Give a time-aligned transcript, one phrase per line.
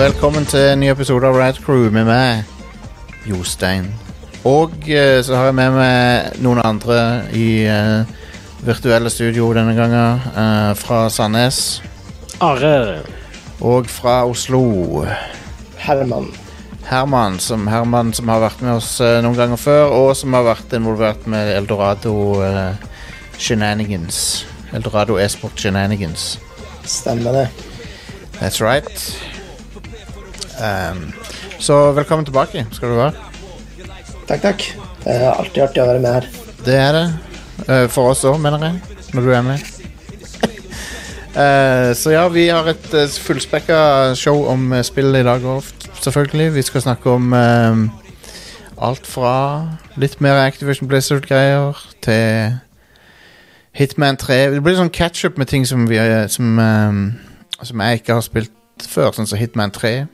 [0.00, 2.46] Velkommen til en ny episode av Rad Crew med meg,
[3.28, 3.90] Jostein.
[4.48, 7.00] Og eh, så har jeg med meg noen andre
[7.36, 8.08] i eh,
[8.64, 10.22] virtuelle studio denne gangen.
[10.32, 11.82] eh, fra Sandnes
[12.40, 13.02] Are.
[13.60, 15.04] og fra Oslo.
[15.76, 16.30] Herman.
[16.88, 20.46] Herman som, Herman som har vært med oss eh, noen ganger før, og som har
[20.48, 22.14] vært involvert med Eldorado
[22.46, 22.72] eh,
[23.36, 24.46] Shenanigans.
[24.72, 26.38] Eldorado e-sport Shenanigans.
[26.88, 27.50] Stemmer det.
[28.40, 29.29] That's right.
[30.60, 31.12] Um,
[31.58, 33.12] så velkommen tilbake skal du være.
[34.28, 34.64] Takk, takk.
[35.04, 36.26] Det er alltid artig å være med her.
[36.66, 37.04] Det er det.
[37.64, 38.98] Uh, for oss òg, mener jeg.
[39.14, 39.68] Når du er med.
[41.30, 43.76] Eh, så ja, vi har et uh, fullspekka
[44.18, 45.68] show om spill i dag òg,
[46.02, 46.48] selvfølgelig.
[46.56, 47.84] Vi skal snakke om eh,
[48.82, 49.34] alt fra
[49.94, 52.58] litt mer Activision Blizzard-greier til
[53.78, 54.40] Hitman 3.
[54.56, 58.26] Det blir sånn catch-up med ting som, vi, eh, som, eh, som jeg ikke har
[58.26, 60.08] spilt før, sånn som Hitman 3.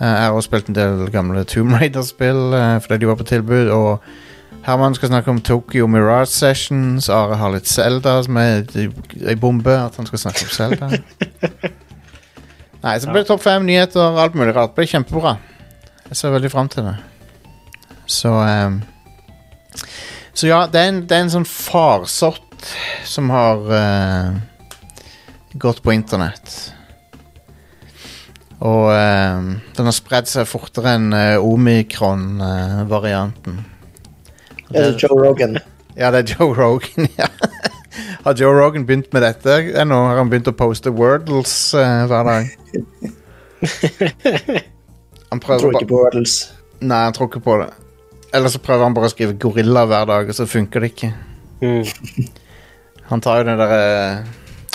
[0.00, 3.28] Eh, jeg har også spilt en del gamle Tomb Raider-spill eh, fordi de var på
[3.28, 3.70] tilbud.
[3.72, 4.02] Og
[4.66, 7.08] Herman skal snakke om Tokyo Mirage Sessions.
[7.08, 9.72] Are har litt Zelda som er ei bombe.
[9.72, 10.90] At han skal snakke om Zelda.
[12.84, 14.74] Nei, så blir det topp fem nyheter, alt mulig rart.
[14.74, 15.36] Det blir kjempebra.
[16.10, 16.96] Jeg ser veldig fram til det.
[18.06, 18.82] Så um,
[20.34, 22.68] Så ja, det er en, det er en sånn farsott
[23.08, 24.36] som har uh,
[25.58, 26.75] gått på internett.
[28.64, 33.58] Og ehm, den har spredd seg fortere enn uh, omikron-varianten.
[34.72, 35.58] Er det Joe Rogan?
[35.96, 37.28] Ja, det er Joe Rogan, ja.
[38.24, 39.96] Har Joe Rogan begynt med dette ennå?
[40.08, 42.44] Har han begynt å poste Wordles eh, hver dag?
[45.30, 46.34] Han prøver tror ikke på Wordles.
[46.86, 47.70] Nei, han tror ikke på det.
[48.36, 51.10] Eller så prøver han bare å skrive gorilla hver dag, og så funker det ikke.
[51.64, 51.84] Mm.
[53.10, 53.80] Han tar jo den derre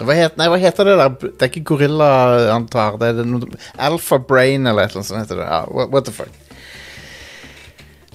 [0.08, 1.18] hva, het, nei, hva heter det der?
[1.24, 2.12] Det er ikke gorilla
[2.54, 2.98] antar.
[3.02, 5.50] Det er det noe, Alpha Brain eller et eller annet sånt heter det.
[5.50, 6.32] Ja, what, what the fuck.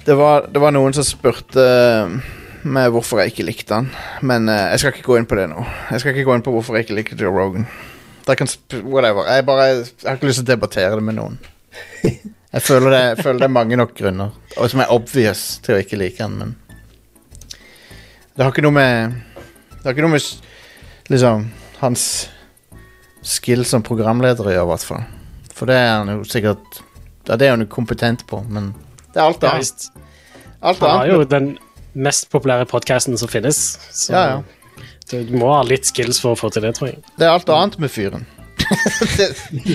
[0.06, 1.66] Det var, det var noen som spurte
[2.66, 3.90] meg hvorfor jeg ikke likte han.
[4.26, 5.66] Men uh, jeg skal ikke gå inn på det nå.
[5.90, 7.66] Jeg skal ikke gå inn på hvorfor jeg ikke liker Joe Rogan.
[8.26, 9.26] Whatever.
[9.30, 11.38] Jeg, bare, jeg har ikke lyst til å debattere det med noen.
[12.56, 15.74] Jeg føler det, jeg føler det er mange nok grunner, og som er obvious til
[15.74, 16.54] å ikke like han, men
[18.32, 19.18] Det har ikke noe med
[19.74, 21.44] Det har ikke noe med liksom
[21.80, 22.28] hans
[23.26, 25.04] skill som programleder å gjøre, i hvert fall.
[25.56, 26.82] For det er han jo sikkert
[27.26, 28.68] Ja, det er han jo kompetent på, men
[29.14, 29.88] det er alt Ja, annet.
[30.62, 31.08] Alt Han annet.
[31.12, 31.48] jo den
[31.94, 33.58] mest populære podkasten som finnes.
[33.90, 34.42] Så Ja, ja.
[35.10, 37.02] du må ha litt skills for å få til det, tror jeg.
[37.18, 38.26] Det er alt annet med fyren.
[39.16, 39.28] det,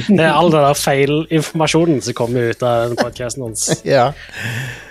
[0.08, 3.68] Det er all den der feilinformasjonen som kommer ut av podkasten hans.
[3.88, 4.12] ja.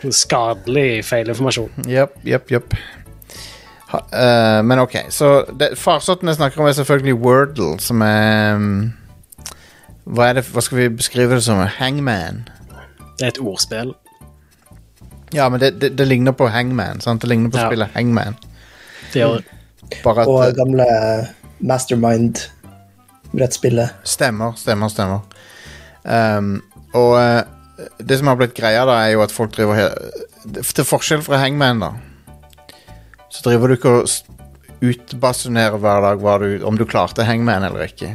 [0.09, 1.71] Skadelig feilinformasjon.
[1.91, 2.75] Jepp, jepp, jepp.
[3.91, 8.55] Ha- eh, men ok, så det, farsotten jeg snakker om, er selvfølgelig Wordle, som er
[8.55, 8.93] um,
[10.07, 11.59] hva, er det, hva skal vi beskrive det som?
[11.79, 12.45] Hangman.
[13.19, 13.91] Det er et ordspill.
[15.35, 17.01] Ja, men det, det, det ligner på Hangman.
[17.03, 17.23] Sant?
[17.23, 17.67] Det ligner på Ja.
[17.69, 18.35] spillet Hangman.
[19.13, 19.41] Det gjør
[20.05, 20.87] Bare at Og gamle
[21.67, 23.89] Mastermind-brettspillet.
[24.07, 25.19] Stemmer, stemmer, stemmer.
[26.05, 26.63] Um,
[26.95, 27.43] og uh,
[28.01, 29.75] det som har blitt greia, da, er jo at folk driver
[30.63, 31.91] Til forskjell fra Hangman, da,
[33.31, 34.11] så driver du ikke og
[34.81, 38.15] utbasunerer hver dag du, om du klarte Hangman eller ikke.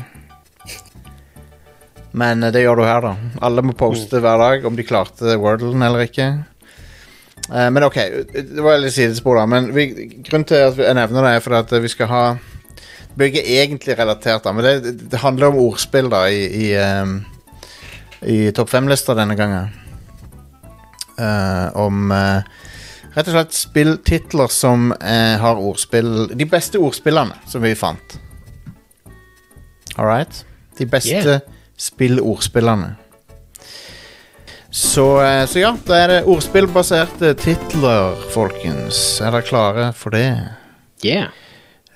[2.15, 3.13] Men eh, det gjør du her, da.
[3.45, 6.27] Alle må poste hver dag om de klarte Wordlen eller ikke.
[7.51, 8.01] Eh, men ok,
[8.33, 9.45] det var litt sidespor, da.
[9.49, 9.89] Men vi,
[10.25, 12.25] grunnen til at jeg nevner det, er fordi at vi skal ha
[13.15, 17.21] ikke egentlig relatert, da, men det, det handler om ordspill da i, i, ehm,
[18.27, 19.71] i topp fem-lista denne gangen.
[21.15, 22.43] Uh, om eh,
[23.15, 28.17] rett og slett spilltitler som eh, har ordspill De beste ordspillene som vi fant.
[29.97, 30.43] All right?
[30.77, 31.39] De beste Yeah.
[31.77, 32.95] spillordspillene.
[34.71, 39.21] Så, eh, så ja, da er det ordspillbaserte titler, folkens.
[39.23, 40.27] Er dere klare for det?
[41.03, 41.29] Yeah.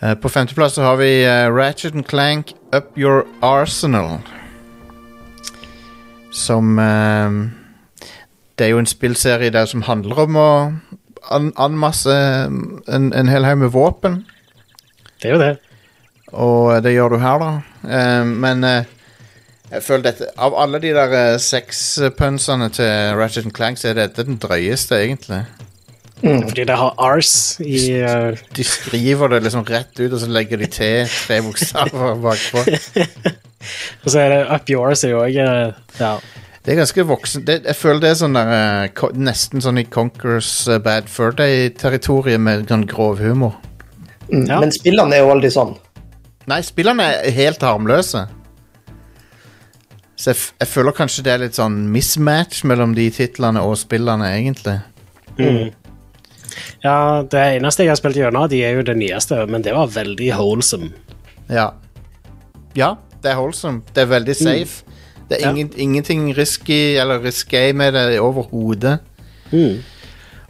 [0.02, 4.20] Eh, På femteplass så har vi eh, Ratchet and Clank Up Your Arsenal.
[6.32, 7.32] Som eh,
[8.58, 10.50] Det er jo en spillserie der som handler om å
[11.32, 12.14] an anmasse
[12.88, 14.22] en, en hel haug med våpen.
[15.20, 15.54] Det er jo det.
[16.30, 17.52] Og det gjør du her, da.
[17.90, 18.90] Eh, men eh,
[19.70, 24.26] jeg føler dette Av alle de der sexpunsene til Ratchet and Clank, så er dette
[24.26, 25.44] den drøyeste, egentlig.
[26.20, 28.36] Fordi det har ars i uh...
[28.56, 32.66] De skriver det liksom rett ut, og så legger de til tre bokstaver bakpå.
[34.04, 35.36] Og så er det Up Yours er jo òg
[36.00, 36.14] Ja.
[36.70, 39.88] Det er ganske voksen det, Jeg føler det er sånn der eh, Nesten sånn i
[39.90, 43.56] Conquerors eh, Bad Fur Day-territoriet med sånn grov humor.
[44.28, 44.44] Mm.
[44.46, 44.60] Ja.
[44.62, 45.72] Men spillene er jo aldri sånn.
[46.46, 48.22] Nei, spillene er helt harmløse.
[50.14, 53.74] Så jeg, f jeg føler kanskje det er litt sånn mismatch mellom de titlene og
[53.82, 54.78] spillene, egentlig.
[56.86, 59.90] Ja, Det eneste jeg har spilt gjennom, de er jo det nyeste, men det var
[59.96, 60.94] veldig wholesome.
[61.50, 61.72] Ja.
[62.78, 62.94] Ja,
[63.24, 63.82] det er wholesome.
[63.90, 64.86] Det er veldig safe.
[65.30, 68.98] Det er ingen, ingenting risky eller risky med det overhodet.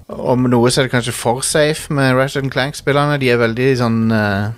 [0.10, 3.20] Om noe så er det kanskje for safe med Ratchet Clank-spillerne.
[3.22, 4.50] De er veldig sånn uh,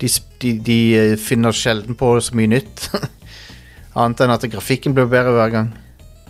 [0.00, 0.08] de,
[0.40, 2.88] de, de eh, finner sjelden på så mye nytt.
[3.98, 5.72] Annet enn at grafikken blir bedre hver gang.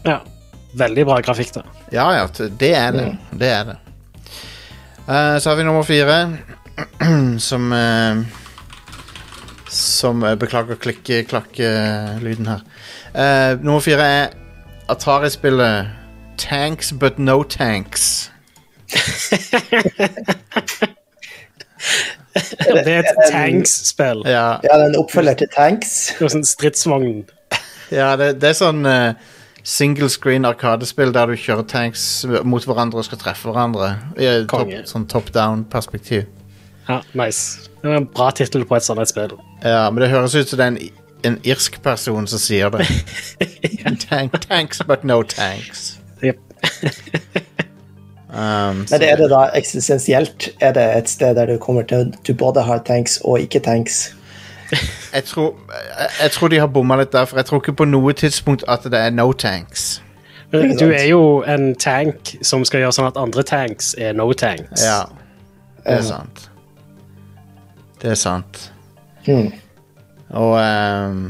[0.09, 0.23] Ja,
[0.79, 1.65] Veldig bra grafikk, da.
[1.91, 2.27] Ja, ja,
[2.59, 3.07] det er det.
[3.39, 3.79] Det er det.
[5.09, 6.19] Uh, så har vi nummer fire,
[7.49, 8.21] som eh,
[9.71, 12.61] Som eh, Beklager klikke-klakke-lyden her.
[13.15, 14.29] Uh, nummer fire er
[14.91, 15.87] Atari-spillet
[16.39, 18.31] Tanks But No Tanks.
[22.61, 24.23] Det er et tanks-spill.
[24.27, 26.15] Ja, Ja, det er oppfølger til Tanks.
[26.19, 27.23] Det er sånn stridsvogn.
[27.95, 29.15] ja det, det er sånn uh,
[29.63, 33.95] single screen arkadespill der du kjører tanks mot hverandre og skal treffe hverandre.
[34.19, 36.27] I top, sånn top down-perspektiv.
[36.89, 37.69] Ja, nice.
[37.81, 39.37] Det er en bra tittel på et sånt spill.
[39.65, 40.79] Ja, men det høres ut som det er en,
[41.25, 42.87] en irsk person som sier det.
[44.09, 45.99] Tank, tanks, but no tanks.
[46.23, 46.39] Yep.
[48.31, 50.49] Um, Men er det da eksistensielt?
[50.61, 54.15] Er det et sted der du kommer til du både har tanks og ikke tanks?
[55.15, 55.57] jeg, tror,
[55.99, 58.63] jeg, jeg tror de har bomma litt der, for jeg tror ikke på noe tidspunkt
[58.69, 60.03] at det er no tanks.
[60.53, 64.83] Du er jo en tank som skal gjøre sånn at andre tanks er no tanks.
[64.83, 65.05] Ja,
[65.83, 66.47] det er sant.
[68.03, 68.71] Det er sant.
[69.27, 69.51] Hmm.
[70.41, 71.23] Og um,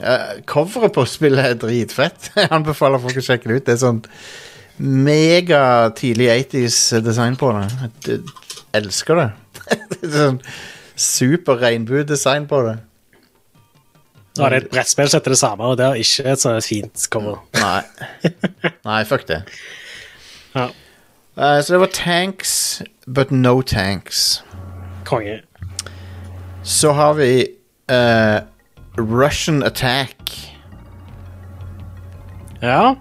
[0.00, 2.30] uh, coveret på spillet er dritfett.
[2.38, 3.66] Jeg anbefaler folk å sjekke det ut.
[3.68, 4.02] Det er sånn
[4.78, 5.62] mega
[5.98, 7.64] tidlig 80s design på det.
[8.06, 8.20] Jeg
[8.78, 9.30] elsker det.
[9.94, 10.42] det er sånn
[10.98, 12.76] super regnbuedesign på det.
[14.38, 16.66] Nå er det et brettspill som heter det samme, og det har ikke et sånt
[16.66, 17.40] fint cover.
[17.58, 17.80] Nei.
[18.86, 19.40] Nei, fuck det.
[20.54, 20.68] Ja,
[21.38, 24.42] Uh, så det var tanks, but no tanks.
[25.04, 25.40] konge.
[26.68, 27.48] Så har vi
[27.90, 28.40] eh,
[28.98, 30.52] Russian Attack,
[32.60, 32.96] Ja,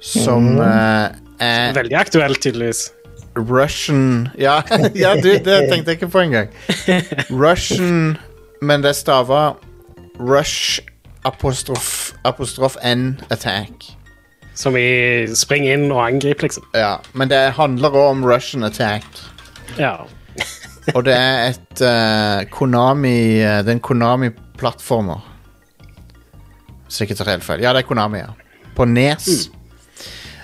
[0.00, 2.88] som eh, er veldig aktuelt, tydeligvis.
[3.36, 4.62] Russian Ja,
[5.04, 6.48] ja du, det tenkte jeg ikke på engang.
[7.30, 8.18] Russian
[8.60, 9.52] Men det stava
[10.18, 10.80] Rush
[11.24, 13.86] apostrof, apostrof N attack.
[14.54, 16.66] Som i spring inn og angrip, liksom.
[16.74, 19.06] Ja, men det handler òg om Russian attack.
[19.78, 20.02] Ja.
[20.96, 25.28] Og det er et uh, Konami eh, Det er en Konami-plattformer.
[26.86, 27.62] Hvis jeg ikke tar helt feil.
[27.62, 28.32] Ja, det er Konami, ja.
[28.76, 29.28] På Nes.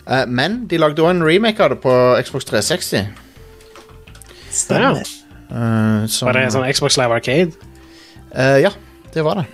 [0.06, 1.92] Eh, men de lagde òg en remake av det på
[2.24, 3.10] Xbox 360.
[4.54, 5.02] Stemmer.
[5.48, 7.68] Uh, som, Var det en sånn Xbox Live Arcade?
[8.32, 8.72] Uh, ja,
[9.14, 9.46] det var det.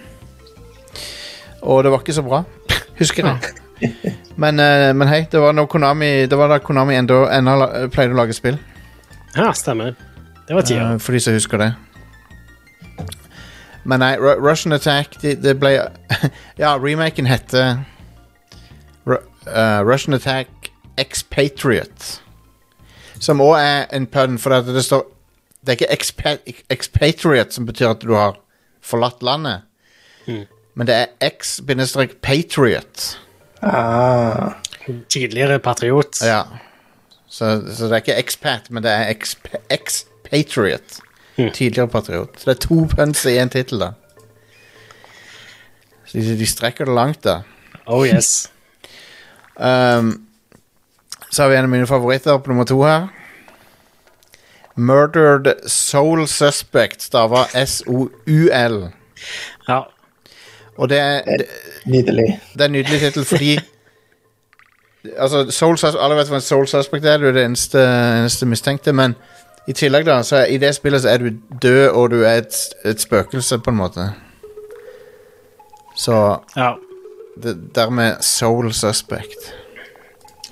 [1.64, 2.42] Og det var ikke så bra,
[3.00, 3.54] husker jeg.
[4.34, 8.34] Men, men hei, det var, Konami, det var da Konami enda, enda pleide å lage
[8.34, 8.56] spill.
[9.36, 9.92] Ja, stemmer.
[10.48, 10.92] Det var tida.
[10.92, 11.70] eh, for de som husker det.
[13.84, 15.74] Men nei, Ru Russian Attack det, de ble
[16.62, 17.82] Ja, remaken heter
[19.06, 22.20] Ru eh, Russian Attack Expatriate.
[23.20, 25.04] Som òg er en pun, for det, det står
[25.64, 26.36] Det er ikke expa
[26.70, 28.36] expatriate som betyr at du har
[28.84, 29.62] forlatt landet.
[30.76, 33.18] Men det er x-patriot.
[33.62, 34.52] Ah,
[35.08, 36.20] Tidligere patriot.
[36.22, 36.42] Ja.
[37.28, 39.56] Så, så det er ikke expat, men det er exp-
[40.34, 41.00] ex-patriot.
[41.36, 42.38] Tidligere patriot.
[42.38, 43.92] Så det er to puns i én tittel, da.
[46.04, 47.40] Så de, de strekker det langt, da.
[47.86, 48.34] Oh yes.
[49.54, 50.26] Um,
[51.30, 53.04] så har vi en av mine favoritter på nummer to her.
[54.74, 58.90] Murdered Soul Suspect stava S-O-U-L.
[59.68, 59.78] Ja.
[60.76, 61.46] Og det er, det,
[61.86, 62.40] nydelig.
[62.54, 63.52] det er en nydelig tittel fordi
[65.20, 67.78] Altså, Soul Sus Alle vet hva en Soul Suspect er, du er det eneste,
[68.18, 69.14] eneste mistenkte, men
[69.68, 71.30] i tillegg, da, så i det spillet så er du
[71.62, 74.10] død, og du er et, et spøkelse, på en måte.
[75.96, 76.18] Så
[76.56, 76.74] ja.
[77.42, 79.50] det, dermed Soul Suspect.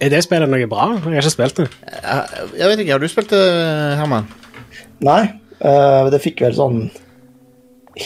[0.02, 0.88] Er det spillet noe bra?
[0.96, 1.68] Jeg har ikke spilt det.
[1.92, 3.44] Jeg, jeg vet ikke, har du spilt det,
[4.00, 4.26] Herman?
[5.02, 5.22] Nei,
[5.62, 6.78] Uh, det fikk vel sånn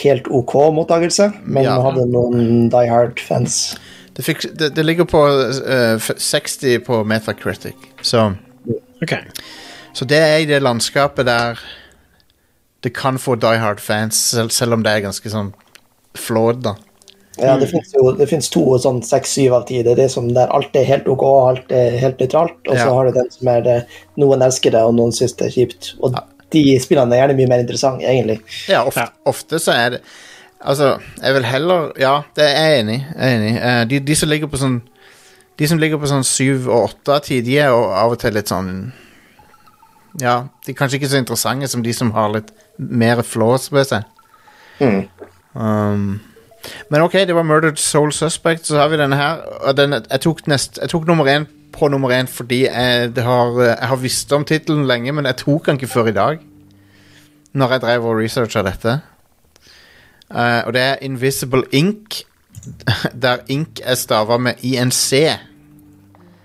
[0.03, 1.79] helt OK mottakelse, men Ja.
[1.81, 3.77] hadde noen Die Hard-fans.
[4.13, 4.25] Det,
[4.59, 8.35] det, det ligger på uh, 60 på Metacritic, så
[9.01, 9.13] Ok.
[9.97, 11.59] Så det er i det landskapet der
[12.85, 15.49] det kan få Die Hard-fans, selv, selv om det er ganske sånn
[16.17, 16.75] flawed, da.
[17.37, 19.81] Ja, det finnes jo det finnes to sånn seks-syv av ti.
[19.85, 22.55] Det er det som der alt er helt OK, alt er helt nøytralt.
[22.65, 22.93] Og så Ja.
[22.93, 23.75] har du den som er det
[24.17, 25.91] noen elsker det, og noen syns det er kjipt.
[26.01, 26.15] Og
[26.53, 28.39] de spillene er gjerne mye mer interessante, egentlig.
[28.69, 29.07] Ja, ofte, Ja.
[29.25, 30.01] ofte så er det
[30.59, 33.57] Altså, jeg vil heller Ja, det er jeg enig enig.
[33.61, 34.81] Eh, de, de som ligger på sånn
[35.59, 38.19] De som ligger på sånn syv og åtte av ti, de er jo av og
[38.19, 38.91] til litt sånn
[40.21, 43.89] Ja, de er kanskje ikke så interessante som de som har litt mer flås ved
[43.89, 44.07] seg.
[44.79, 45.03] Mm.
[45.53, 46.19] Um,
[46.89, 48.67] men ok, det var Murdered Soul Suspect.
[48.67, 49.41] Så har vi denne her.
[49.61, 51.47] Og den, jeg, tok nest, jeg tok nummer én
[51.77, 55.37] på nummer én fordi jeg, det har, jeg har visst om tittelen lenge, men jeg
[55.43, 56.39] tok den ikke før i dag.
[57.53, 58.99] Når jeg drev og researcha dette.
[60.29, 62.23] Uh, og det er Invisible Ink,
[63.23, 65.13] der Ink er stava med INC.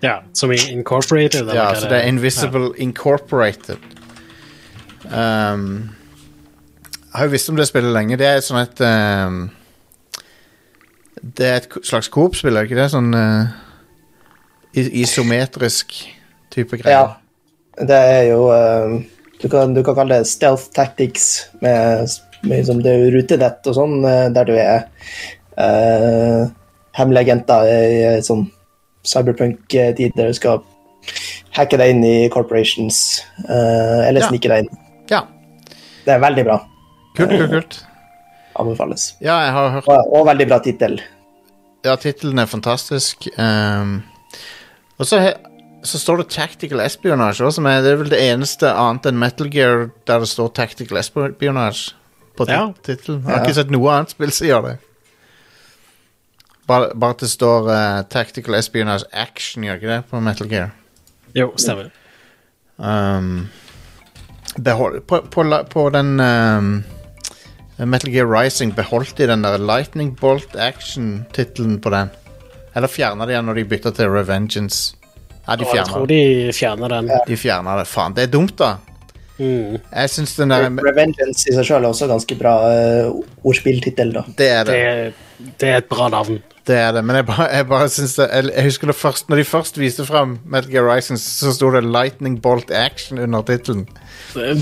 [0.03, 1.51] Ja, som Incorporated.
[1.55, 3.79] Ja, så det er Invisible Incorporated.
[5.05, 5.91] Um,
[7.13, 8.19] jeg har jo visst om det spillet lenge.
[8.19, 9.43] Det er sånn et um,
[11.23, 12.91] Det er et slags Coop-spill, er det ikke det?
[12.91, 13.53] Sånn uh,
[14.75, 15.95] isometrisk
[16.51, 16.97] type greier.
[16.97, 17.85] Ja.
[17.87, 18.99] Det er jo um,
[19.43, 22.09] du, kan, du kan kalle det stealth tactics, med,
[22.43, 24.85] med liksom det rutenett og sånn, eh, der du er
[25.59, 26.51] uh,
[26.99, 28.45] hemmelige agenter i eh, sånn
[29.07, 30.61] cyberpunk-tid der du skal
[31.57, 34.29] hacke deg inn i corporations, Uh, eller Ja.
[34.29, 34.79] snike deg inn.
[35.11, 35.25] Ja.
[36.05, 36.59] Det er veldig bra.
[37.17, 37.79] Kult, kult, kult.
[38.57, 39.15] Anbefales.
[39.21, 41.01] Ja, jeg har hørt Og, og veldig bra tittel.
[41.85, 43.27] Ja, tittelen er fantastisk.
[43.39, 44.03] Um,
[44.99, 45.19] og så,
[45.83, 49.19] så står det Tactical Espionage også, som er, det er vel det eneste annet enn
[49.19, 51.95] Metal Gear der det står Tactical Espionage
[52.39, 53.23] på tittelen.
[53.25, 53.29] Ja.
[53.29, 54.77] Jeg har ikke sett noe annet spill som gjør det.
[56.73, 60.73] Bare, bare at det står uh, Tactical Espionage Action, gjør ikke det, på Metal Gear.
[61.37, 61.91] Jo, stemmer.
[62.77, 63.49] Um,
[64.57, 66.71] behold, på, på, på den um,
[67.77, 72.11] Metal Gear Rising beholdt de den der Lightning Bolt Action-tittelen på den.
[72.75, 74.95] Eller fjerna de den når de bytta til Revengeance?
[75.47, 76.23] Ja, de Og jeg fjerna tror de
[76.55, 77.11] fjerner den.
[77.29, 77.87] De fjerna det.
[77.91, 78.77] Faen, det er dumt, da.
[79.37, 79.77] Mm.
[79.77, 84.25] Jeg syns den der Revengeance i seg selv er også ganske bra uh, ordspilltittel, da.
[84.39, 84.79] Det er det.
[84.79, 86.41] Det, det er et bra navn.
[86.67, 89.31] Det er det, men jeg bare, jeg bare syns det jeg, jeg husker det først
[89.33, 93.43] Når de først viste fram Metal Gear Rising, så sto det Lightning Bolt Action under
[93.43, 93.89] tittelen.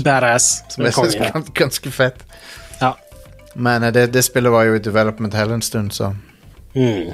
[0.03, 0.63] Badass.
[0.73, 2.25] Som jeg syns er ganske fett.
[2.81, 2.95] Ja.
[3.53, 6.13] Men eh, det, det spillet var jo i development hell en stund, så
[6.71, 7.11] Mm.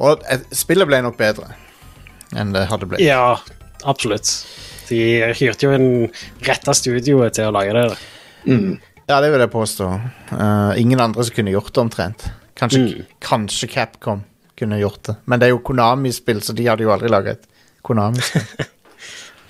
[0.00, 1.50] Og eh, spillet ble nok bedre
[2.32, 3.02] enn det hadde blitt.
[3.04, 3.36] ja,
[3.84, 4.30] absolutt.
[4.88, 5.00] De
[5.36, 5.90] hyrte jo en
[6.46, 7.84] retta studioet til å lage det.
[9.10, 9.86] Ja, det vil jeg påstå.
[10.32, 12.24] Uh, ingen andre som kunne gjort det, omtrent.
[12.60, 13.04] Kanskje, Mm.
[13.24, 14.22] kanskje Capcom
[14.58, 15.16] kunne gjort det.
[15.24, 17.46] Men det er jo Konami-spill, så de hadde jo aldri laget et
[17.82, 18.66] Konami-spill.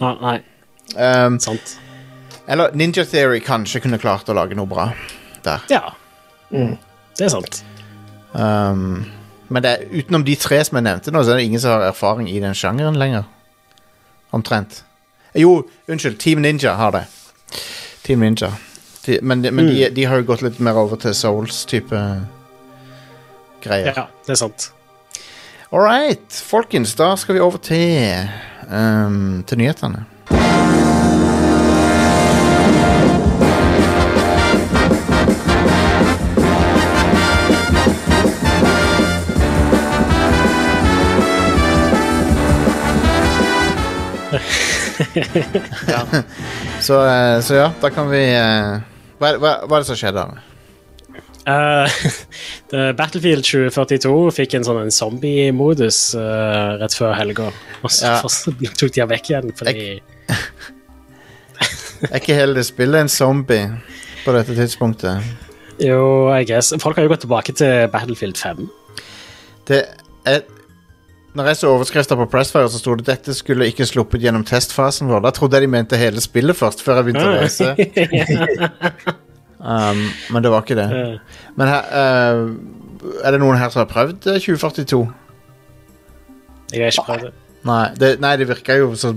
[0.01, 0.37] Ah, nei,
[1.27, 1.79] um, sant.
[2.49, 4.93] eller Ninja Theory kanskje kunne klart å lage noe bra
[5.45, 5.61] der.
[5.71, 5.91] Ja,
[6.53, 6.79] Mm.
[7.19, 7.63] det er sant.
[8.35, 9.05] Um,
[9.49, 11.71] men det er, utenom de tre som jeg nevnte nå, så er det ingen som
[11.75, 13.25] har erfaring i den sjangeren lenger.
[14.33, 14.83] Omtrent.
[15.35, 17.05] Jo, unnskyld, Team Ninja har det.
[18.05, 18.53] Team Ninja.
[19.07, 22.01] De, men de, men de, de har jo gått litt mer over til Souls-type
[23.65, 23.93] greier.
[23.97, 24.71] Ja, det er sant.
[25.71, 28.27] All right, folkens, da skal vi over til
[28.71, 30.07] um, til nyhetene.
[45.89, 46.07] ja.
[46.81, 48.79] Så, eh, så ja, da kan vi eh,
[49.21, 50.23] hva, hva, hva er det som skjedde?
[50.23, 50.50] Eh,
[52.73, 57.51] det- Battlefield 2042 fikk en sånn zombie-modus uh, rett før helga.
[57.83, 58.21] Og så Ja.
[58.81, 59.87] tok de den vekk igjen fordi
[62.11, 63.67] Er ikke hele det spillet en zombie
[64.25, 65.21] på dette tidspunktet?
[65.81, 66.73] Jo, I guess.
[66.81, 68.67] Folk har jo gått tilbake til Battlefield 5.
[69.69, 69.83] Det
[70.29, 70.41] er
[71.37, 75.07] Når jeg så overskrifter på Pressfire, så sto det dette skulle ikke sluppet gjennom testfasen
[75.13, 75.21] vår.
[75.29, 77.69] Da trodde jeg de mente hele spillet først, før jeg begynte å lese.
[79.61, 80.87] Um, men det var ikke det.
[80.97, 85.03] Eh, Men her, uh, er det noen her som har prøvd eh, 2042?
[86.73, 87.35] Jeg har ikke prøvd det.
[87.69, 89.13] Nei, det, nei, det virka jo så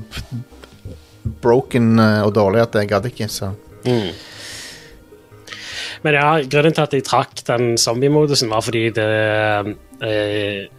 [1.44, 4.14] broken eh, og dårlig at jeg gadd ikke, så Mm.
[6.06, 9.08] Men ja, grunnen til at jeg trakk den zombie-modusen, var fordi det
[10.08, 10.70] eh,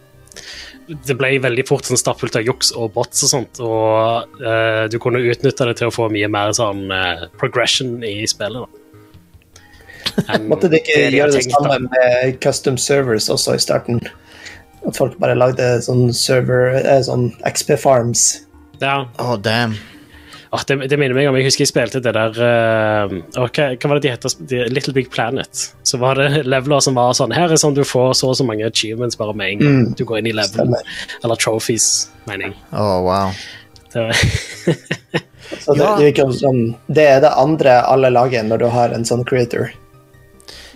[0.89, 4.97] Det ble veldig fort sånn stappfullt av juks og bots og sånt, og eh, du
[5.01, 8.65] kunne utnytte det til å få mye mer sånn eh, progression i spillet.
[8.65, 8.84] da.
[10.29, 13.99] Enn Måtte de ikke det gjøre det samme med custom servers også i starten?
[14.85, 18.41] At folk bare lagde sånn server, eh, sånn XP Farms.
[18.81, 19.75] Ja, Oh, damn.
[20.53, 23.89] Oh, det, det minner meg om Jeg husker jeg spilte det der uh, okay, hva,
[23.89, 24.69] var det de heter?
[24.71, 25.65] Little Big Planet.
[25.83, 28.45] Så var det leveler som var sånn Her er sånn du får så og så
[28.47, 29.95] mange achievements bare med en gang Mm.
[29.99, 30.53] du går inn i level.
[30.53, 30.93] Stemmer.
[31.23, 31.87] Eller trophies,
[32.29, 32.55] mener jeg.
[32.71, 33.33] Oh, wow.
[33.91, 34.13] Det var,
[35.65, 35.95] Så det, Ja.
[35.99, 39.71] det, som, det er det andre alle lager når du har en sånn creator.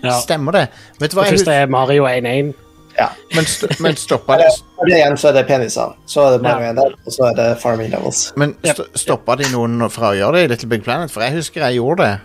[0.03, 0.15] Ja.
[0.21, 0.65] Stemmer det?
[0.99, 2.53] Vet du hva Det jeg første er Mario 1-1.
[2.99, 3.09] Ja.
[3.35, 4.47] Men, st men stoppa det
[4.89, 5.93] det igjen så er det peniser.
[6.09, 6.71] Så er det Mario Ja.
[6.73, 8.33] 1 der, og så er det Farming Levels.
[8.35, 11.11] Men st stoppa de noen fra å gjøre det i Little Big Planet?
[11.13, 12.17] For jeg husker jeg gjorde det.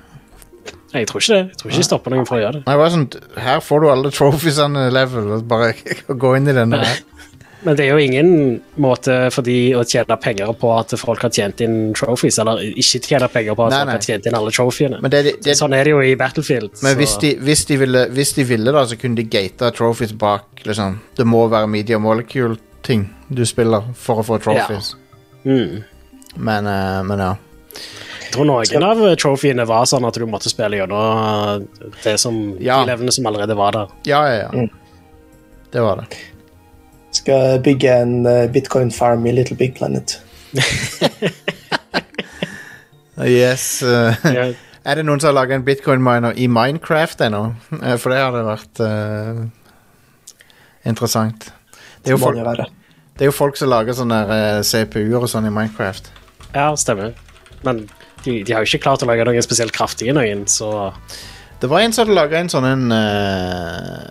[0.95, 1.43] Nei, Jeg tror ikke det.
[1.51, 2.63] Jeg tror ikke de stopper noen fra å gjøre det.
[2.67, 3.09] Nei, det var sånn,
[3.45, 5.43] Her får du alle trophiesene level.
[5.51, 5.73] Bare
[6.25, 7.01] gå inn i denne her.
[7.65, 8.31] Men det er jo ingen
[8.77, 13.01] måte for de å tjene penger på at folk har tjent inn trophies, eller ikke
[13.07, 13.95] tjene penger på at Nei, folk nei.
[13.97, 14.99] har tjent inn alle trophyene.
[15.01, 16.71] Men, det, det, Sånn er det jo i Battlefield.
[16.83, 19.71] men så- hvis, de, hvis, de ville, hvis de ville, da, så kunne de gata
[19.73, 20.45] trophies bak.
[20.65, 21.01] liksom.
[21.17, 24.95] Det må være media molecule-ting du spiller for å få trophies.
[25.45, 25.83] mm.
[26.37, 27.35] Men, uh, men ja.
[28.25, 31.67] Jeg tror noen av trophyene var sånn at du måtte spille gjennom
[32.03, 32.81] det som, Ja.
[32.85, 33.87] de levende som allerede var der.
[34.05, 34.49] Ja, ja, ja.
[34.53, 34.71] Mm.
[35.71, 36.19] Det var det.
[37.15, 40.19] Skal bygge en eh, bitcoin farm i Little Big Planet.
[43.25, 43.83] Yes.
[43.83, 44.47] eh, Ja,
[44.85, 47.43] er det noen som har laga en bitcoin-miner i Minecraft ennå?
[47.81, 49.45] Eh, For det hadde vært uh,
[50.85, 51.47] interessant.
[52.03, 52.37] Det er, jo folk,
[53.15, 56.11] det er jo folk som lager sånne uh, CPU-er og sånn i Minecraft.
[56.55, 57.15] ja stemmer.
[57.65, 57.87] Men
[58.25, 60.91] de, de har jo ikke klart å lage noen spesielt kraftige noen, så
[61.63, 64.11] Det var en som hadde laga en sånn en uh,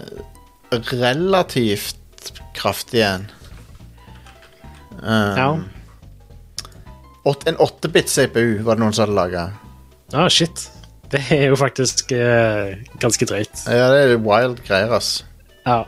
[0.96, 2.00] relativt
[2.54, 3.28] kraftig en.
[5.02, 5.48] Um, Ja.
[7.48, 9.44] en 8-bit CPU var det noen som hadde laga.
[10.14, 10.70] Ah, shit.
[11.12, 13.66] Det er jo faktisk eh, ganske drøyt.
[13.70, 15.24] Ja, det er wild greier, ass.
[15.66, 15.84] Ja.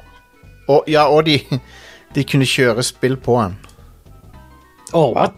[0.68, 1.40] Og, ja, og de,
[2.16, 3.58] de kunne kjøre spill på den.
[4.94, 5.34] Oh, what?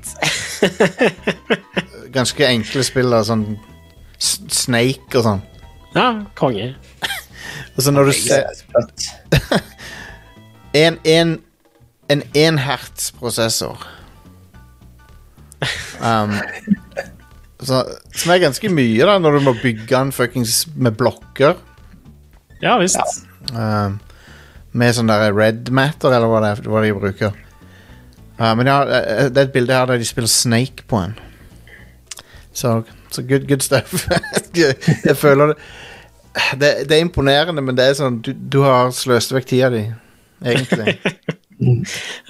[2.17, 3.45] Ganske enkle spill, da, sånn
[4.19, 5.41] Snake og sånn.
[5.95, 6.73] Ja, konge.
[7.77, 9.61] Og så når du ser er.
[10.77, 11.37] En, en,
[12.13, 13.87] en 1 prosessor
[16.01, 16.33] um,
[17.59, 21.57] så, Som er ganske mye, da, når du må bygge den fuckings med blokker.
[22.61, 23.01] Ja visst.
[23.51, 23.87] Ja.
[23.87, 23.97] Um,
[24.77, 27.37] med sånn der red matter, eller hva, det er, hva de bruker.
[28.37, 31.15] Uh, men ja, eh, det er et bilde her der de spiller Snake på en.
[32.53, 32.81] Så,
[33.13, 34.05] så good, good stuff.
[34.57, 35.57] jeg føler det,
[36.61, 39.83] det Det er imponerende, men det er sånn Du, du har sløst vekk tida di,
[40.45, 40.97] egentlig.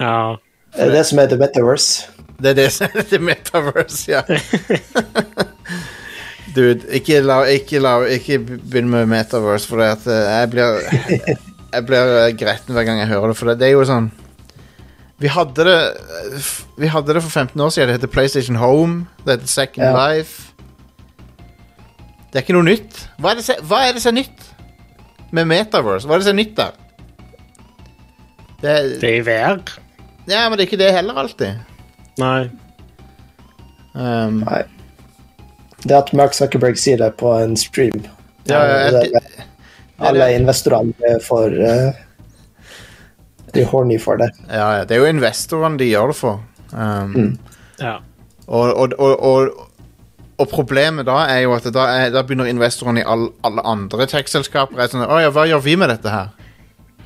[0.00, 0.36] Ja.
[0.72, 2.06] Det er det som er The Metaverse.
[2.38, 4.22] Det er det som er det metaverse, ja.
[6.56, 10.78] Dude, ikke, la, ikke, la, ikke begynn med metaverse, for det at eh, jeg blir
[11.74, 14.08] Jeg blir eh, gretten hver gang jeg hører det, for det, det er jo sånn
[15.20, 15.78] Vi hadde det
[16.78, 17.90] Vi hadde det for 15 år siden.
[17.90, 19.06] Det heter PlayStation Home.
[19.26, 19.92] Det heter Second Ja.
[19.98, 20.52] Life.
[22.30, 23.02] Det er ikke noe nytt.
[23.18, 23.40] Hva er
[23.96, 24.46] det som er nytt
[25.34, 26.06] med metaverse?
[26.06, 26.78] Hva er det som er nytt der?
[28.62, 29.60] Det, Det er i VR.
[30.26, 31.60] ja, men det er ikke det heller alltid.
[32.18, 32.48] Nei.
[33.94, 34.62] Um, Nei.
[35.84, 37.94] Det at Mark Zuckerberg sier det på en stream
[38.50, 39.44] ja, ja, det, det,
[40.02, 42.00] Alle investorene får uh,
[43.54, 44.28] De er horny for det.
[44.50, 46.42] Ja, ja, det er jo investorene de gjør det for.
[46.72, 47.38] Um,
[47.78, 48.00] Ja.
[48.46, 49.68] og, og, og, og,
[50.38, 54.06] og problemet da er jo at da, er, da begynner investorene i all, alle andre
[54.10, 56.34] tech-selskaper er sånn Å ja, hva gjør vi med dette her?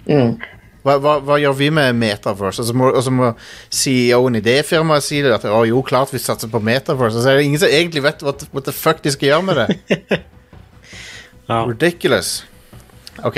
[0.08, 0.40] Mm.
[0.82, 2.62] Hva, hva, hva gjør vi med Metaverse?
[2.62, 3.30] Og så må, og så må
[3.70, 5.32] CEO-en i det firmaet si det.
[5.36, 7.18] At å jo, klart vi satser på Metaverse.
[7.18, 9.48] Og så er det ingen som egentlig vet what, what the fuck de skal gjøre
[9.50, 10.22] med det.
[11.50, 11.64] Ja.
[11.66, 12.44] Ridiculous.
[13.26, 13.36] OK.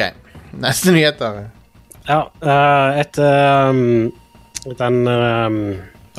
[0.61, 1.49] Neste nyheter.
[2.07, 4.13] ja uh, etter um,
[4.79, 5.57] den um,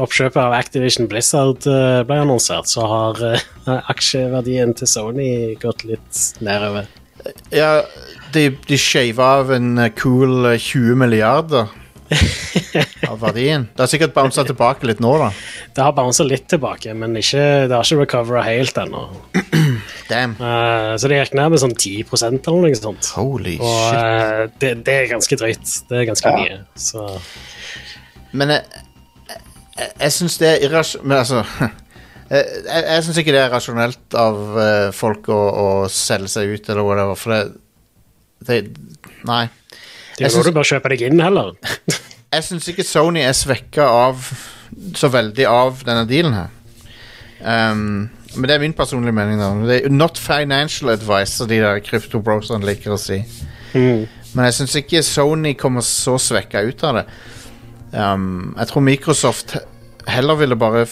[0.01, 3.45] oppkjøpet av Activision Blizzard uh, ble annonsert, så har uh,
[3.93, 5.29] aksjeverdien til Sony
[5.61, 6.89] gått litt nedover.
[7.53, 7.85] Ja,
[8.35, 11.71] de, de shava av en eh, cool eh, 20 milliarder
[13.09, 13.63] av verdien.
[13.73, 15.31] Det har sikkert bounsa tilbake litt nå, da.
[15.73, 19.01] Det har bounsa litt tilbake, men ikke, det har ikke recovera helt ennå.
[20.11, 20.35] Damn.
[20.37, 23.09] Uh, så det gikk ned med sånn 10% eller noe sånt.
[23.17, 23.97] Holy Og shit.
[23.97, 25.73] Uh, det, det er ganske drøyt.
[25.89, 26.43] Det er ganske Ja.
[26.43, 26.59] mye.
[26.77, 27.07] Så
[28.37, 28.85] Men jeg,
[29.31, 31.41] jeg, jeg syns det er irrasjonelt altså
[32.29, 36.53] Jeg, jeg, jeg syns ikke det er rasjonelt av eh, folk å, å selge seg
[36.55, 37.41] ut, eller whatever, for det,
[38.43, 38.59] det
[39.25, 39.45] Nei.
[40.17, 41.55] det er jo da du bør kjøpe deg inn, heller.
[42.35, 44.27] Jeg syns ikke Sony er svekka av
[44.97, 46.53] så veldig av denne dealen her.
[47.39, 49.39] Um, men det er min personlige mening.
[49.39, 53.21] da Det er Not financial advice, som de der kryptobrosene liker å si.
[53.73, 54.05] Mm.
[54.33, 57.05] Men jeg syns ikke Sony kommer så svekka ut av det.
[57.95, 59.55] Um, jeg tror Microsoft
[60.11, 60.83] heller ville bare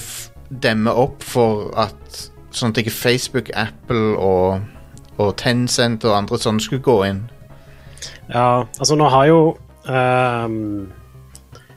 [0.50, 2.00] demme opp for at
[2.54, 4.62] Sånn at ikke Facebook, Apple og,
[5.22, 7.24] og Tencent og andre sånne skulle gå inn.
[8.32, 9.40] Ja, altså nå har jo
[9.86, 10.88] um,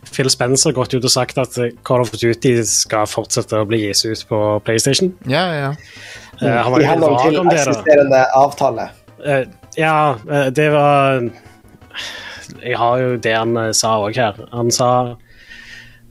[0.09, 4.05] Phil Spencer gått ut og sagt at Call of Duty skal fortsette å bli gitt
[4.07, 5.12] ut på PlayStation.
[5.29, 5.75] Ja, ja.
[6.40, 8.90] Eh, han var I henhold til om det, eksisterende avtale.
[9.20, 9.44] Uh,
[9.77, 11.20] Ja, uh, det var
[12.62, 14.38] Jeg har jo det han sa òg her.
[14.53, 14.90] Han sa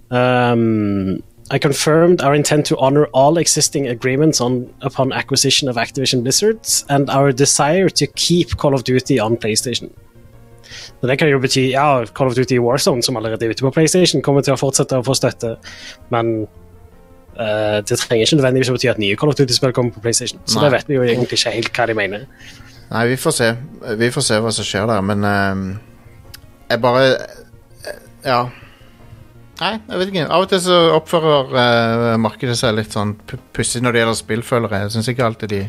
[0.09, 1.15] um,
[1.55, 6.83] I confirmed our intent to honor all existing agreements on, upon acquisition of Activision Blizzards
[6.89, 9.89] and our desire to keep Call of Duty on PlayStation.
[11.01, 13.71] Så det kan jo bety ja, Call of Duty Warzone, som allerede er ute på
[13.71, 15.53] PlayStation, kommer til å fortsette å få støtte,
[16.11, 16.33] men
[17.39, 20.43] eh, det trenger ikke nødvendigvis å bety at nye Call of Duty-spill kommer på PlayStation.
[20.43, 20.65] Så Nei.
[20.65, 22.27] det vet vi jo egentlig ikke helt hva de mener.
[22.89, 23.49] Nei, vi får se.
[24.03, 25.65] Vi får se hva som skjer der, men ehm,
[26.69, 28.43] Jeg bare eh, Ja.
[29.61, 30.27] Nei, jeg vet ikke.
[30.27, 34.17] Av og til så oppfører uh, markedet seg litt sånn pu- pussig når det gjelder
[34.19, 34.81] spillfølgere.
[34.83, 34.95] jeg.
[34.95, 35.61] Syns ikke alltid de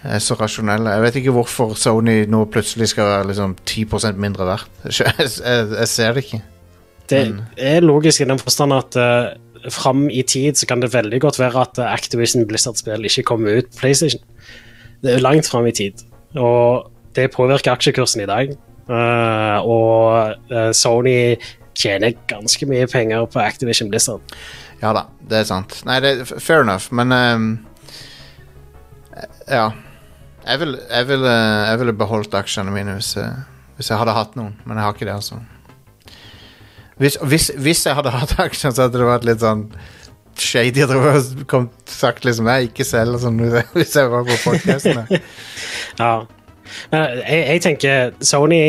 [0.00, 0.94] er så rasjonelle.
[0.96, 4.72] Jeg vet ikke hvorfor Sony nå plutselig skal være liksom 10% mindre verdt.
[4.88, 6.40] Jeg, jeg, jeg ser det ikke.
[7.10, 7.44] Det Men.
[7.58, 11.38] er logisk i den forstand at uh, fram i tid så kan det veldig godt
[11.40, 14.22] være at eh, Activision Blizzard-spill ikke kommer ut på PlayStation.
[15.02, 16.00] Det er langt fram i tid,
[16.36, 18.54] og det påvirker aksjekursen i dag.
[18.90, 21.36] Uh, og uh, Sony
[21.80, 24.34] tjener ganske mye penger på Activision Blizzard.
[24.82, 25.80] Ja da, det er sant.
[25.88, 27.48] Nei, det er fair enough, men um,
[29.50, 29.70] Ja.
[30.46, 33.42] Jeg ville jeg vil, jeg ville beholdt aksjene mine hvis, jeg-
[33.76, 35.40] hvis jeg hadde hatt noen, men jeg har ikke det, altså.
[37.00, 39.66] Hvis, hvis, hvis jeg hadde hatt aksjer, så hadde det vært litt sånn
[40.40, 45.06] shady og kom, sagt liksom Nei, ikke selv, sånn hvis jeg- jeg var på podcastene.
[46.00, 46.12] Ja.
[46.92, 48.60] Men jeg, jeg tenker Sony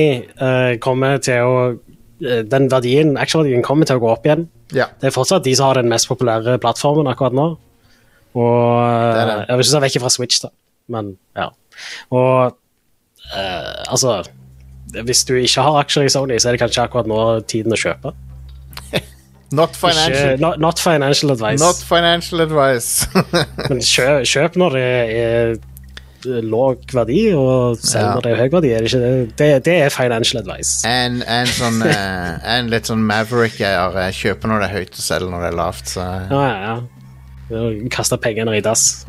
[0.42, 1.76] uh, kommer til å eh,
[2.22, 4.48] Den verdien, aksjeverdien kommer til å gå opp igjen.
[4.76, 4.86] ja.
[5.02, 7.48] Det er fortsatt de som har den mest populære plattformen akkurat nå.
[8.38, 9.38] Og Det er det.
[9.48, 10.52] Jeg vil ikke si vekk fra Switch, da,
[10.94, 11.48] men ja.
[12.12, 12.54] Og
[13.34, 14.22] uh, altså
[14.92, 17.80] Hvis du ikke har aksjer i Sony, så er det kanskje akkurat nå tiden å
[17.80, 18.14] kjøpe.
[19.52, 20.34] Not financial.
[20.34, 23.08] Ikke, not, not financial advice, Not financial advice.
[23.70, 24.86] men kjøp, kjøp når det
[25.18, 25.58] er
[26.26, 28.14] låg verdi, og selv Ja.
[28.16, 28.72] når det er høy verdi.
[28.76, 29.36] Er det, ikke det?
[29.42, 30.88] Det, det er financial advice.
[30.88, 35.06] En, en sånn eh, En litt sånn Maverick-eier eh, kjøper når det er høyt, og
[35.06, 35.94] selger når det er lavt.
[35.96, 36.80] Så Ja, ja, ja.
[37.92, 39.06] Kaste pengene i dass.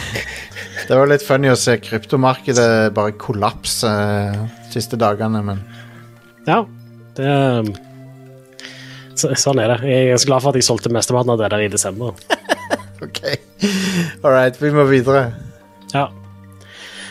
[0.88, 5.58] Det var litt funny å se kryptomarkedet bare kollapse eh, de siste dagene, men
[6.46, 6.60] Ja,
[7.18, 7.72] det um,
[9.18, 9.80] så, Sånn er det.
[9.90, 12.14] Jeg er ganske glad for at jeg solgte mesteparten av det der i desember.
[13.04, 13.20] OK.
[14.22, 15.26] All right, vi må videre.
[15.92, 16.06] Ja.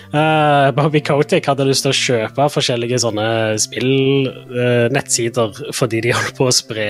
[0.09, 3.25] Eh, Bobby Kotick hadde lyst til å kjøpe forskjellige sånne
[3.61, 6.87] spill-nettsider fordi de holdt på å spre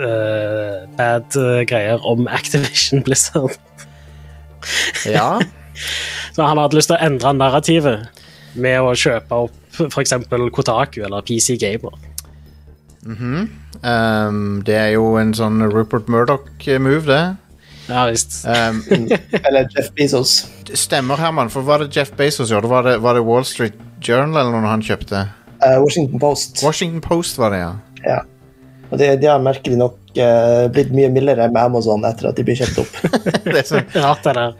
[0.00, 3.54] uh, bad eh, greier om Activision Blizzard.
[5.06, 5.38] Ja.
[6.34, 8.26] Så han hadde lyst til å endre narrativet
[8.58, 9.54] med å kjøpe opp
[9.86, 10.16] f.eks.
[10.56, 11.94] Kotaku eller PC Gamer.
[13.06, 17.24] Um, det er jo en sånn Rupert Murdoch-move, det.
[17.88, 18.44] Ja visst.
[18.50, 18.82] Um,
[19.42, 20.46] Eller Jeff Bezos.
[20.74, 22.68] stemmer, Herman, for hva var det Jeff Bezos gjorde?
[22.70, 25.26] Var det, var det Wall Street Journal eller noe han kjøpte?
[25.62, 26.62] Uh, Washington Post.
[26.64, 27.72] Washington Post var det, ja.
[28.06, 28.18] Ja.
[28.90, 32.44] Og det, de har merkelig nok uh, blitt mye mildere med Amazon etter at de
[32.46, 32.92] blir kjøpt opp.
[33.46, 34.52] det er sånn, Rart, det der.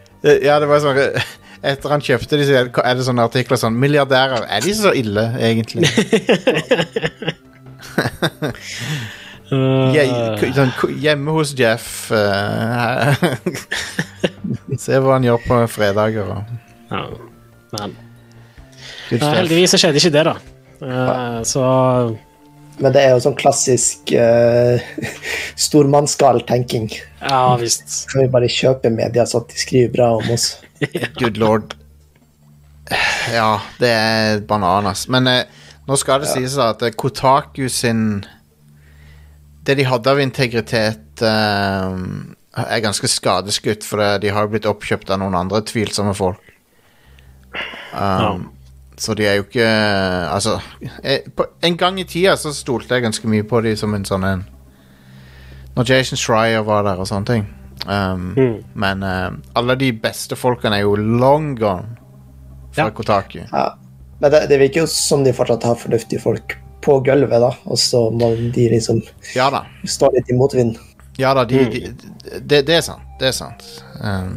[0.47, 0.99] ja, det var sånn
[1.67, 2.53] Etter han kjøpte de, så
[2.85, 5.89] er det sånne artikler sånn Milliardærer, er de så ille, egentlig?
[9.46, 10.02] Uh, Je,
[10.56, 13.14] sånn, hjemme hos Jeff Uh,
[14.82, 16.28] Se hva han gjør på fredager.
[16.35, 16.50] Og.
[16.90, 17.04] ja.
[17.76, 17.94] Men
[19.22, 20.35] ja, heldigvis så skjedde ikke det, da.
[20.82, 21.62] Eh, så
[22.76, 24.82] Men det er jo sånn klassisk uh,
[25.56, 26.90] stormannsgal tenking.
[27.22, 28.02] ja visst.
[28.11, 30.56] Kan vi bare kjøpe media så at de skriver bra om oss?
[31.20, 31.76] Good lord.
[33.32, 35.06] Ja, det er bananas.
[35.09, 35.40] Men uh,
[35.88, 38.26] nå skal det sies at eh, Kotaku sin
[39.66, 41.96] Det de hadde av integritet, uh,
[42.57, 46.52] er ganske skadeskutt, for det, de har jo blitt oppkjøpt av noen andre tvilsomme folk.
[47.96, 48.50] Um,
[48.98, 50.59] Så de er jo ikke Altså,
[51.05, 54.05] jeg, på, en gang i tida så stolte jeg ganske mye på de som en
[54.05, 54.42] sånn en
[55.76, 57.46] Når Jason Schreier var der og sånne ting.
[57.87, 58.64] Um, Mm.
[58.74, 61.96] Men uh, alle de beste folkene er jo long gone
[62.72, 62.90] fra Ja.
[62.90, 63.42] Kotaku.
[63.52, 63.74] Ja.
[64.20, 67.53] Men det, det virker jo som de fortsatt har fornuftige folk på gulvet, da.
[67.66, 69.03] Og så må de liksom
[69.35, 69.64] Ja da.
[69.85, 70.79] stå litt i motvind.
[71.18, 71.81] Ja da, de, de,
[72.44, 73.05] det, det er sant.
[73.20, 73.64] Det er sant.
[74.03, 74.37] Um,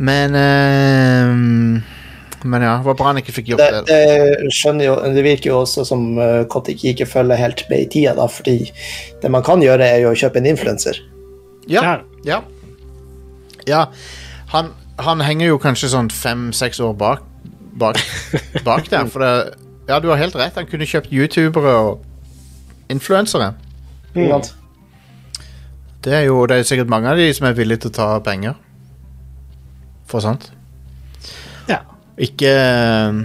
[0.00, 1.80] men um,
[2.42, 3.96] Men ja, det var bra han ikke fikk gjort Det, det.
[4.40, 7.88] det, skjønner jo, det virker jo også som uh, Kotik ikke følger helt med i
[7.92, 8.70] tida, da, fordi
[9.20, 11.00] det man kan gjøre, er jo å kjøpe en influenser.
[11.68, 11.98] Ja.
[12.24, 12.40] Ja.
[13.68, 13.82] ja.
[14.54, 14.72] Han,
[15.04, 17.26] han henger jo kanskje sånn fem-seks år bak,
[17.80, 18.00] bak,
[18.64, 19.08] bak der.
[19.12, 19.34] For det,
[19.90, 20.54] ja, du har helt rett.
[20.54, 23.52] Han kunne kjøpt youtubere og influensere.
[24.14, 24.42] Mm.
[26.04, 28.08] Det er jo det er sikkert mange av de som er villige til å ta
[28.24, 28.56] penger
[30.10, 30.48] for sant?
[31.70, 31.82] Ja.
[32.18, 33.20] Ikke eh,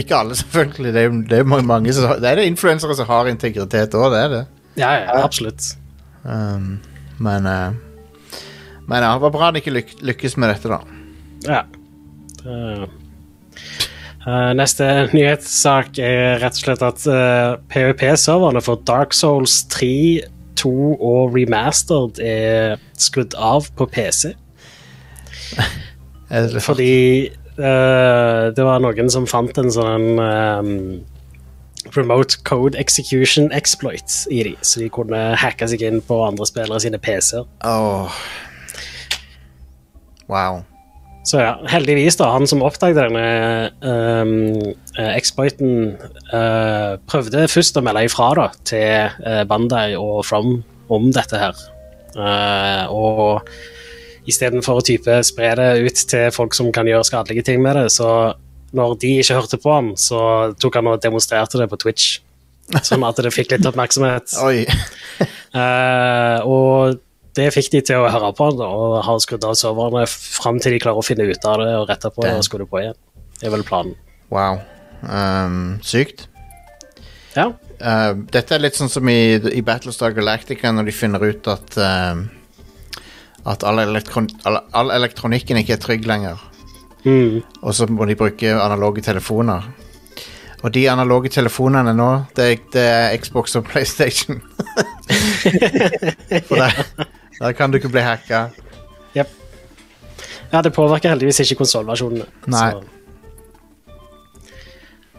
[0.00, 0.94] Ikke alle, selvfølgelig.
[0.94, 4.24] Det er, det er mange som Det er det influensere som har integritet òg, det
[4.24, 4.44] er det.
[4.78, 5.74] Ja, ja, absolutt.
[6.22, 6.78] Um,
[7.18, 7.72] men uh,
[8.86, 10.80] Men ja, det var bra han ikke lyk lykkes med dette, da.
[11.46, 11.60] Ja.
[12.44, 12.88] Eh,
[14.26, 20.20] eh, neste nyhetssak er rett og slett at uh, PVP-serverne for Dark Souls 3,
[20.60, 24.34] 2 og Remastered er skrudd av på PC.
[26.66, 30.76] Fordi uh, det var noen som fant en sånn um,
[31.96, 36.80] remote code execution exploit i de, så de kunne hacke seg inn på andre spillere
[36.82, 37.48] sine PC-er.
[37.66, 38.20] Åh.
[40.30, 40.62] Wow.
[41.26, 43.24] Så ja, heldigvis, da, han som oppdaget denne
[43.84, 45.98] ehm, eh, exploiten,
[46.32, 51.60] uh, prøvde først å melde ifra da, til uh, Bandai og From om dette her.
[52.16, 53.52] Uh, og
[54.30, 57.90] istedenfor å type spre det ut til folk som kan gjøre skadelige ting med det,
[57.92, 58.32] så
[58.76, 60.22] når de ikke hørte på han, så
[60.62, 62.16] tok han og demonstrerte det på Twitch.
[62.86, 64.36] Sånn at det fikk litt oppmerksomhet.
[64.46, 64.64] Oi.
[65.52, 67.00] uh, og
[67.38, 70.74] det fikk de til å høre på han, og har skrudd av serverne fram til
[70.74, 72.82] de klarer å finne ut av det og rette på det og skru det på
[72.82, 72.98] igjen.
[73.38, 73.96] Det er vel planen.
[74.34, 74.60] Wow.
[75.02, 76.26] Um, sykt.
[77.36, 77.50] Ja.
[77.80, 81.78] Uh, dette er litt sånn som i, i Battlestar Galactica når de finner ut at
[81.80, 82.26] uh,
[83.48, 86.42] At all, elektron all, all elektronikken ikke er trygg lenger.
[87.06, 87.40] Mm.
[87.62, 89.70] Og så må de bruke analoge telefoner.
[90.60, 94.40] Og de analoge telefonene nå, det, det er Xbox og PlayStation.
[96.50, 96.84] For der,
[97.40, 98.48] der kan du ikke bli hacka.
[99.16, 99.30] Jep.
[100.52, 102.26] Ja, det påvirker heldigvis ikke konsollversjonene.
[102.44, 102.82] Så,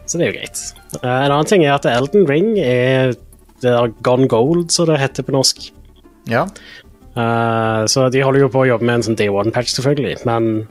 [0.06, 0.62] så det er jo greit.
[1.00, 3.16] Eh, en annen ting er at Elden Ring er
[3.62, 5.70] det der Gone Gold, som det heter på norsk.
[6.30, 6.46] Ja.
[7.12, 10.22] Uh, så de holder jo på å jobbe med en sånn Day One-patch, selvfølgelig.
[10.28, 10.64] Men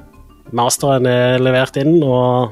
[0.55, 2.51] masteren er levert inn, og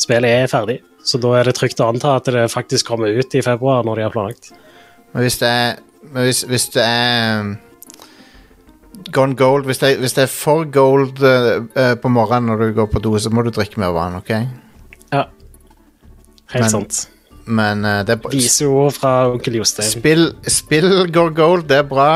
[0.00, 0.78] spillet er ferdig.
[1.06, 3.98] Så da er det trygt å anta at det faktisk kommer ut i februar, når
[3.98, 4.52] de har planlagt.
[5.12, 5.76] Men hvis det er
[6.12, 7.56] men hvis, hvis det er um,
[9.12, 12.88] Gone gold hvis det, hvis det er for gold uh, på morgenen når du går
[12.90, 14.32] på do, så må du drikke mer vann, OK?
[15.12, 15.26] Ja.
[16.54, 17.02] Helt Men- sant.
[17.46, 19.86] Men uh, det er Vise ord fra onkel Jostein.
[19.86, 22.08] Spill, spill Gone gold, det er bra.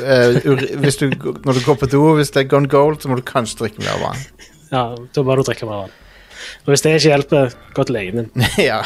[0.00, 1.10] Ur, hvis du,
[1.44, 3.84] når du går på do, hvis det er gone gold, så må du kanskje drikke
[3.84, 4.24] mer vann.
[4.72, 5.92] Ja, da må du drikke mer vann.
[6.64, 8.46] Og hvis det ikke hjelper, gå til legen din.
[8.70, 8.80] ja.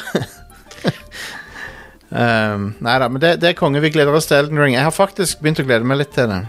[2.11, 3.83] Um, nei da, men det, det er konge.
[3.85, 4.77] Vi gleder oss til Elden Ring.
[4.77, 6.43] Jeg har faktisk begynt å glede meg litt til det.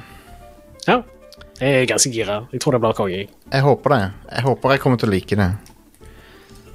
[0.87, 1.01] Ja.
[1.59, 2.37] Jeg er ganske gira.
[2.53, 3.25] Jeg tror det blir konge.
[3.27, 4.03] Jeg håper det.
[4.31, 5.49] Jeg håper jeg kommer til å like det.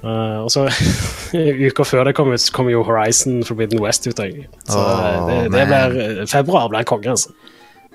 [0.05, 0.67] Uh, og så
[1.65, 4.19] Uka før det kom ut, kom jo Horizon Forbidden West ut.
[4.21, 7.33] Så oh, det, det blir, februar blir konge, altså.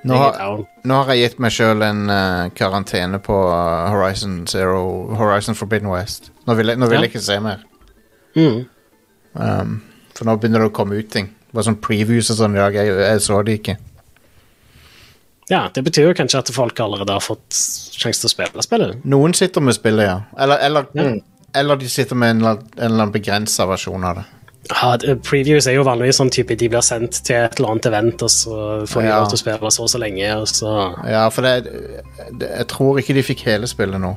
[0.03, 4.81] Nå har, nå har jeg gitt meg sjøl en uh, karantene på uh, Horizon Zero
[5.18, 6.31] Horizon Forbidden West.
[6.48, 7.05] Nå vil jeg, nå vil Ja.
[7.05, 7.62] jeg ikke se mer.
[8.35, 8.62] Mm.
[9.35, 9.74] Um,
[10.21, 11.31] for nå begynner det å komme ut ting.
[11.49, 12.77] Det var sånn previews og sånn i dag.
[12.77, 13.79] Jeg, jeg så det ikke.
[15.51, 17.57] Ja, det betyr jo kanskje at folk allerede har fått
[17.97, 19.01] sjanse til å spille spillet.
[19.11, 20.19] Noen sitter med spillet, ja.
[20.39, 21.09] Eller, eller, Ja.
[21.59, 24.27] eller de sitter med en, en eller annen begrensa versjon av det.
[24.71, 24.93] Ja,
[25.27, 28.31] previews er jo vanligvis sånn type de blir sendt til et eller annet event, og
[28.31, 29.17] så får de Ja.
[29.19, 30.75] lov til å spille så og så lenge, og så
[31.11, 31.65] Ja, for det,
[32.39, 34.13] det Jeg tror ikke de fikk hele spillet nå.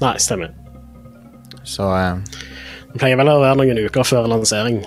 [0.00, 0.54] Nei, stemmer.
[1.64, 2.16] Så eh,
[2.94, 4.80] Det pleier vel å være noen uker før lansering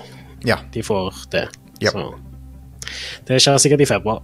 [0.47, 0.59] ja.
[0.73, 1.47] de får det.
[1.83, 1.91] Ja.
[1.91, 2.11] Så
[3.27, 4.23] det skjer sikkert i februar.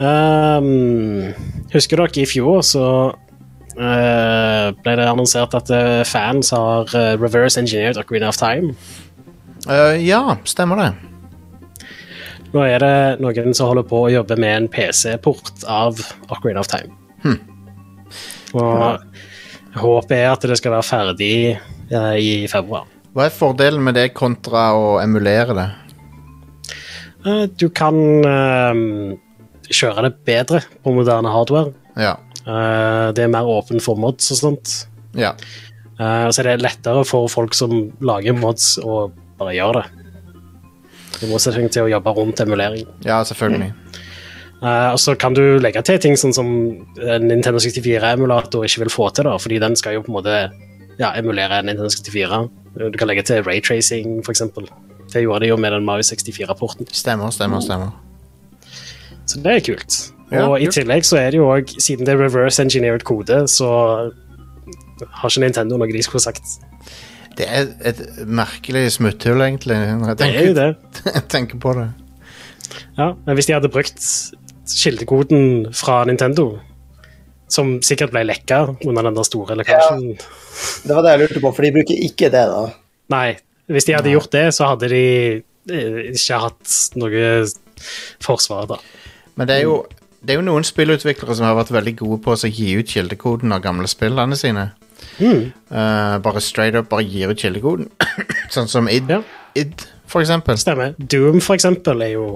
[0.00, 1.34] Um,
[1.74, 7.60] husker dere i fjor så uh, ble det annonsert at eh, fans har eh, reverse
[7.60, 8.72] engineered Ocarina of Time.
[9.68, 10.90] Uh, ja, stemmer det.
[12.50, 16.00] Nå er det noen som holder på å jobbe med en PC-port av
[16.32, 16.96] Ocarina of Time.
[18.56, 21.34] Og håpet er at det skal være ferdig
[21.92, 22.88] uh, i februar.
[23.10, 25.68] Hva er fordelen med det kontra å emulere det?
[27.26, 29.16] Eh, du kan uh,
[29.66, 31.74] kjøre det bedre på moderne hardware.
[31.98, 32.14] Ja.
[32.46, 34.76] Uh, det er mer åpen for mods og sånt.
[35.18, 35.34] ja.
[36.00, 40.06] Eh, så er det lettere for folk som lager mods, å bare gjøre det.
[41.20, 42.86] I motsetning til å jobbe rundt emulering.
[43.04, 43.74] Ja, selvfølgelig.
[44.64, 49.10] Og så kan du legge til ting sånn som en Nintendo 64-emulator ikke vil få
[49.12, 50.38] til, da, fordi den skal jo på en måte
[51.00, 52.40] ja, emulere en Nintendo 64.
[52.76, 54.68] Du kan legge til raytracing, eksempel.
[55.10, 56.86] Det gjorde de jo med den Mario 64-porten.
[56.92, 57.90] Stemmer, stemmer, stemmer.
[59.26, 59.98] Så det er kult.
[60.30, 60.74] Ja, og i kult.
[60.78, 63.70] tillegg så er det jo òg, siden det er reverse engineered kode, så
[65.00, 66.60] har ikke Nintendo noe de skulle sagt.
[67.38, 69.78] Det er et merkelig smutthull, egentlig.
[69.78, 70.70] Jeg tenker, Det er jo det.
[71.16, 71.88] jeg tenker på det.
[72.98, 74.06] Ja, men hvis de hadde brukt
[74.76, 76.58] kildekoden fra Nintendo,
[77.50, 80.04] som sikkert ble lekka under den der store lekkasjen.
[80.86, 82.64] Det var det jeg lurte på, for de bruker ikke det, da.
[83.10, 83.28] Nei,
[83.70, 85.04] hvis de hadde gjort det, så hadde de
[85.40, 87.24] eh, ikke hatt noe
[88.22, 88.78] forsvar, da.
[89.38, 89.80] Men det er jo,
[90.22, 93.54] det er jo noen spillutviklere som har vært veldig gode på å gi ut kildekoden
[93.56, 94.68] av gamle spillene sine.
[95.20, 95.46] Mm.
[95.72, 97.88] Uh, bare straight up bare gir ut kildekoden.
[98.54, 99.22] sånn som id, Ja.
[99.58, 100.58] id, for eksempel.
[100.60, 100.94] Stemmer.
[100.98, 102.26] Doom, for eksempel, er jo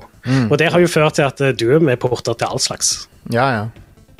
[0.48, 3.48] Og det har jo ført til at eh, Doom er porter til all slags, Ja,
[3.52, 3.64] ja.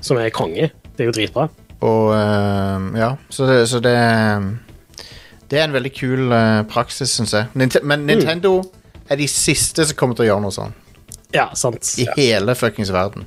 [0.05, 0.71] som er konge.
[0.95, 1.49] Det er jo dritbra.
[1.85, 3.99] Og eh, ja, så så det
[5.51, 7.51] Det er en veldig kul eh, praksis, syns jeg.
[7.55, 8.63] Nint men Nintendo
[9.11, 10.75] er de siste som kommer til å gjøre noe sånn.
[11.35, 11.97] Ja, sant.
[12.01, 13.27] I hele fuckings verden.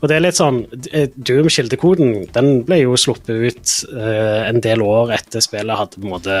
[0.00, 0.62] Og det er litt sånn
[0.96, 6.06] eh, Doom-kildekoden den ble jo sluppet ut eh, en del år etter spillet hadde på
[6.08, 6.40] en måte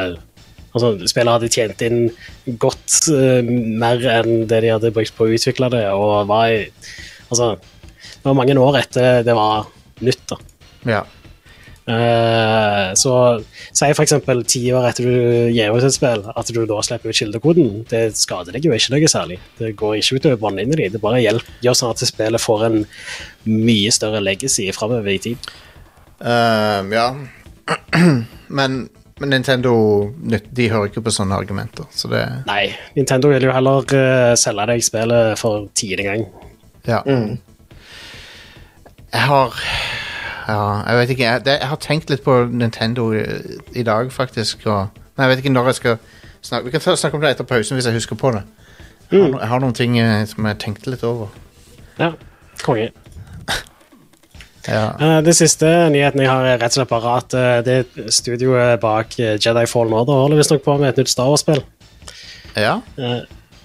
[0.70, 2.04] Altså, spillet hadde tjent inn
[2.62, 6.60] godt uh, mer enn det de hadde brukt på å utvikle det, og var i
[7.26, 9.66] Altså, det var mange år etter det var
[10.04, 10.38] nytt, da.
[10.88, 11.00] Ja.
[11.90, 13.12] Uh, så
[13.72, 15.14] si eksempel ti år etter du
[15.50, 17.72] gir ut et spill, at du da slipper ut kildekoden.
[17.90, 19.40] Det skader deg jo ikke noe særlig.
[19.58, 20.94] Det går ikke utover båndlinjene dine.
[20.94, 22.78] Det bare hjelp, gjør sånn at spillet får en
[23.48, 25.50] mye større legacy framover i tid.
[26.20, 27.08] Uh, ja.
[28.58, 28.80] men,
[29.20, 29.74] men Nintendo
[30.20, 32.64] de hører ikke på sånne argumenter, så det Nei,
[32.96, 36.26] Nintendo vil jo heller eh, selge deg spillet for tiende gang.
[36.86, 37.02] Ja.
[37.06, 37.38] Mm.
[39.12, 39.54] Jeg har
[40.48, 41.22] Ja, jeg vet ikke.
[41.24, 43.22] Jeg, det, jeg har tenkt litt på Nintendo i,
[43.72, 44.66] i dag, faktisk.
[44.66, 45.96] Og, men jeg vet ikke når jeg skal
[46.42, 48.42] snakke Vi kan ta, snakke om det etter pausen hvis jeg husker på det.
[49.10, 51.30] Jeg har, jeg har noen ting eh, som jeg tenkte litt over.
[51.98, 52.12] Ja,
[52.62, 52.90] konge.
[54.68, 54.90] Ja.
[55.00, 58.76] Uh, det siste nyheten jeg har, er rett og slett bare at uh, det studioet
[58.82, 61.62] bak eh, Jedi Fallen Order holder visstnok på med et nytt Star Wars-spill.
[62.54, 62.76] ja.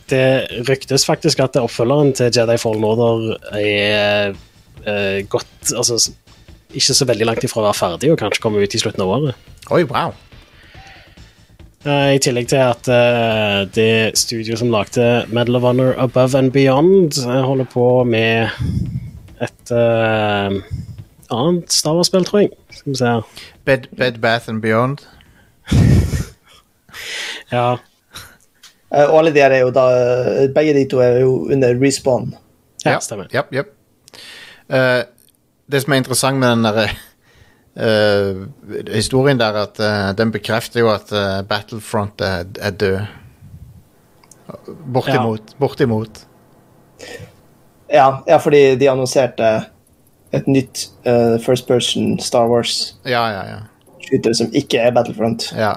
[0.10, 0.24] Det
[0.70, 4.38] ryktes faktisk at oppfølgeren til Jedi Fallen Order er
[4.86, 5.98] eh, godt Altså
[6.76, 9.12] ikke så veldig langt ifra å være ferdig og kanskje komme ut i slutten av
[9.16, 9.52] året.
[9.72, 10.12] Oi, wow.
[11.86, 16.52] Eh, I tillegg til at uh, det studio som lagde Medal of Honor Above and
[16.52, 18.50] Beyond, holder på med
[19.46, 20.52] et uh,
[21.32, 22.52] annet Star Wars-spill, tror jeg.
[22.74, 23.14] Skal vi se.
[23.70, 25.06] Bed, Bed Bath and Beyond.
[27.52, 27.76] Ja,
[28.94, 29.84] Uh, Og alle de her er jo da
[30.56, 32.30] Begge de to er jo under respawn.
[32.86, 33.28] ja, stemmer.
[33.34, 33.72] Yep, japp.
[34.70, 35.04] Eh,
[35.72, 36.96] det som er interessant med den der
[37.76, 38.42] eh,
[38.96, 43.00] historien der, at eh, den bekrefter jo at eh, Battlefront er, er død.
[44.94, 45.56] Bortimot.
[45.60, 46.26] Bortimot.
[47.94, 49.50] Ja, ja, fordi de annonserte
[50.34, 52.96] et nytt eh, first person Star Wars.
[53.06, 53.58] Ja, Ja, ja,
[54.06, 55.52] Skyter som ikke er Battlefront.
[55.58, 55.74] ja.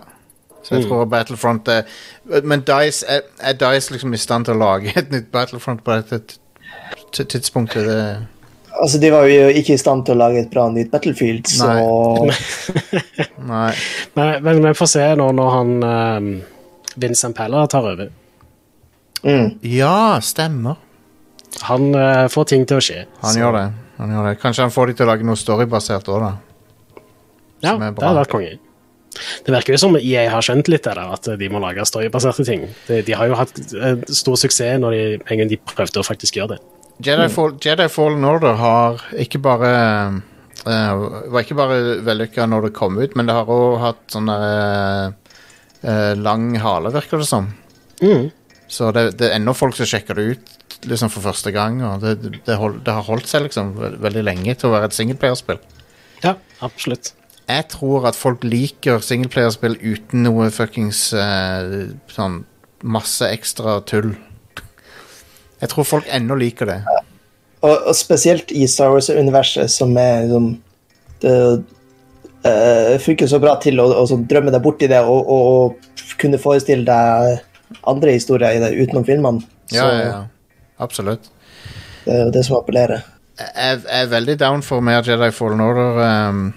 [0.62, 1.82] Så jeg tror Battlefront er
[2.44, 5.94] Men Dice, er, er Dice liksom i stand til å lage et nytt Battlefront på
[5.96, 6.18] dette
[7.24, 7.86] tidspunktet?
[7.86, 8.16] Det,
[8.76, 11.70] Altså, De var jo ikke i stand til å lage et bra nytt Battlefield, så
[13.48, 13.72] nei.
[14.14, 16.28] Men, men vi får se nå når han um,
[17.00, 18.12] Vincent Peller tar over.
[19.24, 19.58] mm.
[19.62, 20.78] Ja, stemmer.
[21.70, 23.04] Han uh, får ting til å skje.
[23.24, 23.66] Han Så- gjør det.
[23.98, 24.36] Han gjør det.
[24.38, 26.32] Kanskje han får de til å lage noe storybasert òg, da.
[27.64, 28.52] Ja, det hadde vært konge.
[29.42, 32.68] Det virker jo som EA har skjønt litt der, at de må lage storybaserte ting.
[32.86, 36.54] De, de har jo hatt eh, stor suksess når de, de prøvde å faktisk gjøre
[36.54, 36.60] det.
[36.98, 39.70] Jedi, Fall, Jedi Fallen Order har ikke bare
[40.66, 44.30] uh, Var ikke bare vellykka når det kom ut, men det har òg hatt sånn
[44.32, 45.14] uh,
[45.82, 47.46] eh, lang hale, virker det som.
[48.02, 48.28] Mm.
[48.68, 51.78] Så det, det er ennå folk som sjekker det ut liksom for første gang.
[51.86, 54.98] Og det, det, hold, det har holdt seg liksom veldig lenge til å være et
[54.98, 55.62] singleplayerspill.
[56.24, 56.34] Ja,
[56.66, 57.14] absolutt.
[57.48, 61.06] Jeg tror at folk liker singleplayerspill uten noe fuckings
[62.12, 62.42] sånn
[62.82, 64.12] masse ekstra tull.
[65.62, 66.78] Jeg tror folk ennå liker det.
[67.60, 70.54] og, og spesielt i Star Wars-universet, som er liksom
[71.18, 71.34] Det
[72.46, 76.12] uh, funker så bra til å å drømme deg bort i det og, og, og
[76.20, 77.40] kunne forestille deg
[77.90, 79.42] andre historier i det utenom filmene.
[79.68, 80.20] Så Ja, ja, ja.
[80.78, 81.30] Absolutt.
[82.04, 83.02] det er jo det som appellerer.
[83.38, 85.98] jeg, jeg er veldig down for mer Jedi Fallen Order.
[85.98, 86.54] Um,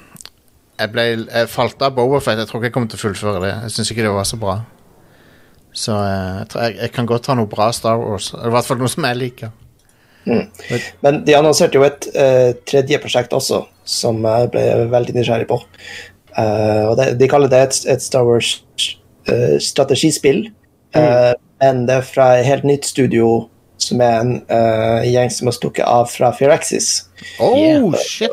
[0.80, 2.40] jeg, ble, jeg falt av Bobafett.
[2.40, 3.56] Jeg tror ikke jeg kommer til å fullføre det.
[3.66, 4.60] Jeg syns ikke det var så bra.
[5.74, 8.26] Så eh, jeg, jeg, kan godt ha noe bra Star Wars.
[8.36, 9.50] I hvert fall noe som jeg liker.
[11.02, 15.58] Men de annonserte jo et uh, tredje prosjekt også, som jeg ble veldig nysgjerrig på.
[16.38, 20.42] Uh, og det, De kaller det et, et Star Wars-strategispill.
[20.92, 23.48] Eh, men det er fra et helt nytt studio,
[23.80, 24.44] som er en
[25.08, 27.08] gjeng som har stukket av fra Firaxis.
[27.40, 27.96] Oh, Yeah.
[28.04, 28.32] shit!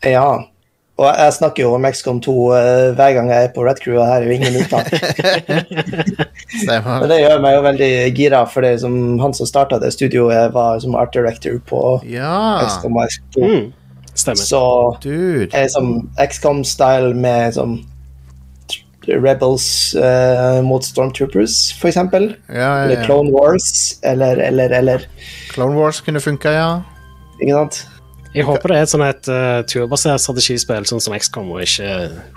[0.00, 0.48] Ja.
[0.94, 3.96] Og jeg snakker jo om XCOM 2 eh, hver gang jeg er på Red Crew,
[3.98, 4.92] og her er jo ingen unntak.
[7.00, 10.52] Men det gjør meg jo veldig gira, for det som han som starta det studioet,
[10.54, 12.62] var som art director på Ja.
[12.68, 13.48] XCOM og XCOM 2.
[13.48, 13.72] Mm.
[14.14, 14.46] Stemmer.
[14.46, 14.62] Så
[15.02, 15.48] Dude.
[15.50, 17.74] er som XCOM-style med som
[19.08, 19.66] Rebels
[19.98, 22.36] uh, mot Stormtroopers, for eksempel.
[22.48, 23.02] Ja, ja, Eller.
[23.04, 25.08] Clone Wars, eller, eller, eller.
[25.50, 26.70] Clone Wars kunne funka, ja.
[27.42, 27.82] Ikke sant?
[28.34, 31.90] Jeg håper det er et sånn et uh, turbasert strategispill, sånn som XCOM, og ikke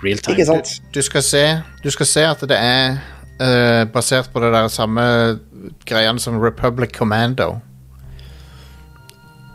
[0.04, 0.36] real time.
[0.36, 0.76] Ikke sant?
[0.94, 1.44] Du skal se,
[1.82, 3.00] du skal se at det er
[3.42, 5.02] uh, basert på det der samme
[5.88, 7.56] greiene som Republic Commando.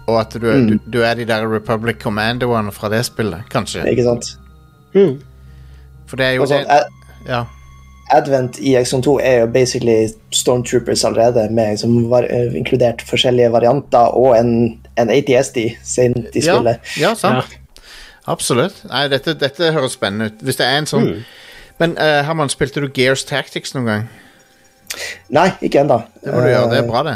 [0.08, 0.68] Og at du, Mm.
[0.68, 3.86] du, du er de der Republic Commandoene fra det spillet, kanskje.
[3.88, 4.34] Ikke sant?
[4.94, 5.22] Mm.
[6.08, 7.46] For det er jo Altså, det, ja.
[8.12, 14.12] Advent i XCOM2 er jo basically Stormtroopers allerede, med som var, eh, inkludert forskjellige varianter
[14.12, 16.80] og en, en ATSD sent i ja, spiller.
[17.00, 17.60] ja, sant.
[18.30, 18.84] Absolutt.
[18.88, 20.44] Nei, dette, dette høres spennende ut.
[20.46, 21.24] Hvis det er en sånn Mm.
[21.82, 24.04] Men uh, Herman, spilte du Gears Tactics noen gang?
[25.34, 26.04] Nei, ikke ennå.
[26.22, 26.70] Det må du gjøre.
[26.70, 27.16] Det er bra, det.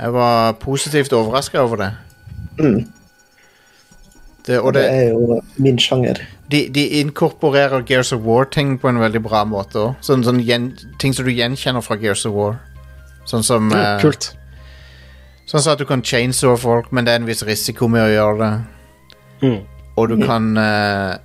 [0.00, 1.90] Jeg var positivt overraska over det.
[2.60, 2.92] Mm.
[4.46, 6.20] det og Det det, er jo min sjanger.
[6.50, 9.94] de, de inkorporerer Gears of War-ting på en veldig bra måte òg.
[10.04, 10.44] Sånn, sånn
[10.98, 12.58] ting som du gjenkjenner fra Gears of War.
[13.24, 14.32] Sånn som mm, eh, kult.
[15.50, 18.10] Sånn sa at du kan chainsaw folk, men det er en viss risiko med å
[18.12, 18.50] gjøre det.
[19.40, 19.58] Mm.
[19.98, 21.16] Og du kan uh,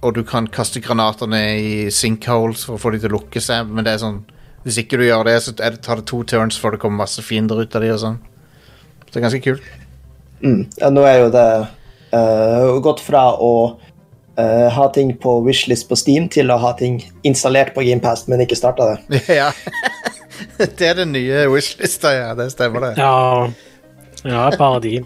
[0.00, 3.42] Og du kan kaste granater ned i sinkholes for å få dem til å lukke
[3.44, 4.22] seg, men det er sånn
[4.64, 7.04] Hvis ikke du gjør det, så er det, tar det to turns før det kommer
[7.04, 8.18] masse fiender ut av dem og sånn.
[9.04, 9.70] Så det er ganske kult.
[10.40, 10.64] Mm.
[10.80, 11.46] Ja, nå er jo det
[12.16, 17.00] uh, gått fra å uh, ha ting på wishlist på Steam til å ha ting
[17.28, 19.22] installert på GamePast, men ikke starta det.
[19.40, 19.48] ja.
[20.58, 22.34] det er den nye wishlista, ja.
[22.38, 22.92] Det stemmer, det.
[23.00, 23.50] Ja,
[24.24, 25.00] ja parodi.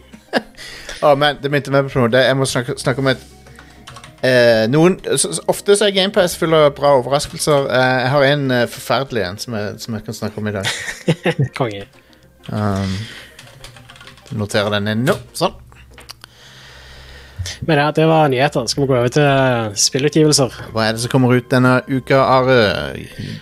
[1.03, 2.27] Å, men det minte meg på noe.
[2.27, 3.25] Jeg må snakke, snakke om et
[4.25, 7.69] eh, noen, så, så, Ofte så er GamePass full av bra overraskelser.
[7.69, 10.57] Eh, jeg har en eh, forferdelig en som jeg, som jeg kan snakke om i
[10.57, 10.73] dag.
[11.59, 11.85] Konge.
[12.53, 12.97] Um,
[14.37, 15.17] noterer den inn nå.
[15.37, 15.61] Sånn.
[17.69, 18.67] Men ja, det var nyheter.
[18.67, 20.59] Skal vi gå over til eh, spillutgivelser?
[20.73, 22.59] Hva er det som kommer ut denne uka, Are?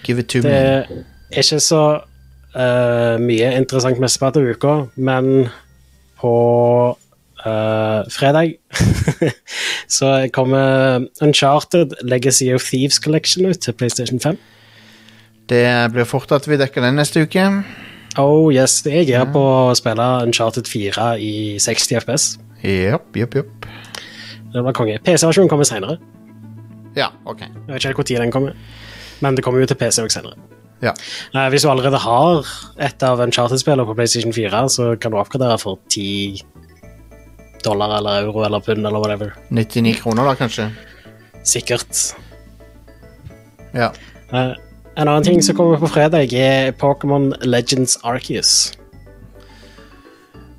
[0.06, 0.58] Give it to Det
[0.90, 1.02] me.
[1.32, 1.82] Ikke så
[2.56, 5.48] uh, mye interessant mesteparten av uka, men
[6.20, 6.34] på
[7.46, 8.56] uh, fredag
[9.96, 14.38] så kommer Uncharted Legacy of Thieves Collection ut til PlayStation 5.
[15.50, 17.48] Det blir fort at vi dekker den neste uke.
[18.20, 22.26] Oh yes, jeg er på å spille Uncharted 4 i 60 FPS.
[22.62, 23.68] Jopp, jopp, jopp.
[24.52, 24.98] Det var konge.
[25.02, 25.96] PC-versjonen kommer senere.
[26.96, 27.40] Ja, OK.
[27.40, 28.58] Jeg vet ikke helt når den kommer,
[29.24, 30.51] men det kommer jo til PC også senere.
[30.82, 30.92] Ja.
[31.34, 32.48] Eh, hvis du allerede har
[32.82, 36.42] et av Uncharted-spillene på PlayStation 4, så kan du oppgradere for 10
[37.62, 39.36] dollar eller euro eller pund eller whatever.
[39.50, 40.70] 99 kroner, da, kanskje.
[41.46, 42.14] Sikkert.
[43.74, 43.92] Ja.
[44.32, 44.54] Uh,
[44.96, 48.72] en annen ting som kommer på fredag, er Pokémon Legends Arceus.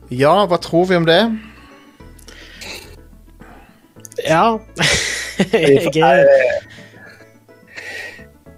[0.09, 1.21] ja, hva tror vi om det?
[4.27, 4.59] Ja
[5.53, 6.27] Jeg er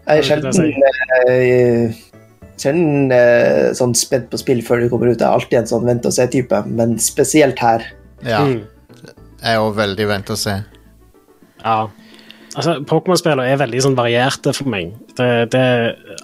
[0.05, 0.53] Jeg er sjelden,
[1.31, 1.95] eh,
[2.61, 5.17] sjelden eh, sånn spent på spill før det kommer ut.
[5.17, 7.81] Jeg er alltid en sånn vente-og-se-type, men spesielt her.
[8.21, 8.43] Ja.
[8.45, 8.59] mm,
[9.41, 10.59] Jeg er jo veldig vent å se.
[11.63, 11.79] Ja.
[12.55, 14.93] Altså, Pokémon-spillene er veldig sånn varierte for meg.
[15.17, 15.65] Det, det,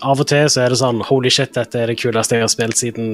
[0.06, 2.54] av og til så er det sånn Holy shit, dette er det kuleste jeg har
[2.54, 3.08] spilt siden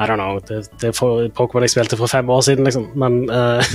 [0.00, 0.38] I don't know.
[0.46, 2.88] Det, det er Pokémon jeg spilte for fem år siden, liksom.
[2.96, 3.60] Men, uh,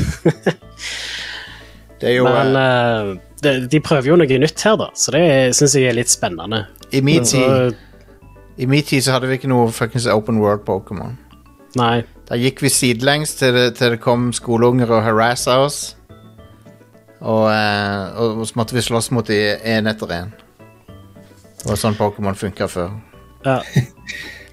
[2.01, 3.13] Det er jo men eh,
[3.45, 5.25] eh, de, prøver jo noe nytt her, da, så det
[5.57, 6.65] syns jeg er litt spennende.
[6.91, 7.75] I min tid
[8.57, 11.17] I min tid så hadde vi ikke noe fuckings open world Pokémon.
[11.79, 12.03] nei.
[12.25, 15.95] Da gikk vi sidelengs til det, til det kom skoleunger og harassa oss.
[17.21, 20.31] Og, eh, og så måtte vi slåss mot de én etter én.
[21.59, 22.97] Det var sånn Pokémon funka før.
[23.45, 23.59] Ja.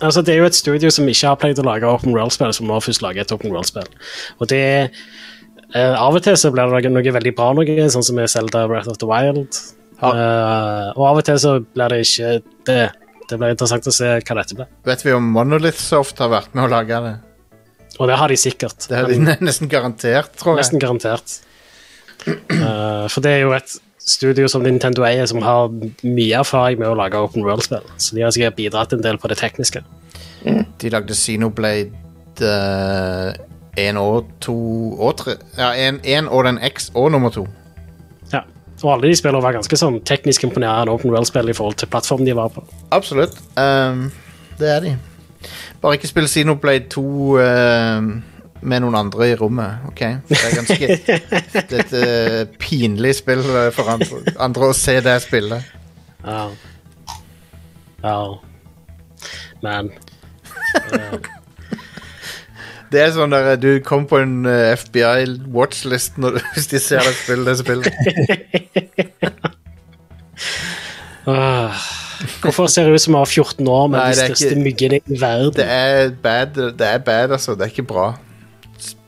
[0.00, 2.68] Altså, det er jo et studio som ikke har pleid å lage open world-spill, som
[2.68, 3.88] må først lage et open world-spill.
[4.36, 4.90] Og det
[5.74, 8.66] eh, Av og til så blir det noe veldig bra, noe, sånn som i Zelda
[8.70, 9.58] Breath of the Wild.
[9.96, 10.10] Ja.
[10.12, 12.32] Uh, og av og til så blir det ikke
[12.68, 12.82] det.
[13.26, 14.68] Det blir interessant å se hva dette blir.
[14.86, 17.16] Vet vi om Monolith Soft har vært med å lage det?
[17.96, 18.86] Og det har de sikkert.
[18.86, 20.66] Det har de nesten garantert, tror jeg.
[20.66, 21.40] nesten garantert.
[22.26, 26.92] Uh, for det er jo et studio som Nintendo eier, som har mye erfaring med
[26.92, 27.86] å lage open world-spill.
[27.98, 29.82] Så de har sikkert bidratt en del på det tekniske.
[30.46, 31.90] De lagde Xenoblade
[33.76, 34.56] én og to
[34.98, 37.46] og tre Ja, én og den X og nummer to.
[38.32, 38.40] Ja.
[38.82, 42.28] Og alle de spillene var ganske sånn teknisk imponerende open world-spill i forhold til plattformen
[42.28, 42.64] de var på.
[42.92, 43.36] Absolutt.
[43.56, 44.10] Um,
[44.60, 44.96] det er de.
[45.80, 47.04] Bare ikke spill Xenoblade 2
[47.36, 48.10] uh,
[48.66, 50.02] med noen andre i rommet, OK?
[50.28, 50.86] Det er ganske
[51.70, 55.72] Det er et uh, pinlig spill eh, for andre, andre å se det spillet.
[56.26, 56.48] Ja.
[58.02, 58.18] ja.
[59.64, 59.92] Men
[62.92, 67.02] Det er sånn der du kommer på en eh, FBI watchlist når, hvis de ser
[67.02, 67.92] deg spille det spillet.
[71.26, 71.72] Åh.
[72.40, 75.00] Hvorfor ser det ut som vi har 14 år med Nei, de største ikke- myggene
[75.04, 75.52] i verden?
[75.58, 77.52] Det er bad, det er bad, altså.
[77.54, 78.06] Det er ikke bra.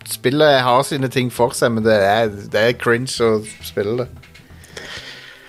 [0.09, 4.09] Spillet har sine ting for seg, men det er, det er cringe å spille det.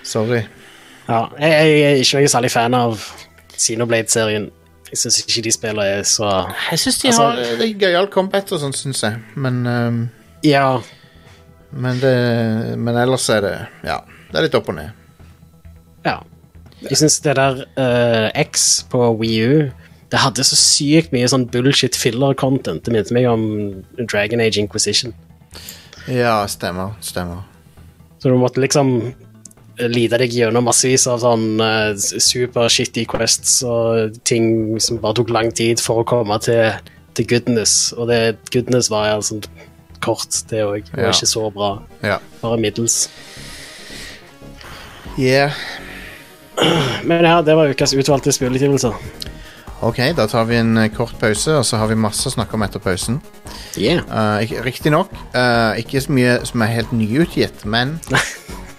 [0.04, 0.40] Sorry.
[1.08, 3.04] Ja, jeg, jeg er ikke noen særlig fan av
[3.58, 4.48] Xenoblade-serien.
[4.90, 6.28] Jeg syns ikke de spillene er så
[6.70, 9.20] Jeg syns de Altså- har det er gøyal combat og sånn, syns jeg.
[9.36, 10.10] Men, um,
[10.42, 10.80] Ja,
[11.72, 14.00] men, det, men ellers er det Ja,
[14.32, 14.90] det er litt opp og ned.
[16.04, 16.18] ja.
[16.82, 19.70] Jeg syns det der uh, X på Wii U
[20.10, 22.82] Det hadde så sykt mye sånn bullshit filler-content.
[22.82, 25.12] Det minnet meg om Dragon Age Inquisition.
[26.08, 26.96] Ja, stemmer.
[27.00, 27.44] Stemmer.
[28.18, 29.14] Så du måtte liksom
[29.88, 35.32] lide deg gjennom massevis av sånn uh, super shitty quests og ting som bare tok
[35.32, 36.74] lang tid for å komme til,
[37.16, 37.92] til goodness.
[37.96, 38.20] Og det
[38.52, 39.42] goodness var sånn
[40.04, 40.90] kort, det òg.
[40.96, 41.10] Ja.
[41.12, 41.74] ikke så bra.
[42.04, 42.18] Ja.
[42.42, 43.06] Bare middels.
[45.18, 45.52] Yeah.
[47.04, 48.94] Men ja, det var ukas utvalgte spillutgivelser.
[49.80, 52.52] Ok, da tar vi en eh, kort pause, og så har vi masse å snakke
[52.58, 53.20] om etter pausen.
[53.80, 54.04] Yeah.
[54.12, 57.96] Uh, ikke- Riktignok uh, ikke så mye som er helt nyutgitt, men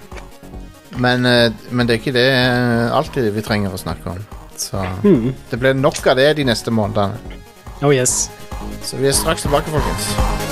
[0.98, 4.20] men, eh, men det er ikke det eh, alltid vi trenger å snakke om.
[4.58, 5.34] Så Hmm.
[5.50, 7.18] det blir nok av det de neste månedene.
[7.82, 8.30] Oh yes.
[8.84, 10.51] Så vi er straks tilbake, folkens.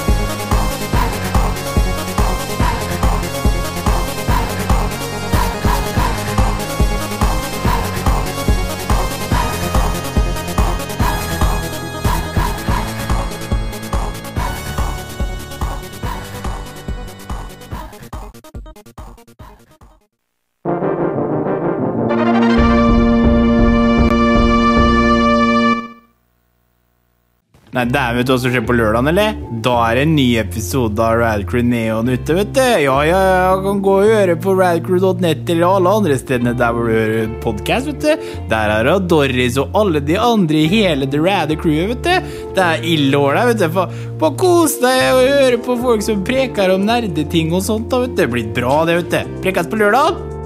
[27.79, 29.35] Nei, dæven, vet du hva som skjer på lørdagen, eller?
[29.63, 32.63] Da er det en ny episode av Radcrew Neon ute, vet du.
[32.83, 36.89] Ja, ja, ja, kan gå og høre på radcrew.net eller alle andre stedene der hvor
[36.89, 38.25] du hører podkast, vet du.
[38.51, 42.33] Der er det Doris og alle de andre i hele The Radder Crewet, vet du.
[42.57, 43.79] Det er ille år der, vet du.
[44.25, 48.17] Bare kos deg og høre på folk som preker om nerdeting og sånt, da, vet
[48.17, 48.19] du.
[48.25, 49.39] Det blir bra, det, vet du.
[49.47, 50.38] Prekes på lørdag.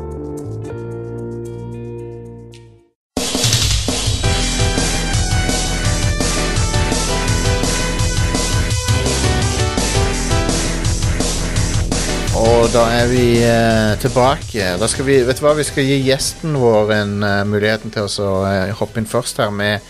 [12.63, 14.63] Og da er vi eh, tilbake.
[14.79, 18.07] Da skal vi, vet du hva, vi skal gi gjesten vår en eh, muligheten til
[18.07, 19.83] å eh, hoppe inn først her med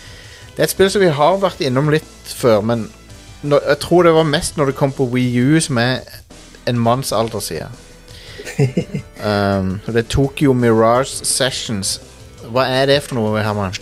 [0.56, 2.88] Det er et spill som vi har vært innom litt før, men
[3.46, 6.02] nå, jeg tror det var mest når det kom på Wii U, som er
[6.66, 7.78] en manns alder siden.
[9.22, 12.00] um, det er Tokyo Mirage Sessions.
[12.50, 13.78] Hva er det for noe, Herman?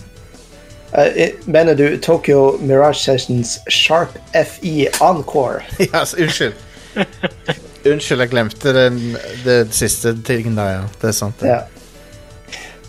[0.92, 5.64] Uh, mener du Tokyo Mirage Sessions Sharp FE Encore?
[5.88, 6.60] ja, unnskyld.
[7.82, 8.98] Unnskyld, jeg glemte den,
[9.42, 10.82] den siste tingen der, ja.
[11.00, 11.42] Det er sant.
[11.46, 11.62] Ja.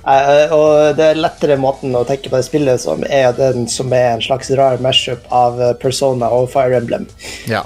[0.04, 3.94] Uh, og det er lettere måten å tenke på det spillet som er den som
[3.96, 7.08] er en slags rar mashup av eh, Persona og Fire Emblem.
[7.48, 7.64] Ja.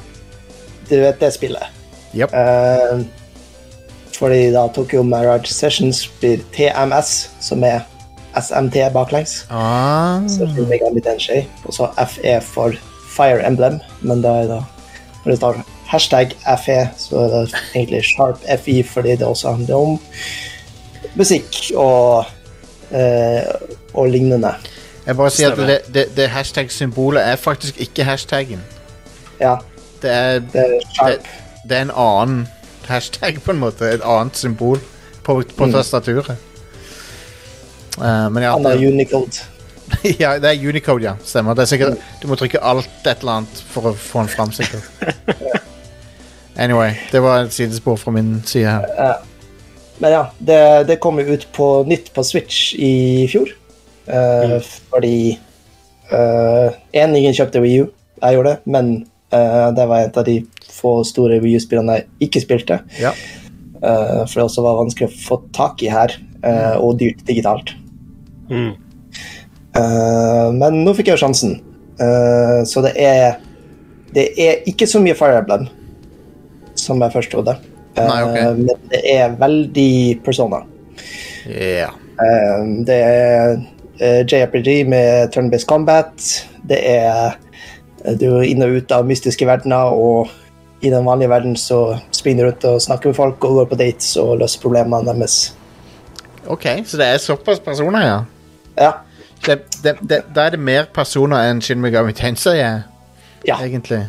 [0.88, 1.73] Du vet det spillet?
[2.13, 2.32] Yep.
[2.32, 3.01] Uh,
[4.17, 7.82] fordi da Tokyo Mirage Sessions blir TMS, som er
[8.38, 9.43] SMT baklengs.
[9.49, 11.47] Ah, Så Megami Tensei.
[11.65, 12.78] Og så FE for
[13.17, 14.61] Fire Emblem, men da er det
[15.23, 16.33] når det står hashtag
[16.65, 19.99] FE, så er det egentlig Sharp FI fordi det også handler om
[21.15, 22.25] musikk og,
[22.91, 23.41] eh,
[23.93, 24.51] og lignende.
[25.05, 28.63] jeg bare sier at det, det, det hashtag-symbolet er faktisk ikke hashtaggen.
[29.39, 29.55] Ja,
[30.01, 31.27] Det er, det er det, Sharp.
[31.69, 32.47] det er en annen
[32.88, 33.85] hashtag, på en måte.
[33.93, 34.79] Et annet symbol
[35.23, 35.73] på, på Mm.
[35.73, 36.35] tastaturet.
[37.97, 39.41] Uh, men ja, det, Unicode.
[40.19, 41.13] ja, det er Unicode, ja.
[41.25, 41.53] Stemmer.
[41.53, 44.51] Det er sikkert, du må trykke alt et eller annet for å få den fram,
[44.51, 44.83] sikkert.
[46.57, 49.19] Anyway, det var et sidespor fra min side her.
[50.01, 53.51] Men ja, det, det kom jo ut på nytt på Switch i fjor.
[54.07, 54.57] Eh,
[54.89, 55.37] Fordi
[56.11, 57.87] uh, En, ingen kjøpte Wii U.
[58.21, 58.91] Jeg gjorde det, men
[59.33, 60.39] uh, det var et av de
[60.77, 62.79] få store Wii U-spillene jeg ikke spilte.
[63.01, 63.11] Ja.
[63.77, 66.13] eh, for det også var vanskelig å få tak i her,
[66.45, 67.73] eh, og dyrt digitalt.
[68.49, 68.73] Mm.
[69.77, 71.57] Eh, men nå fikk jeg jo sjansen.
[72.01, 73.39] Eh, så det er
[74.13, 75.65] Det er ikke så mye Fire Emblem
[76.88, 77.57] som jeg først trodde.
[77.97, 78.38] Eh, Nei, ok.
[78.57, 79.91] Men det er veldig
[80.25, 80.63] Persona.
[81.47, 81.89] Eh,
[82.88, 83.57] det er
[83.99, 86.13] eh, JRPG med turn-based combat.
[86.67, 87.38] Det er
[88.05, 90.31] eh, Du er inn og ut av mystiske verdener, og
[90.81, 93.79] i den vanlige verden så springer du rundt og snakker med folk og går på
[93.79, 95.53] dates og løser problemene deres.
[96.47, 98.19] OK, så det er såpass personer, ja.
[98.77, 98.91] Ja.
[99.45, 102.85] Det, det, det, da er det mer personer enn Shin Megami Tensei er,
[103.45, 103.57] ja.
[103.63, 104.05] egentlig.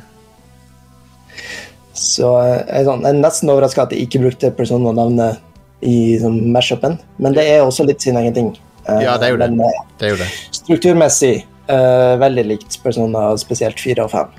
[1.98, 5.40] Så eh, jeg er, sånn, jeg er nesten overraska at de ikke brukte Persona-navnet
[5.86, 8.48] i sånn, mashupen, men det er også litt sin egen ting.
[8.88, 9.50] Eh, Ja, det er jo det.
[9.54, 10.28] Men eh, Det er jo det.
[10.58, 11.34] strukturmessig
[11.70, 14.38] uh, veldig likt Persona, spesielt 4 og 5.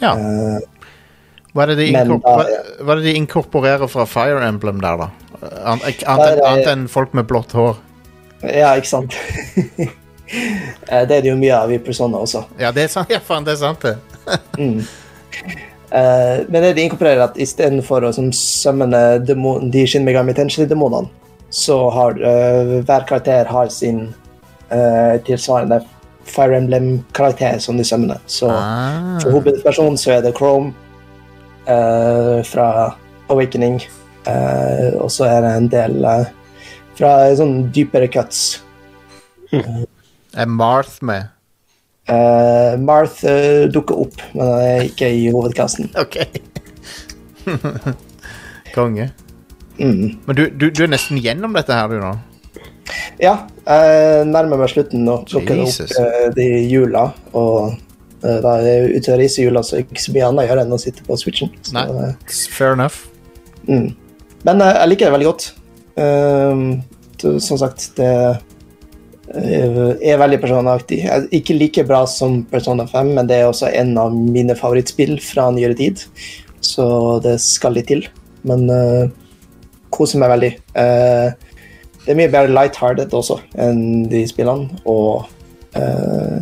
[0.00, 0.12] Ja.
[0.16, 0.60] Eh,
[1.52, 5.08] Hva er, hva, er det de inkorporerer fra Fire Emblem der, da?
[5.66, 7.76] An- Annet enn enn folk med blått hår.
[8.44, 9.16] ja, ikke sant?
[10.30, 12.44] Det er det jo mye av i Persona også.
[12.60, 13.96] Ja, det er sant, ja, faen, det er sant, det.
[15.90, 21.10] Eh, men det de inkorporerer, at istedenfor å summone demo, de Shin Megami Tenshin-demonene,
[21.50, 24.04] så har uh, hver karakter har sin
[24.70, 25.80] uh, tilsvarende
[26.30, 28.20] Fire Emblem-karakter som de summoner.
[28.30, 29.18] Så Ah.
[29.18, 30.74] for hovedpersonen så er det Chrome
[32.46, 32.94] fra
[33.30, 33.80] Awakening,
[34.98, 36.06] og så er det en del
[36.98, 38.62] fra sånn dypere cuts.
[39.52, 41.30] Er Marth med?
[42.10, 45.90] Uh, Marth uh, dukker opp, men han er ikke i hovedkassen.
[46.00, 46.16] OK.
[48.74, 49.10] Konge.
[49.78, 50.18] Mm.
[50.26, 52.12] Men du, du, du er nesten gjennom dette her, du, nå?
[53.22, 55.20] Ja, jeg nærmer meg slutten nå.
[55.30, 55.94] Plukker Jesus.
[55.94, 57.04] opp uh, de jula.
[57.38, 57.70] Og
[58.24, 60.26] eh, da er jeg ute og reiser i jula, så er det ikke så mye
[60.28, 61.52] annet å gjøre enn å sitte på switchen.
[61.62, 61.86] Så, Nei.
[62.10, 63.04] eh, Fair enough.
[63.68, 63.88] mm.
[64.48, 65.48] Men eh, jeg liker det veldig godt.
[66.00, 66.80] Uh,
[67.20, 68.38] det- som sagt, det eh,
[69.30, 71.04] er veldig personaktig.
[71.06, 75.18] Er Ikke like bra som Persona 5, men det er også en av mine favorittspill
[75.22, 76.02] fra nyere tid.
[76.60, 78.04] Så det skal litt til.
[78.48, 79.06] Men uh,
[79.94, 80.52] koser meg veldig.
[80.74, 81.30] Uh,
[82.04, 85.26] det er mye bedre lighthearted også enn de spillene, og
[85.76, 86.38] uh,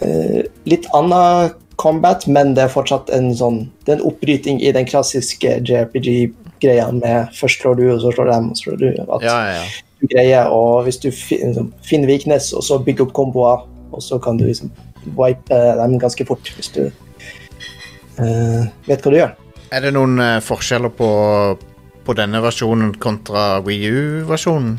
[0.00, 4.72] eh, litt annen combat, men det er fortsatt en sånn Det er en oppbryting i
[4.74, 8.88] den klassiske JRPG-greia med først slår du, og så slår dem, og så slår du.
[9.04, 9.91] At Ja, ja, ja.
[10.02, 14.18] Du greier, og hvis du liksom, finner weakness, og så bygger opp komboer, og så
[14.22, 14.72] kan du liksom
[15.16, 16.84] wipe dem ganske fort hvis du
[18.20, 19.36] uh, vet hva du gjør.
[19.72, 21.10] Er det noen uh, forskjeller på,
[22.06, 24.76] på denne versjonen kontra Wii U-versjonen?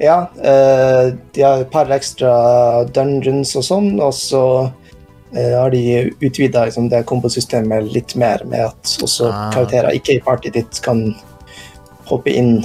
[0.00, 2.32] Ja, uh, de har et par ekstra
[2.94, 4.44] dungeons og sånn, og så
[5.36, 9.50] eh, har de utvida liksom, det kombosystemet litt mer, med at også Ah.
[9.54, 11.14] karakterer ikke i partyet ditt kan
[12.10, 12.64] hoppe inn.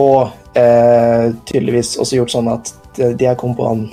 [0.00, 3.90] Og eh, tydeligvis også gjort sånn at de, her komboene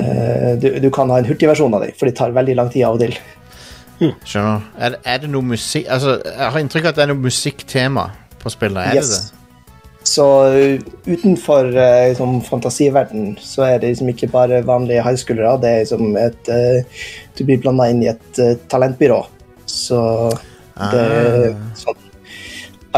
[0.00, 2.84] eh, du, du kan ha en hurtigversjon av dem, for de tar veldig lang tid
[2.88, 3.16] av og til.
[4.28, 4.64] Skjønner.
[4.76, 7.22] Er, det- er det noe musikk Altså, jeg har inntrykk av at det er noe
[7.24, 8.02] musikktema
[8.42, 8.82] på spillet.
[8.90, 9.08] Er Yes.
[9.08, 9.32] det det?
[10.06, 10.22] Så
[10.54, 15.56] uh, utenfor uh, liksom, fantasiverden så er det liksom ikke bare vanlige highschoolere.
[15.64, 17.00] Det er liksom et uh,
[17.34, 19.22] Du blir blanda inn i et uh, talentbyrå.
[19.66, 19.98] Så
[20.92, 21.02] det
[21.56, 21.56] Ah.
[21.74, 21.96] sånn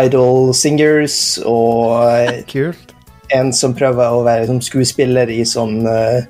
[0.04, 2.94] idol singers og uh, Kult.
[3.34, 6.20] en som prøver å være liksom, skuespiller i sånn uh,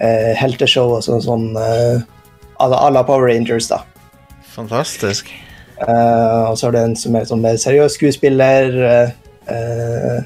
[0.00, 2.00] uh, helteshow og sånn sånn uh,
[2.62, 3.80] à la- Power Rangers, da.
[4.54, 5.32] Fantastisk.
[5.82, 8.76] Eh, og så er det en som er sånn mer seriøs skuespiller.
[8.86, 9.10] eh,
[9.50, 10.20] eh,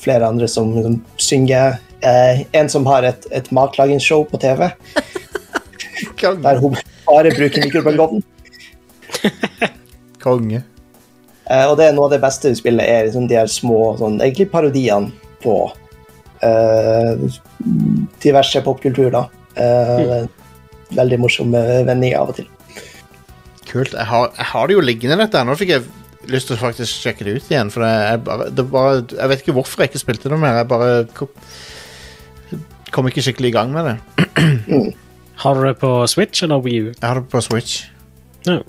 [0.00, 1.76] flere andre som, som synger.
[2.00, 4.70] Eh, en som har et, et matlagingsshow på TV,
[6.22, 8.24] der hun bare bruker mikrobølgeovnen.
[10.22, 10.62] Konge.
[11.52, 13.92] Eh, og det er noe av det beste i spillet, er liksom de her små
[14.00, 15.56] sånn, egentlig parodiene på
[16.44, 17.40] uh,
[18.22, 19.10] diverse popkultur.
[19.12, 19.26] da.
[19.60, 20.22] Eh,
[20.92, 22.48] Veldig morsomme vendinger av og til.
[23.70, 23.94] Kult.
[23.96, 25.40] Jeg har, jeg har det jo liggende, dette.
[25.40, 25.46] her.
[25.48, 25.86] Nå fikk jeg
[26.28, 27.70] lyst til å faktisk sjekke det ut igjen.
[27.72, 28.20] For det jeg,
[28.60, 30.58] bare, jeg vet ikke hvorfor jeg ikke spilte det mer.
[30.60, 31.30] Jeg bare kom,
[32.92, 33.96] kom ikke skikkelig i gang med det.
[35.42, 36.90] Har du det på Switch eller Wii U?
[36.92, 37.86] Jeg har det på Switch.
[38.44, 38.60] Ja.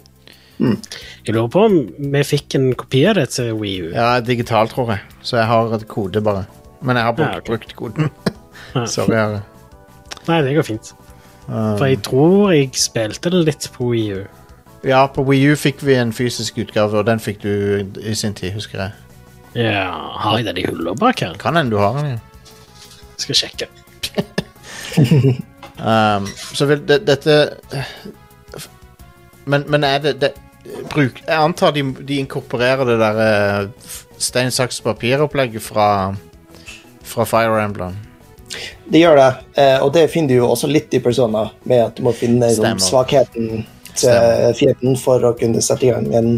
[0.59, 1.77] Jeg lurer på om
[2.13, 3.87] vi fikk en kopi av det til Wii U.
[3.95, 5.01] Ja, digital, tror jeg.
[5.25, 6.45] Så jeg har et kode, bare.
[6.81, 7.49] Men jeg har brukt, Ja, okay.
[7.49, 8.09] brukt koden.
[8.93, 9.15] Sorry.
[9.17, 9.39] Harry.
[10.27, 10.93] Nei, det går fint.
[11.47, 14.21] Um, For jeg tror jeg spilte det litt på Wii U.
[14.87, 17.49] ja, på Wii U fikk vi en fysisk utgave, og den fikk du
[18.03, 18.91] i sin tid, husker jeg.
[19.55, 19.89] Ja,
[20.23, 21.33] Har jeg den i hullet bak her?
[21.39, 22.19] Kan hende du har den, ja.
[23.17, 23.67] Skal sjekke.
[25.83, 27.33] Um, så vil det, dette
[29.45, 30.33] men, men er det, det
[30.93, 36.15] bruk, Jeg antar de, de inkorporerer det der eh, stein, saks, papir-opplegget fra,
[37.03, 37.97] fra Fire Emblem.
[38.85, 41.97] Det gjør det, eh, og det finner du jo også litt i Persona, med at
[41.97, 42.83] du må finne Stemmer.
[42.83, 46.29] svakheten til fienden for å kunne sette i gang en,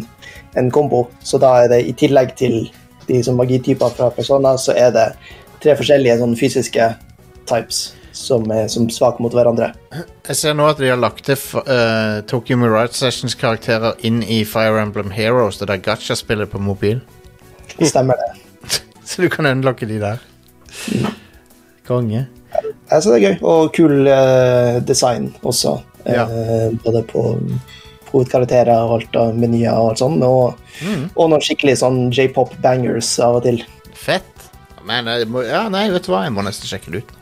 [0.60, 1.06] en kombo.
[1.24, 2.66] Så da er det i tillegg til
[3.08, 5.06] de som magityper fra Persona, så er det
[5.64, 6.90] tre forskjellige sånn, fysiske
[7.48, 7.86] types
[8.16, 9.74] som er som svake mot hverandre.
[10.26, 11.38] Jeg ser nå at de har lagt til
[11.68, 17.02] uh, Tokyo Mirage Sessions-karakterer inn i Fire Emblem Heroes, det der gacha-spillet på mobil.
[17.76, 18.32] Stemmer det.
[19.08, 20.24] Så du kan unlocke de der.
[21.88, 22.26] Konge.
[22.56, 25.76] Jeg syns det er gøy, og kul uh, design også.
[26.08, 26.26] Ja.
[26.30, 27.26] Uh, både på
[28.14, 30.24] hovedkarakterer og alt av menyer og alt sånt.
[30.24, 30.56] Og,
[31.12, 33.60] og noen skikkelig sånn j-pop-bangers av og til.
[34.00, 34.32] Fett.
[34.86, 37.16] Men ja, nei, vet du hva, jeg må nesten sjekke det ut.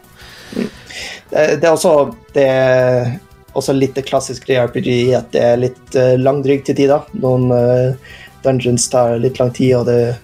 [0.53, 1.93] Det, er også
[2.35, 3.13] det er
[3.53, 7.05] også litt det klassiske i RPG at det er litt uh, langdrygt til tider.
[7.21, 10.15] Noen eh, dungeons tar litt lang tid, og det,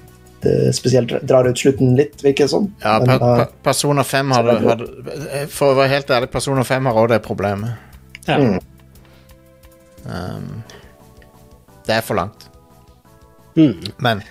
[0.44, 2.68] det spesielt drar ut slutten litt, virker det som.
[2.84, 6.68] Ja, per, per, Personer Persona 5 har, det har For å være helt ærlig, Personer
[6.68, 7.86] 5 har også det problemet.
[8.28, 8.40] Ja.
[8.40, 8.60] Mm.
[10.10, 10.50] Um,
[11.86, 12.50] det er for langt.
[13.56, 13.78] Mm.
[13.98, 14.22] Men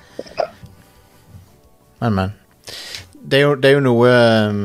[1.99, 2.33] Men, men.
[3.29, 4.11] Det er jo, det er jo noe
[4.49, 4.61] um,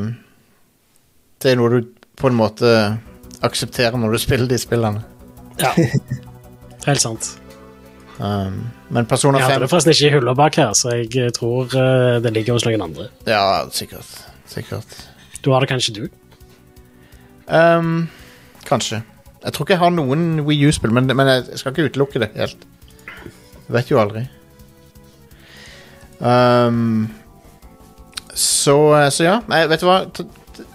[1.43, 1.79] Det er noe du
[2.19, 2.69] på en måte
[3.43, 5.03] aksepterer når du spiller de spillene.
[5.59, 5.73] ja.
[6.87, 7.29] Helt sant.
[8.19, 11.31] Um, men Persona Jeg hadde det forresten ikke i hylla bak her, så jeg eh,
[11.33, 13.07] tror uh, det ligger hos noen andre.
[13.27, 14.09] Ja, sikkert.
[14.51, 14.97] Sikkert.
[15.43, 16.03] Du har det kanskje du?
[17.47, 18.09] Um,
[18.67, 19.01] kanskje.
[19.43, 22.29] Jeg tror ikke jeg har noen Wii U-spill, men, men jeg skal ikke utelukke det
[22.35, 22.67] helt.
[23.23, 24.27] Jeg vet jo aldri.
[26.19, 27.09] Um,
[28.35, 28.77] så,
[29.11, 29.97] så ja, jeg, vet du hva?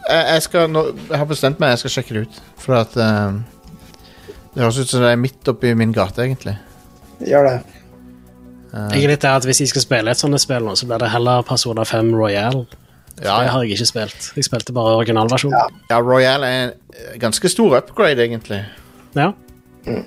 [0.09, 2.39] T- Jeg, skal, nå, jeg har bestemt meg, jeg skal sjekke det ut.
[2.57, 3.43] For at um,
[4.55, 6.57] Det høres ut som det er midt oppi min gate, egentlig.
[7.21, 7.57] Gjør det.
[8.73, 10.87] Uh, Jeg er litt der at Hvis jeg skal spille et sånt spill nå, så
[10.89, 12.65] blir det heller Persona 5 Royal.
[13.23, 14.33] ja, Det har jeg ikke spilt.
[14.37, 15.57] Jeg spilte bare originalversjonen.
[15.59, 15.97] Ja.
[15.97, 18.63] ja, Royal er en eh, ganske stor upgrade, egentlig.
[19.17, 19.33] Ja.
[19.87, 20.05] Jeg,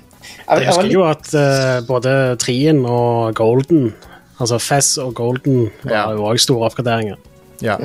[0.50, 3.94] Jeg husker jo at uh, både Trien og Golden,
[4.40, 6.04] altså Fess og Golden, var Ja.
[6.14, 7.18] jo òg store oppgraderinger.
[7.62, 7.78] Ja.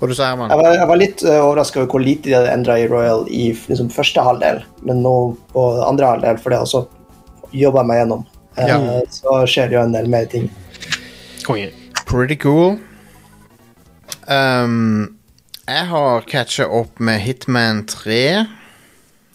[0.00, 0.48] Hva du sa Herman?
[0.48, 3.26] jeg, var, jeg var litt uh, overraska over hvor lite de hadde endra i Royal
[3.28, 5.14] i liksom, første halvdel, men nå
[5.52, 8.26] på andre halvdel, for det har jeg også jobba meg gjennom,
[8.58, 8.76] Uh, Ja.
[9.14, 10.48] så skjer det jo en del mer ting.
[11.46, 11.68] Konge.
[12.08, 12.80] Pretty cool.
[14.26, 15.16] Um,
[15.68, 18.46] jeg har catcha opp med Hitman 3,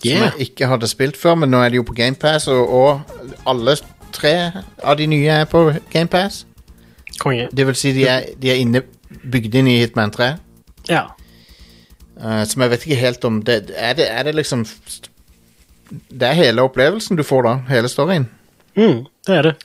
[0.03, 3.47] som jeg ikke hadde spilt før, men nå er de jo på GamePass, og, og
[3.47, 3.77] alle
[4.15, 4.35] tre
[4.83, 5.63] av de nye er på
[5.93, 6.43] GamePass.
[7.19, 7.47] Konge.
[7.55, 8.83] Det vil si, de er, de er inne,
[9.23, 10.33] bygd inn i Hitman 3.
[10.91, 11.07] Ja.
[12.15, 14.61] Uh, som jeg vet ikke helt om det, er, det, er det liksom
[15.89, 17.55] Det er hele opplevelsen du får, da?
[17.69, 18.29] Hele storyen?
[18.75, 19.55] Mm, det er det.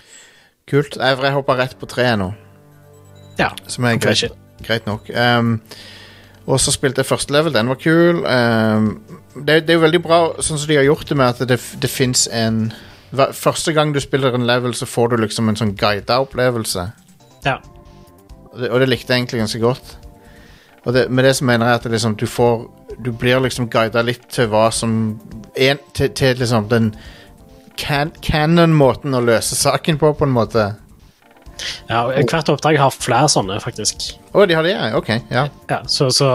[0.71, 0.97] Kult.
[0.97, 2.33] Jeg, jeg hoppa rett på treet nå.
[3.39, 3.51] Ja.
[3.71, 4.35] Som er greit,
[4.67, 5.09] greit nok.
[5.15, 5.57] Um,
[6.51, 8.23] og så spilte jeg første level, den var kul.
[8.27, 8.93] Um,
[9.35, 11.59] det, det er jo veldig bra sånn som de har gjort det med at det,
[11.83, 12.71] det fins en
[13.11, 16.87] hver, Første gang du spiller en level, så får du liksom en sånn guida opplevelse.
[17.47, 17.59] Ja.
[18.51, 19.97] Og det, og det likte jeg egentlig ganske godt.
[20.85, 22.67] Det, med det så mener jeg at liksom, du får
[23.05, 25.21] Du blir liksom guida litt til hva som
[25.55, 26.95] en, til, til liksom den
[27.77, 30.65] can, canon-måten å løse saken på, på en måte.
[31.89, 34.11] ja hvert oppdrag har flere sånne, faktisk.
[34.33, 34.91] Å, de har det, ja.
[34.97, 35.11] Ok.
[35.31, 35.47] Ja.
[35.71, 36.29] Ja, så så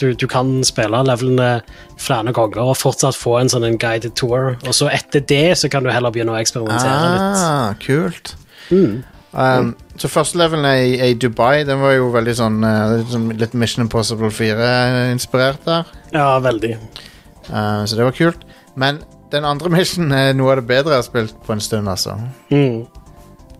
[0.00, 1.60] du, du kan spille levelene
[2.00, 4.54] flere ganger og fortsatt få en sånn en guided tour.
[4.66, 7.40] Og så etter det så kan du heller begynne å eksperimentere litt.
[7.44, 8.34] Ah, kult.
[8.70, 9.02] Mm.
[9.32, 11.62] Um, så første levelen er i, Dubai.
[11.68, 15.90] Den var jo veldig sånn uh, litt Mission Impossible 4-inspirert der.
[16.14, 16.74] Ja, veldig.
[17.50, 18.46] Uh, så det var kult.
[18.80, 19.02] Men
[19.32, 22.16] den andre missionen er noe av det bedre jeg har spilt på en stund, altså.
[22.50, 22.86] Mm.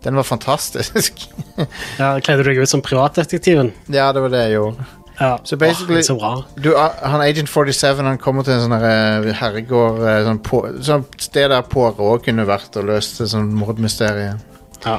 [0.03, 1.27] Den var fantastisk.
[2.01, 3.69] Ja, Kledde du deg ut som privatdetektiven?
[3.93, 4.87] ja, det var det jeg gjorde.
[5.19, 5.35] Ja.
[5.45, 6.43] Så basically- oh, så.
[6.57, 6.71] Du,
[7.03, 8.87] han Agent 47 han kommer til en sånn her,
[9.29, 13.53] eh, herregård eh, sånn, på, sånn sted der Poirot kunne vært og løst et sånt
[13.53, 14.39] mordmysterium.
[14.81, 14.97] Ja.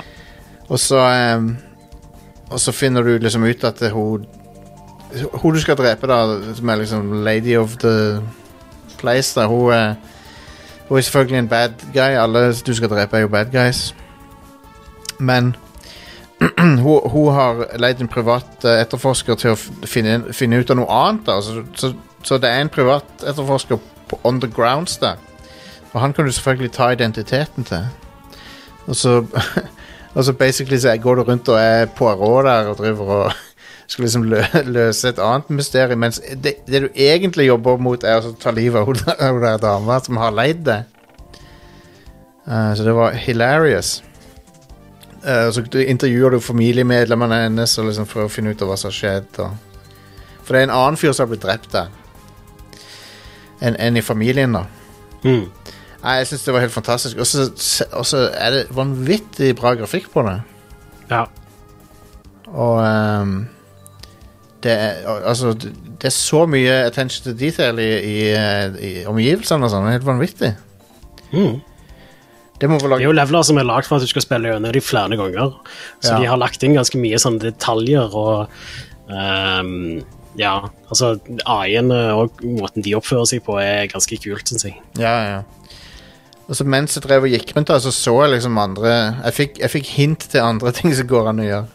[0.73, 1.57] Og så ehm,
[2.51, 4.27] Og så finner du liksom ut at hun
[5.33, 8.23] Hun du skal drepe, da, som er liksom lady of the
[8.99, 9.95] place, da, hun er
[10.89, 12.17] Hun er selvfølgelig en bad guy.
[12.21, 13.95] Alle du skal drepe, er jo bad guys.
[15.19, 15.57] Men
[16.85, 20.91] hun, hun har leid en privat eh, etterforsker til å finne, finne ut av noe
[20.91, 21.23] annet.
[21.27, 21.39] Da.
[21.41, 21.93] Så, så,
[22.23, 25.17] så det er en privat etterforsker på on the grounds der.
[25.93, 27.87] Og han kan du selvfølgelig ta identiteten til.
[28.87, 29.23] Og så
[30.15, 33.33] Og så basically så går du rundt og er Poirot der og driver og
[33.87, 38.21] skal liksom lø løse et annet mysterium, mens det, det du egentlig jobber mot, er
[38.21, 40.83] å ta livet av hun der- dama som har leid det.
[42.47, 44.03] Uh, så det var hilarious.
[45.23, 48.79] Uh, så du intervjuer du familiemedlemmene hennes og liksom for å finne ut av hva
[48.81, 49.43] som har skjedd.
[49.45, 49.51] Og...
[50.43, 51.93] For det er en annen fyr som har blitt drept der.
[53.63, 54.65] Enn en i familien, da.
[55.23, 55.45] Mm.
[56.03, 57.19] Nei, jeg syns det var helt fantastisk.
[57.23, 57.27] Og
[58.07, 60.41] så- er det vanvittig bra grafikk på det.
[61.11, 61.25] Ja.
[62.53, 62.79] Og
[63.23, 63.49] um,
[64.63, 68.17] det, er, altså, det er så mye attention to detail i, i,
[68.83, 69.87] i omgivelsene og sånn.
[69.87, 70.53] Det er helt vanvittig.
[71.33, 71.61] Mm.
[72.63, 74.81] Det Det er jo leveler som er lagd for at du skal spille gjennom de
[74.81, 75.55] flere ganger.
[76.03, 76.19] Så Ja.
[76.21, 78.49] de har lagt inn ganske mye sånne detaljer og
[79.11, 80.03] um,
[80.39, 84.77] ja, altså AI-ene og måten de oppfører seg på, er ganske kult, syns jeg.
[85.01, 85.43] Ja, ja.
[86.53, 89.33] Og så mens jeg drev og gikk rundt, da, så så jeg liksom andre Jeg
[89.39, 91.69] fikk, jeg fikk hint til andre ting som går an å gjøre.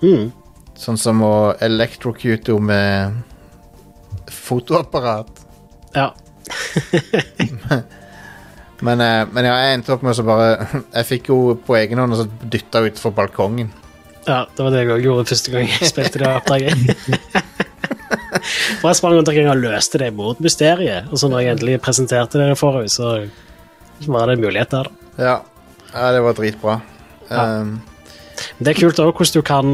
[0.00, 0.30] Mm.
[0.80, 5.44] Sånn som å electrocute henne med fotoapparat.
[5.94, 6.08] Ja.
[8.84, 10.66] Men, eh, men ja, jeg endte opp med å så bare
[10.98, 13.70] Jeg fikk henne på egen hånd og så dytta henne utfor balkongen.
[14.26, 16.74] ja, det var det jeg òg gjorde første gang jeg spilte det oppdraget.
[18.80, 21.08] For jeg sprang rundt omkring og løste det mot mysteriet.
[21.08, 23.14] og så når jeg endelig presenterte det for henne, så
[24.06, 24.90] var det en mulighet der.
[25.18, 25.36] Ja,
[25.94, 26.78] ja det var dritbra.
[27.30, 27.44] Ja.
[27.60, 27.78] Um,
[28.58, 29.68] Men det er kult òg hvordan du kan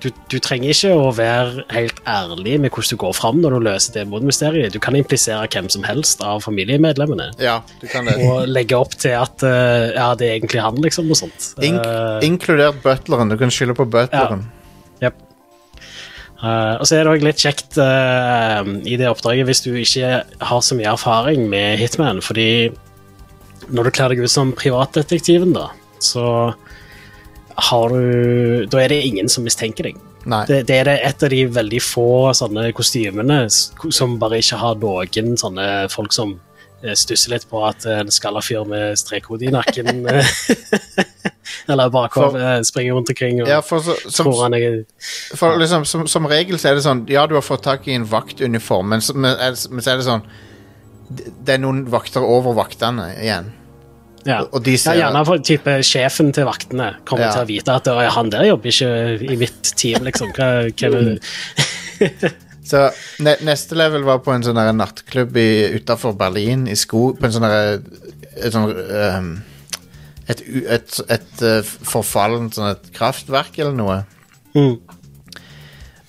[0.00, 3.66] du, du trenger ikke å være helt ærlig med hvordan du går fram når du
[3.66, 4.72] løser det mordmysteriet.
[4.72, 7.30] Du kan implisere hvem som helst av familiemedlemmene.
[7.42, 8.16] ja, du kan det.
[8.24, 11.52] Og legge opp til at uh, ja, det er egentlig han, liksom, og sånt.
[11.64, 13.32] Ink uh, inkludert butleren.
[13.32, 14.46] Du kan skylde på butleren.
[15.00, 15.10] Ja.
[15.10, 15.26] Yep.
[16.40, 20.22] Uh, og så er det òg litt kjekt eh, i det oppdraget hvis du ikke
[20.24, 22.70] har så mye erfaring med Hitman, fordi
[23.68, 25.68] når du kler deg ut som privatdetektiven, da,
[26.00, 26.52] så
[27.60, 29.98] har du Da er det ingen som mistenker deg.
[30.48, 35.38] Det, det er et av de veldig få sånne kostymene som bare ikke har noen
[35.40, 36.34] sånne folk som
[36.84, 40.34] eh, stusser litt på at en skalla fyr med strekhode i nakken eh,
[41.72, 44.82] Eller bakover eh, springer rundt omkring og Ja, for, så, som, tror han er
[45.32, 47.96] for liksom, som, som regel så er det sånn Ja, du har fått tak i
[47.96, 50.28] en vaktuniform, men, men, men så er det sånn
[51.10, 53.50] Det er noen vakter over vaktene igjen.
[54.28, 54.42] Ja.
[54.52, 57.32] Og de ja, gjerne for type sjefen til vaktene kommer Ja.
[57.34, 60.32] til å vite at «Oi, han der jobber ikke i mitt team, liksom.
[60.36, 62.32] Hva, hva det?
[62.70, 62.84] Så
[63.24, 65.34] ne, neste level var på en sånn nattklubb
[65.80, 69.32] utafor Berlin, i sko, på en sånn et um,
[70.30, 73.96] et, et, et, eh, forfallent sånn et kraftverk eller noe.
[74.54, 74.76] Mm.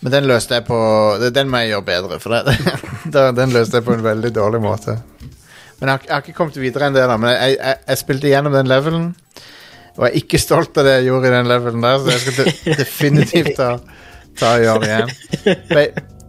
[0.01, 0.77] Men den løste jeg på
[1.33, 2.41] Den må jeg gjøre bedre, for det,
[3.37, 4.91] den- løste jeg på en veldig dårlig måte.
[5.79, 7.15] Men jeg har, jeg har ikke kommet videre enn det, da.
[7.21, 9.05] Men jeg, jeg, jeg spilte gjennom den levelen,
[9.97, 12.21] og jeg er ikke stolt av det jeg gjorde i den levelen der, så jeg
[12.23, 12.35] skal
[12.81, 13.69] definitivt ta,
[14.39, 15.09] ta og gjøre det igjen.
[15.73, 15.81] Ba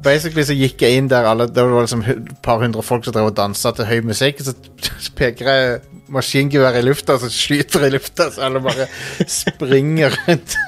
[0.03, 3.15] basically så gikk jeg inn der alle Det var liksom et par hundre folk som
[3.15, 4.41] drev og dansa til høy musikk.
[4.43, 4.51] Så
[5.21, 5.79] peker jeg
[6.13, 8.87] maskingevær i lufta, så skyter jeg i lufta, så alle bare
[9.31, 10.51] springer rundt.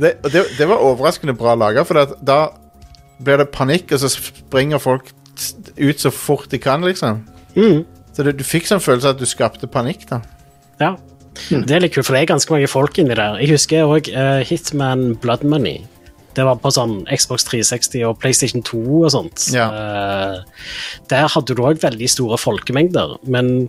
[0.00, 2.38] det, det, det var overraskende bra laga, for at da
[3.24, 5.12] blir det panikk, og så springer folk
[5.78, 7.24] ut så fort de kan, liksom.
[7.54, 7.84] Mm.
[8.14, 10.22] Så du, du fikk sånn følelse av at du skapte panikk, da.
[10.82, 10.94] Ja.
[11.50, 13.40] Det er litt kult, for det er ganske mange folk inni der.
[13.42, 14.10] Jeg husker òg
[14.46, 15.82] Hitman Blood Money.
[16.34, 19.48] Det var på sånn Xbox 360 og PlayStation 2 og sånt.
[19.54, 19.68] Ja.
[19.70, 20.70] Uh,
[21.10, 23.68] der hadde du òg veldig store folkemengder, men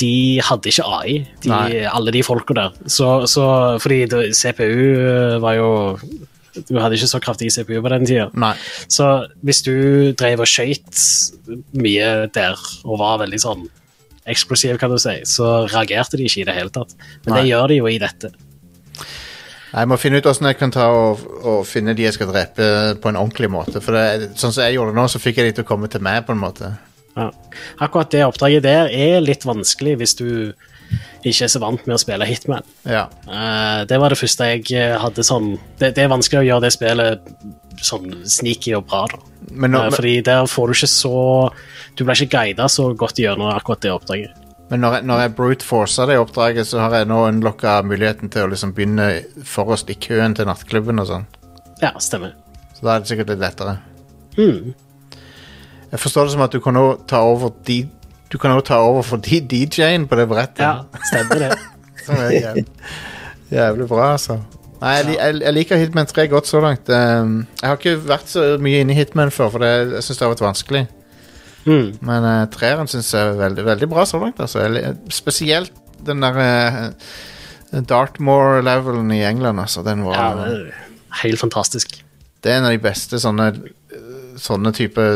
[0.00, 1.52] de hadde ikke AI, de,
[1.90, 2.76] alle de folka der.
[2.86, 3.44] Så, så,
[3.82, 5.70] fordi det, CPU var jo
[6.68, 8.54] Du hadde ikke så kraftig CPU på den tida.
[8.90, 9.06] Så
[9.46, 11.04] hvis du drev og skøyt
[11.78, 13.68] mye der og var veldig sånn
[14.30, 16.94] eksplosiv, kan du si, så reagerte de ikke i det hele tatt.
[17.24, 17.40] Men Nei.
[17.40, 18.32] det gjør de jo i dette.
[19.70, 22.66] Jeg må finne ut hvordan jeg kan ta og, og finne de jeg skal drepe
[23.00, 23.82] på en ordentlig måte.
[23.84, 25.90] For det, sånn som jeg gjorde det nå, så fikk jeg de til å komme
[25.90, 26.72] til meg, på en måte.
[27.16, 27.30] Ja.
[27.82, 30.28] Akkurat det oppdraget der er litt vanskelig hvis du
[31.20, 32.66] ikke er så vant med å spille Hitman.
[32.88, 33.06] Ja.
[33.28, 36.64] Uh, det var det første jeg eh, hadde sånn det, det er vanskelig å gjøre
[36.64, 37.32] det spillet
[37.84, 39.20] sånn sneaky og bra, da.
[39.50, 41.20] Men, nå, uh, fordi der får du ikke så
[41.96, 44.36] Du blir ikke guida så godt gjennom akkurat det oppdraget.
[44.70, 48.46] men når, jeg, når jeg brute-forcer det oppdraget, så har jeg nå unlocka muligheten til
[48.46, 49.08] å liksom begynne
[49.44, 51.26] forrest i køen til nattklubben og sånn.
[51.82, 52.36] Ja, stemmer.
[52.76, 53.74] Så da er det sikkert litt lettere.
[54.38, 54.70] Mm.
[55.90, 57.80] Jeg forstår det som at du kan også ta over de
[58.30, 60.62] Du kan også ta over for de DJ-en på det brettet.
[60.62, 61.58] Ja, stemmer det.
[62.06, 62.62] Som er jævlig,
[63.50, 64.38] jævlig bra, altså.
[64.80, 66.88] Nei, jeg, jeg, jeg liker Hitman 3 godt så langt.
[66.88, 70.20] Um, jeg har ikke vært så mye inne i Hitman før, for det, jeg syns
[70.20, 70.84] det har vært vanskelig.
[71.66, 71.90] Mm.
[72.08, 74.40] Men uh, treeren syns jeg er veldig, veldig bra så langt.
[74.40, 74.62] Altså.
[74.64, 75.74] Jeg, spesielt
[76.06, 79.84] den der uh, Dartmoor-levelen i England, altså.
[79.84, 80.56] Den var, Ja,
[81.24, 81.98] helt fantastisk.
[82.40, 83.50] det er en av de beste sånne,
[83.92, 85.10] uh, sånne type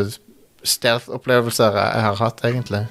[0.64, 2.84] stealth-opplevelser jeg, har hatt, egentlig.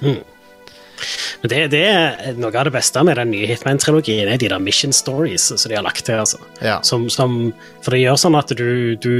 [1.42, 4.62] Men det, det er noe av det beste med den nye Hitman-trilogien, er de der
[4.62, 6.22] mission stories som de har lagt til.
[6.22, 6.40] altså.
[6.64, 6.78] Ja.
[6.86, 7.52] Som, som,
[7.84, 9.16] for det gjør sånn at du du,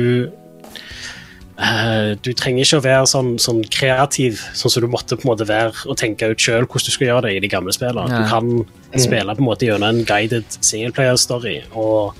[1.59, 5.35] uh, du trenger ikke å være sånn, sånn kreativ, sånn som du måtte på en
[5.35, 8.09] måte være og tenke ut sjøl hvordan du skal gjøre det i de gamle spillene.
[8.09, 8.23] Ja.
[8.23, 12.15] Du kan spille på en måte gjennom en guided singleplayer-story, og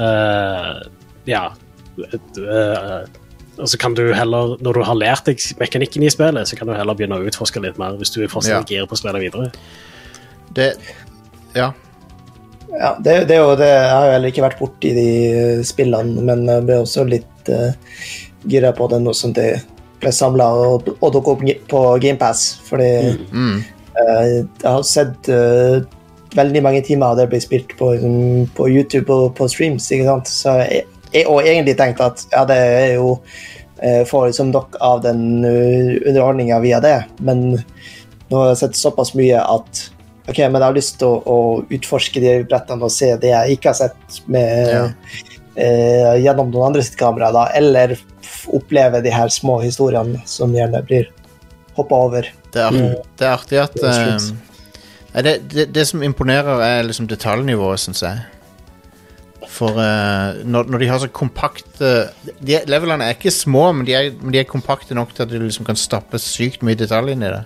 [0.00, 0.76] uh,
[1.28, 1.48] ja
[1.98, 3.00] eh,
[3.58, 6.66] og så kan du heller, Når du har lært deg mekanikken i spillet, så kan
[6.68, 8.82] du heller begynne å utforske litt mer hvis du fortsatt Ja.
[8.82, 9.50] er på å spille videre.
[10.54, 10.74] Det
[11.54, 11.72] Ja.
[12.68, 13.66] Ja, det, det er jo det.
[13.66, 17.48] Jeg har jo heller ikke vært borti de eh, spillene, men jeg ble også litt
[17.48, 17.72] uh,
[18.46, 19.62] gira på det nå som det
[20.02, 22.60] ble samla og, og dukket opp på GamePass.
[22.68, 23.62] Fordi Mm.
[23.96, 25.80] uh, jeg har sett uh,
[26.36, 29.88] veldig mange timer av det blir spilt på, liksom, på YouTube og på streams.
[29.90, 30.28] ikke sant?
[30.28, 30.84] Så jeg
[31.26, 35.94] og egentlig tenkt at ja, det er jo uh, får liksom nok av den uh,
[36.08, 37.46] underholdninga via det, men
[38.28, 39.86] nå har jeg sett såpass mye at
[40.28, 41.36] Ok, men jeg har lyst til å, å
[41.72, 44.82] utforske de brettene og se det jeg ikke har sett med, Ja.
[45.56, 47.94] eh, gjennom noen andre sitt kamera, da, eller
[48.52, 51.08] oppleve de her små historiene som gjerne blir
[51.78, 52.28] hoppa over.
[52.52, 52.92] Det er, Mm.
[53.16, 58.20] det er artig at eh, det, det, det som imponerer, er liksom detaljnivået, syns jeg.
[59.58, 61.88] For uh, når, når de har så kompakte
[62.38, 65.24] de, er- Levelene er ikke små, men de er, men de er kompakte nok til
[65.26, 67.40] at du liksom kan stappe sykt mye detalj inn i det.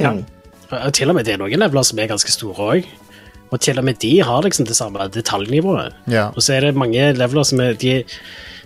[0.00, 0.10] Ja.
[0.74, 2.88] Og Til og med det er noen leveler som er ganske store òg.
[3.54, 5.94] Og til og med de har liksom det samme detaljnivået.
[6.10, 6.24] Ja.
[6.34, 8.00] Og så er det mange leveler som er de,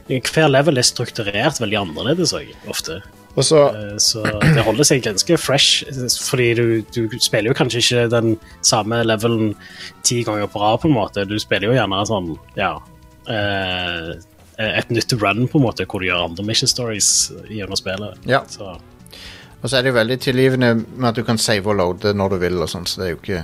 [0.09, 2.97] Hver level er strukturert veldig annerledes òg, ofte.
[3.37, 5.85] Og så Eh, Så det holder seg ganske fresh,
[6.27, 6.65] fordi du,
[6.95, 8.33] du spiller jo kanskje ikke den
[8.67, 9.55] samme levelen
[10.03, 11.25] ti ganger på rad, på en måte.
[11.29, 12.73] Du spiller jo gjerne sånn, ja
[13.29, 14.11] eh,
[14.61, 18.19] Et nytt run, på en måte, hvor du gjør andre mission stories gjennom spillet.
[18.29, 18.43] Ja.
[18.49, 18.75] Så,
[19.63, 22.35] Og så er det jo veldig tilgivende med at du kan save og loade når
[22.35, 23.41] du vil, og sånn, så det er jo ikke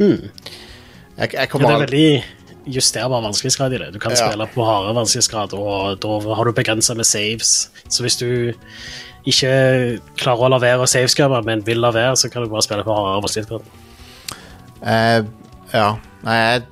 [0.00, 2.24] Jeg, jeg ja, kommer det er veldig
[2.72, 3.92] justerbar vanskelighetsgrad i det.
[3.92, 4.16] Du kan Ja.
[4.28, 7.70] spille på hardere vanskelighetsgrad, og da har du begrensa med saves.
[7.88, 8.52] Så hvis du
[9.26, 12.62] ikke klarer å la være å savescubbe, men vil la være, så kan du bare
[12.62, 13.62] spille på hardere vanskelighetsgrad.
[14.82, 15.26] Uh,
[15.72, 15.96] Ja.
[16.24, 16.62] Nei, jeg,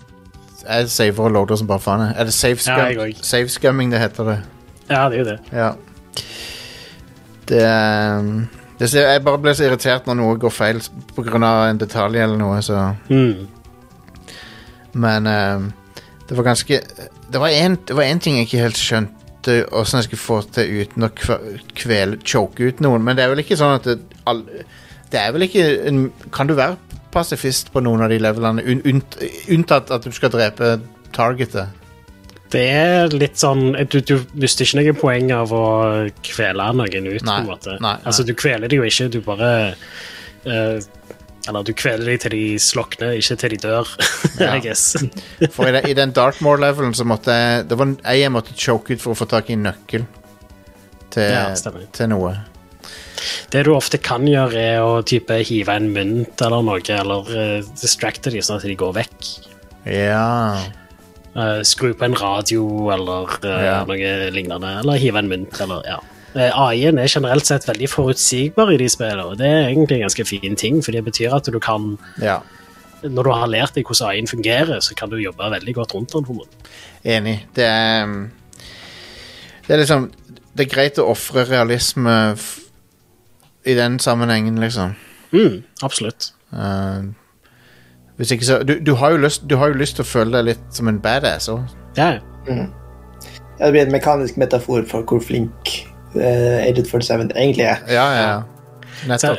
[0.68, 2.00] jeg saver og loader som bare faen.
[2.16, 2.76] Er det save, Ja,
[3.90, 4.38] det heter det?
[4.90, 5.38] Ja, det er jo det.
[5.52, 5.72] Ja.
[7.48, 7.62] Det,
[8.18, 8.48] um,
[8.80, 10.80] Jeg bare ble så irritert når noe går feil
[11.16, 11.70] pga.
[11.70, 13.46] en detalj eller noe, så Mm.
[14.94, 15.72] Men um,
[16.28, 16.80] det var ganske
[17.32, 19.14] Det var en, det var en ting jeg ikke helt skjønte
[19.72, 21.08] åssen jeg skulle få til uten å
[21.78, 23.00] kvele choke ut noen.
[23.06, 23.94] Men det er vel ikke sånn at det,
[24.28, 24.42] all,
[25.12, 26.00] det er vel ikke en,
[26.34, 26.76] Kan du være
[27.14, 29.16] pasifist på noen av de levelene, un, unt,
[29.48, 30.74] unntatt at du skal drepe
[31.16, 31.70] targetet?
[32.52, 35.64] Det er litt sånn Du, du mister ikke noe poeng av å
[36.24, 37.78] kvele noen ut, Nei, på en måte.
[37.78, 37.96] nei, nei.
[38.04, 39.50] Altså, du kveler det jo ikke, du bare
[40.44, 40.78] eh,
[41.48, 43.88] Eller du kveler dem til de slokner, ikke til de dør,
[44.42, 44.50] Ja.
[44.58, 44.90] I guess.
[45.54, 48.92] For i, den- i den Darkmore-levelen så måtte jeg Det var ei jeg måtte choke
[48.94, 50.04] ut for å få tak i en nøkkel
[51.14, 51.46] til, Ja,
[51.96, 52.34] til noe.
[53.50, 57.70] Det du ofte kan gjøre, er å type hive en mynt eller noe, eller uh,
[57.80, 59.30] distracte dem sånn at de går vekk.
[59.88, 60.60] Ja.
[61.34, 62.62] Uh, skru på en radio
[62.94, 63.80] eller uh, Ja.
[63.88, 65.96] noe lignende, eller hive en mynt, eller ja.
[66.36, 70.06] Eh, AI-en er generelt sett veldig forutsigbar i de spillene, og det er egentlig en
[70.06, 72.40] ganske fin ting, for det betyr at du kan ja.
[72.98, 76.12] Når du har lært deg hvordan AI-en fungerer, så kan du jobbe veldig godt rundt
[76.12, 76.40] den.
[77.04, 77.46] Enig.
[77.54, 78.30] Det er um,
[79.68, 80.10] Det er liksom
[80.56, 82.58] Det er greit å ofre realisme f
[83.66, 84.94] i den sammenhengen, liksom.
[85.30, 86.32] Mm, absolutt.
[86.52, 87.12] Uh,
[88.16, 90.32] hvis ikke så du, du, har jo lyst, du har jo lyst til å føle
[90.34, 91.68] deg litt som en badass òg.
[91.96, 92.18] Ja,
[93.58, 95.74] Ja, det blir en mekanisk metafor for hvor flink
[96.16, 97.76] uh, Agent 47 egentlig er.
[97.88, 98.28] Ja, ja.
[98.28, 98.42] ja.
[99.08, 99.38] Nettopp.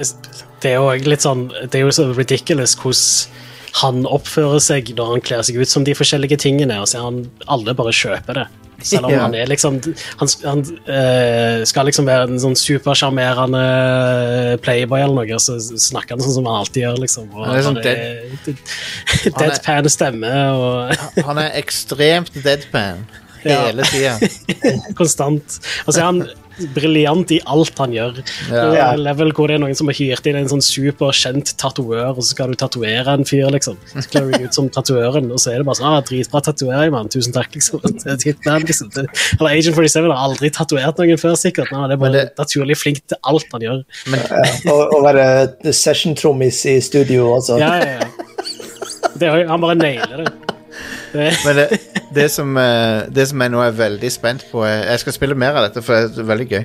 [0.64, 3.36] det er jo litt sånn Det er jo så ridiculous hvordan
[3.80, 7.04] han oppfører seg når han kler seg ut som de forskjellige tingene, og så er
[7.06, 7.20] han
[7.54, 8.46] alle bare kjøper det.
[8.82, 9.20] Selv om Ja.
[9.26, 9.82] han er liksom
[10.18, 16.22] Han, han eh, skal liksom være en sånn supersjarmerende playboy eller noe, så snakker han
[16.24, 17.28] sånn som han alltid gjør, liksom.
[17.36, 18.00] Og Han er sånn dead,
[19.38, 20.96] deadpan stemme og
[21.28, 23.04] Han er ekstremt deadpan
[23.48, 23.66] Ja.
[23.70, 24.18] hele tida.
[25.00, 25.60] konstant.
[25.86, 26.24] Og så er han
[26.76, 28.18] briljant i alt han gjør.
[28.52, 28.64] Ja.
[28.74, 32.18] Det er level hvor det er noen som har hyrt inn en sånn superkjent tatoør,
[32.18, 33.78] og så skal du tatovere en fyr, liksom.
[33.94, 36.92] Så kler du ut som tatoøren, og så er det bare sånn ah, 'Dritbra tatovering,
[36.96, 37.12] mann.
[37.14, 37.80] Tusen takk', liksom.
[38.26, 38.92] Hitman, liksom.
[38.98, 41.72] Eller Agent 47 har aldri tatovert noen før, sikkert.
[41.76, 43.84] Nei, det er bare det- naturlig flink til alt han gjør.
[44.12, 47.60] Ja, og, være session-trommis i studio også.
[47.62, 48.10] Ja, ja, ja.
[49.20, 50.59] Det, han bare nailer det.
[51.46, 51.68] Men det,
[52.16, 55.36] det, som, eh, det som jeg nå er veldig spent på er, Jeg skal spille
[55.36, 56.64] mer av dette, for det er veldig gøy.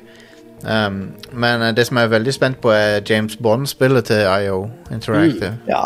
[0.64, 4.70] Um, men eh, det som jeg er veldig spent på, er James Bond-spillet til IO
[4.92, 5.55] Interactive.
[5.68, 5.82] Ja.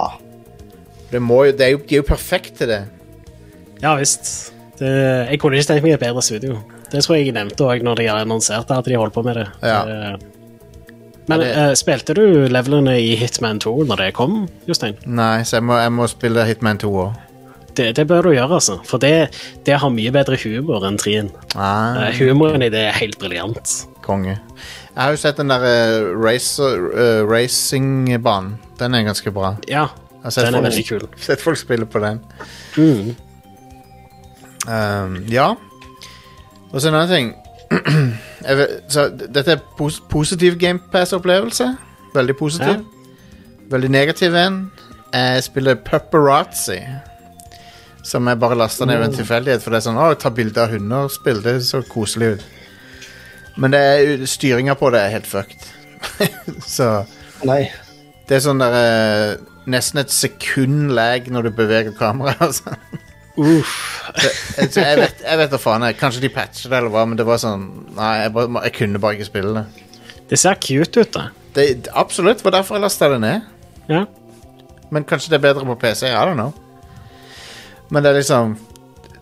[1.11, 2.83] Det må det er jo, de er jo perfekt til det.
[3.83, 4.53] Ja visst.
[4.79, 4.91] Det,
[5.31, 6.59] jeg kunne ikke tenkt meg et bedre studio.
[6.93, 9.47] Det tror jeg jeg nevnte òg når de annonserte at de holdt på med det.
[9.63, 10.17] Ja.
[11.29, 14.97] Men eh, spilte du levelene i Hitman 2 når det kom, Jostein?
[15.05, 17.28] Nei, så jeg må, jeg må spille Hitman 2 òg.
[17.79, 18.79] Det, det bør du gjøre, altså.
[18.89, 19.29] For det,
[19.67, 21.31] det har mye bedre humor enn 3-en.
[21.55, 23.77] Ah, Uh, humoren i det er helt briljant.
[24.03, 24.35] konge.
[24.95, 28.57] Jeg har jo sett den der uh, uh, racingbanen.
[28.81, 29.55] Den er ganske bra.
[29.69, 29.87] Ja,
[30.19, 31.09] Jeg har Den er folk, veldig kul.
[31.29, 32.21] sett folk spille på den.
[32.77, 33.15] Mm.
[34.69, 35.55] Um, ja.
[36.73, 37.35] Og så en annen ting.
[38.59, 41.69] Vet, så dette er pos positiv GamePass-opplevelse.
[42.15, 42.83] Veldig positiv.
[43.71, 44.71] Veldig negativ en.
[45.13, 46.81] Jeg spiller Pupperazzi.
[48.09, 49.65] Som jeg bare lasta ned ved en tilfeldighet.
[49.65, 51.43] For det er sånn, å, ta bilde av hunder-spill.
[51.45, 52.47] Det så koselig ut.
[53.59, 55.67] Men det er, styringa på det er helt fucked.
[56.77, 56.89] så
[57.47, 57.65] Nei.
[58.31, 59.33] det er sånn der eh,
[59.69, 62.41] Nesten et sekund lag når du beveger kameraet.
[62.49, 62.79] Altså.
[63.39, 63.75] Uff.
[64.17, 65.85] Det, jeg, jeg vet jeg vet da faen.
[65.87, 68.75] Jeg, kanskje de patcher det, eller hva, men det var sånn Nei, jeg, bare, jeg
[68.81, 69.85] kunne bare ikke spille det.
[70.33, 71.29] Det ser cute ut, da.
[71.55, 73.47] det absolutt, var derfor jeg lasta det ned.
[73.89, 74.03] Ja.
[74.91, 76.09] Men kanskje det er bedre på PC.
[76.09, 76.51] I don't know.
[77.91, 78.57] Men det er liksom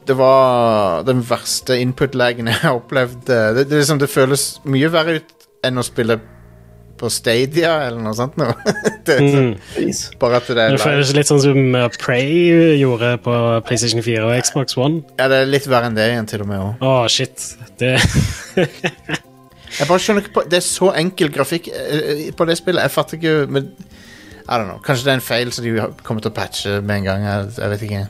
[0.06, 3.24] Det var den verste input-lagen jeg har opplevd.
[3.26, 6.20] Det, det, liksom, det føles mye verre ut enn å spille
[6.96, 8.38] på Stadia eller noe sånt.
[8.40, 8.46] Nå.
[9.06, 9.50] det Mm.
[9.92, 13.34] så, bare at det er Det føles litt sånn som uh, Prey gjorde på
[13.68, 15.02] PlayStation 4 og Xbox One.
[15.18, 16.62] Ja, det er litt verre enn det igjen, til og med.
[16.62, 16.88] også.
[16.88, 17.48] Å, shit.
[17.82, 17.90] Det
[19.76, 22.86] Jeg bare skjønner ikke på Det er så enkel grafikk eh, på det spillet.
[22.86, 23.66] Jeg fatter ikke men,
[24.46, 24.78] I don't know.
[24.86, 25.74] Kanskje det er en feil som de
[26.06, 27.26] kommer til å patche med en gang.
[27.26, 28.04] Jeg, jeg vet ikke.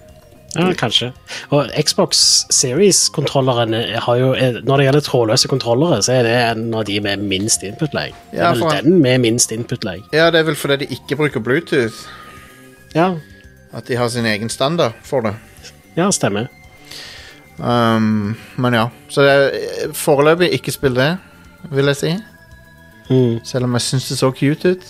[0.58, 1.12] Ja, kanskje.
[1.50, 6.74] Og Xbox Series-kontrollerne har jo eh, Når det gjelder trådløse kontrollere, så er det en
[6.74, 8.12] av de med minst input-lag.
[8.32, 10.02] Ja, for- den med minst input-lag.
[10.12, 12.06] Ja, det er vel fordi de ikke bruker Bluetooth.
[12.94, 13.14] Ja.
[13.72, 15.34] At de har sin egen standard for det.
[15.96, 16.46] ja, stemmer.
[17.58, 18.88] Um, men ja.
[19.08, 21.16] Så det er foreløpig ikke spill det,
[21.72, 22.10] vil jeg si.
[23.10, 23.38] Mm.
[23.44, 24.86] Selv om jeg syns det så cute ut.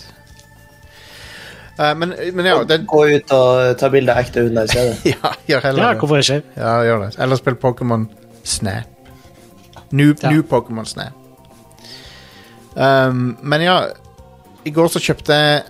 [1.77, 2.85] Uh, men, men ja, den...
[2.89, 4.97] Gå ut og ta bilde av ekte hunder i stedet.
[5.13, 6.39] ja, gjør heller Ja, hvorfor ikke?
[6.57, 7.11] Ja, gjør det.
[7.21, 8.07] Eller spill Pokémon
[8.43, 8.93] Snap.
[9.91, 10.31] New, Ja.
[10.33, 11.13] new Pokémon Snap.
[12.75, 13.77] Um, men ja,
[14.67, 15.61] i går så kjøpte jeg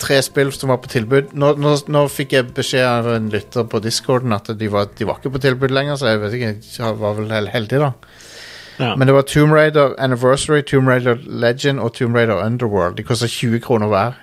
[0.00, 1.34] tre spill som var på tilbud.
[1.36, 5.04] Nå, nå, nå fikk jeg beskjed av en lytter på discorden at de var, de
[5.08, 7.90] var ikke på tilbud lenger, så jeg vet ikke, jeg var vel hel- heldig da.
[8.80, 8.94] Ja.
[8.96, 12.96] Men det var Tomb Raider Anniversary, Tomb Raider Legend og Tomb Raider Underworld.
[12.96, 14.16] De kosta 20 kroner hver.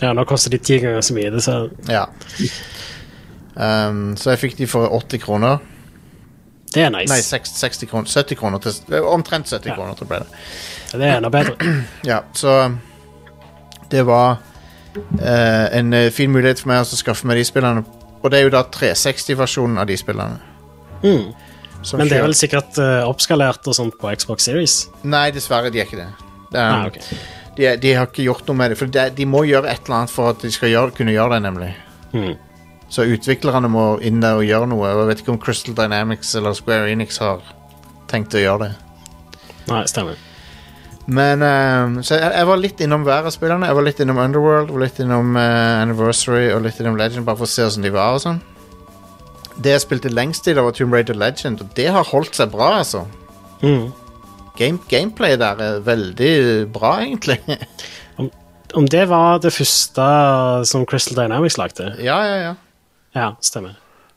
[0.00, 1.40] Ja, nå koster de ti ganger så mye.
[1.40, 2.06] Så Ja.
[3.60, 5.58] Um, så jeg fikk de for 80 kroner.
[6.74, 7.10] det er nice.
[7.10, 8.06] Nei, 60, 60 kroner.
[8.08, 9.74] 70 kroner til, eh, omtrent 70 Ja.
[9.74, 10.26] kroner til ble det.
[10.92, 11.56] Det er enda bedre.
[12.06, 12.76] Ja, så
[13.90, 14.38] det var
[14.96, 17.84] uh, en eh, fin mulighet for meg å skaffe meg de spillene.
[18.22, 20.38] Og det er jo da 360-versjonen av de spillene.
[21.02, 21.32] Mm.
[21.96, 24.74] Men det er vel sikkert uh, oppskalert og sånt på Xbox Series?
[25.02, 26.08] Nei, dessverre, de er ikke det.
[26.52, 26.98] er, Ah, ok.
[27.60, 28.78] De, de har ikke gjort noe med det.
[28.80, 31.36] For de, de må gjøre et eller annet for at de skal gjøre, kunne gjøre
[31.36, 31.70] det, nemlig.
[32.16, 32.32] Mm.
[32.90, 34.82] Så utviklerne må inn der og gjøre noe.
[34.88, 37.44] Og Jeg vet ikke om Crystal Dynamics eller Square Enix har
[38.10, 38.72] tenkt å gjøre det.
[39.70, 40.18] Nei, stemmer.
[41.10, 43.68] Men uh, Så jeg, jeg var litt innom hver av spillerne.
[43.70, 47.48] Jeg var litt innom Underworld, litt innom uh, Anniversary og litt innom Legend, bare for
[47.48, 48.42] å se hvordan de var og sånn.
[49.60, 52.52] Det jeg spilte lengst i, det var Tomb Raider Legend, og det har holdt seg
[52.52, 53.04] bra, altså.
[53.60, 53.90] Mm.
[54.60, 56.32] Game, gameplay der er veldig
[56.74, 57.38] bra, egentlig.
[58.76, 60.04] Om det var det første
[60.68, 61.88] som Crystal Dynamics lagde?
[62.04, 62.54] ja, ja, ja.
[63.16, 63.72] Ja, stemmer.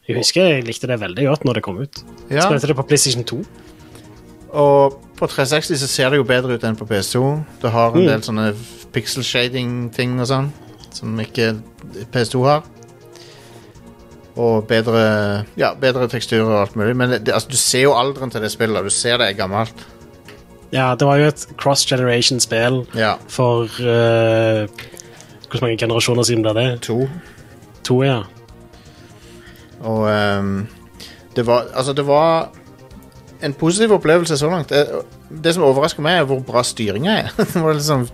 [0.08, 2.04] Jeg husker jeg likte det veldig godt når det kom ut.
[2.30, 2.44] ja.
[2.46, 3.40] Spilte det på PlayStation 2.
[4.54, 7.24] Og på 360 så ser det jo bedre ut enn på PS2.
[7.64, 8.08] Det har en Mm.
[8.12, 8.54] del sånne
[8.94, 10.52] pixel shading-ting og sånn,
[10.94, 11.56] som ikke
[12.14, 12.62] PS2 har.
[14.36, 16.96] Og bedre Ja, bedre teksturer og alt mulig.
[16.96, 18.84] Men det, altså, du ser jo alderen til det spillet.
[18.84, 19.74] Du ser det er gammelt.
[20.74, 23.14] Ja, det var jo et cross-generation-spill Ja.
[23.30, 24.66] for uh,
[25.52, 26.68] Hvor mange generasjoner siden ble det?
[26.88, 27.04] To.
[27.86, 28.24] To, ja.
[29.84, 30.08] Og
[30.40, 30.68] um,
[31.36, 32.50] det var Altså, det var
[33.44, 34.70] en positiv opplevelse så langt.
[34.72, 34.88] Det,
[35.44, 37.32] det som overrasker meg, er hvor bra styringa er.
[37.54, 38.06] Det var liksom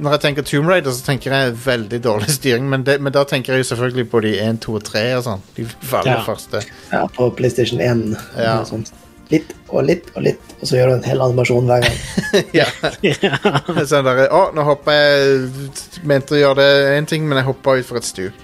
[0.00, 3.22] Når jeg tenker Tomb Raider, så tenker jeg veldig dårlig styring, men, det, men da
[3.28, 5.42] tenker jeg jo selvfølgelig på de 1, 2 og 3 og sånn.
[5.58, 6.22] De aller Ja.
[6.26, 6.62] første.
[6.90, 8.16] Ja, på PlayStation 1.
[8.40, 8.54] Ja.
[8.62, 8.90] og sånt.
[9.32, 11.98] Litt og litt og litt, og så gjør du en hel animasjon hver gang.
[12.60, 12.66] ja.
[13.88, 17.78] sånn der, Å, nå hoppa jeg Mente å gjøre det én ting, men jeg hoppa
[17.80, 18.42] utfor et stup.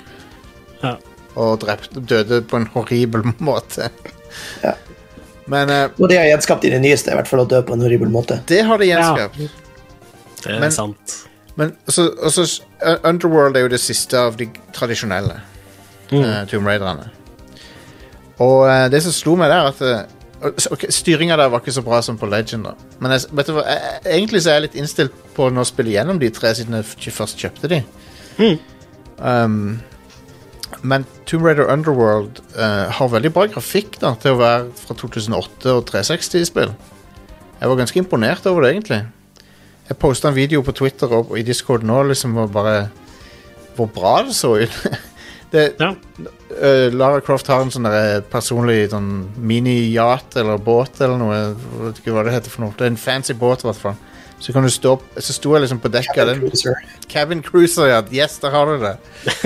[0.83, 0.95] Ja.
[1.39, 3.91] Og drept, døde på en horribel måte.
[4.65, 4.73] Ja.
[5.49, 7.77] Men uh, Og det har gjenskapt i det nyeste, i hvert fall å dø på
[7.77, 8.41] en horribel måte.
[8.51, 9.39] det har de gjenskapt.
[10.45, 11.19] Det er Men- sant.
[11.59, 12.45] Men så, og så
[12.85, 14.47] uh, Underworld er jo det siste av de
[14.77, 15.41] tradisjonelle
[16.09, 16.23] Mm.
[16.25, 17.11] uh, Tomb Raiderne.
[18.41, 21.75] Og uh, det som slo meg der, at uh, så- ok, Styringa der var ikke
[21.75, 22.65] så bra som på Legend.
[22.65, 25.65] da Men jeg, vet du hva, jeg, egentlig så er jeg litt innstilt på å
[25.69, 27.83] spille gjennom de tre, siden jeg først kjøpte de.
[28.39, 28.59] Mm.
[29.19, 29.81] Um,
[30.83, 35.75] men Tomb Raider Underworld uh, har veldig bra grafikk da til å være fra 2008
[35.75, 36.75] og 360-spill.
[37.59, 39.01] Jeg var ganske imponert over det, egentlig.
[39.89, 42.91] Jeg posta en video på Twitter og i Discord nå liksom og bare
[43.79, 44.75] hvor bra det så ut.
[45.55, 45.95] det, Ja.
[46.51, 51.39] Øh, Lara Croft har en sånn der personlig sånn mini-yacht eller båt eller noe.
[51.39, 52.77] Jeg vet ikke hva det heter for noe.
[52.79, 53.99] Det er en fancy båt, i hvert fall.
[54.39, 56.45] Så kan du stå Så sto jeg liksom på dekket av den.
[56.47, 56.79] Cruiser.
[57.11, 58.03] Cabin cruiser, ja.
[58.15, 58.97] Yes, der har du det.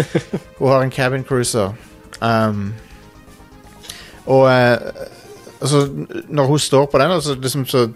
[0.59, 1.73] Hun har en cabin cruiser.
[2.21, 2.75] Um,
[4.27, 4.77] og uh,
[5.61, 5.89] altså,
[6.29, 7.89] når hun står på den, altså, liksom, så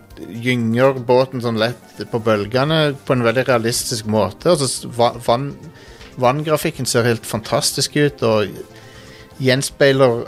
[0.43, 4.55] gynger båten sånn lett på bølgene på en veldig realistisk måte.
[4.55, 4.89] Altså,
[5.27, 5.53] van,
[6.19, 8.57] vanngrafikken ser helt fantastisk ut og
[9.43, 10.25] gjenspeiler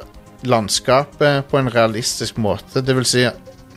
[0.49, 2.83] landskapet på en realistisk måte.
[2.85, 3.25] Det vil si,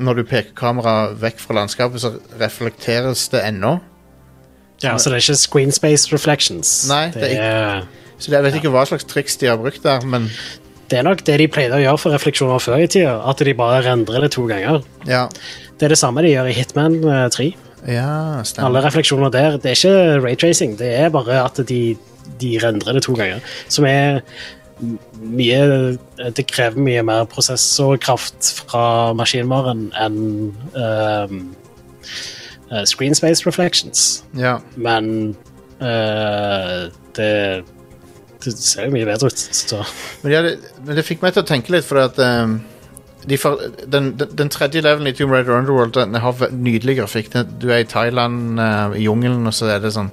[0.02, 3.80] når du peker kameraet vekk fra landskapet, så reflekteres det ennå.
[4.84, 6.88] ja, så det er ikke screen space reflections.
[6.90, 7.88] Nei, det er ikke,
[8.22, 10.30] Så jeg vet ikke hva slags triks de har brukt der, men
[10.92, 13.14] det er nok det de pleide å gjøre for refleksjoner før i tida.
[13.30, 14.84] At de bare rendrer det to ganger.
[15.08, 15.28] ja.
[15.82, 17.46] Det er det samme de gjør i Hitman eh, 3.
[17.90, 18.68] Ja, stemmer.
[18.68, 19.56] Alle refleksjoner der.
[19.58, 21.96] Det er ikke raytracing, det er bare at de,
[22.38, 23.40] de rendrer det to ganger.
[23.66, 24.20] Som er
[24.82, 25.62] mye
[26.38, 28.86] Det krever mye mer prosessorkraft fra
[29.18, 30.18] maskinvaren enn
[30.74, 31.42] um,
[32.72, 34.24] uh, screen space reflections.
[34.38, 34.58] Ja.
[34.76, 35.36] Men
[35.82, 37.32] uh, det
[38.42, 39.74] det ser jo mye bedre ut.
[40.24, 40.56] Men, ja, det,
[40.86, 42.58] men det fikk meg til å tenke litt, for at um,
[43.30, 47.30] de for, den, den, den tredje levelen i Tomb Raider Underworld Den har nydelig grafikk.
[47.62, 50.12] Du er i Thailand, uh, i jungelen, og så er det sånn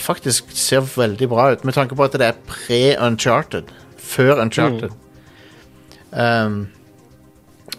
[0.00, 3.72] faktisk ser veldig bra ut, med tanke på at det er pre-Uncharted.
[4.02, 4.94] Før Uncharted.
[6.12, 6.66] Ehm,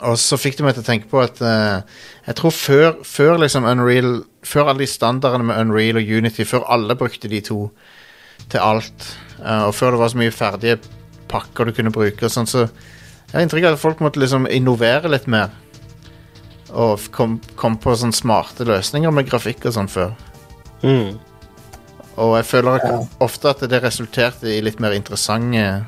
[0.02, 1.84] og så fikk det meg til å tenke på at uh,
[2.26, 6.66] jeg tror før, før liksom Unreal Før alle de standardene med Unreal og Unity, før
[6.74, 7.68] alle brukte de to
[8.52, 9.06] til alt,
[9.40, 10.80] uh, og før det var så mye ferdige
[11.32, 14.50] pakker du kunne bruke, og sånn, så jeg har inntrykk av at folk måtte liksom
[14.52, 15.54] innovere litt mer.
[16.74, 20.12] Og kom, kom på sånne smarte løsninger med grafikk og sånn før.
[20.84, 21.16] Mm.
[22.18, 23.00] Og jeg føler Ja.
[23.26, 25.86] ofte at det resulterte i litt mer interessante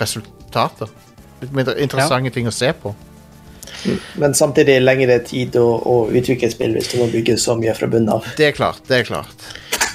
[0.00, 0.88] resultater.
[1.42, 2.94] Litt mer interessante ting å se på.
[4.18, 7.86] Men samtidig lengre tid å, å utvikle spill hvis du må bygge så mye fra
[7.90, 8.26] bunnen av.
[8.38, 8.80] Det er klart.
[8.88, 9.48] det er klart.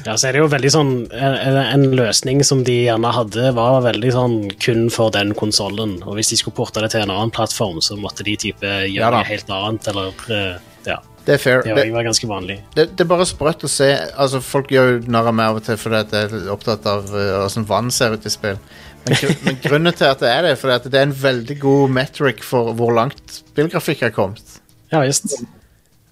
[0.05, 3.77] Ja, så er det jo veldig sånn En, en løsning som de gjerne hadde, var
[3.85, 5.97] veldig sånn kun for den konsollen.
[6.03, 8.91] Og hvis de skulle porte det til en annen plattform, så måtte de type gjøre
[8.99, 10.55] ja, noe helt annet, eller eh,
[10.89, 10.99] Ja.
[11.23, 11.61] Det er fair.
[11.63, 12.57] Det Det, var ganske vanlig.
[12.75, 13.85] det, det er bare sprøtt å se
[14.19, 16.83] Altså Folk gjør jo narr av meg av og til fordi at jeg er opptatt
[16.89, 18.57] av hvordan vann ser ut i spill.
[19.05, 21.57] Men, gr men grunnen til at det er det, er at det er en veldig
[21.59, 24.59] god metric for hvor langt spillgrafikk har kommet.
[24.91, 25.25] Ja just.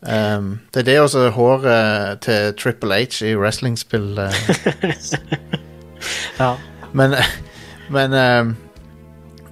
[0.01, 4.17] Um, det er det også håret til Triple H i wrestlingspill.
[4.17, 4.31] uh.
[6.39, 6.55] Ja.
[6.97, 7.13] men
[7.93, 8.55] men um,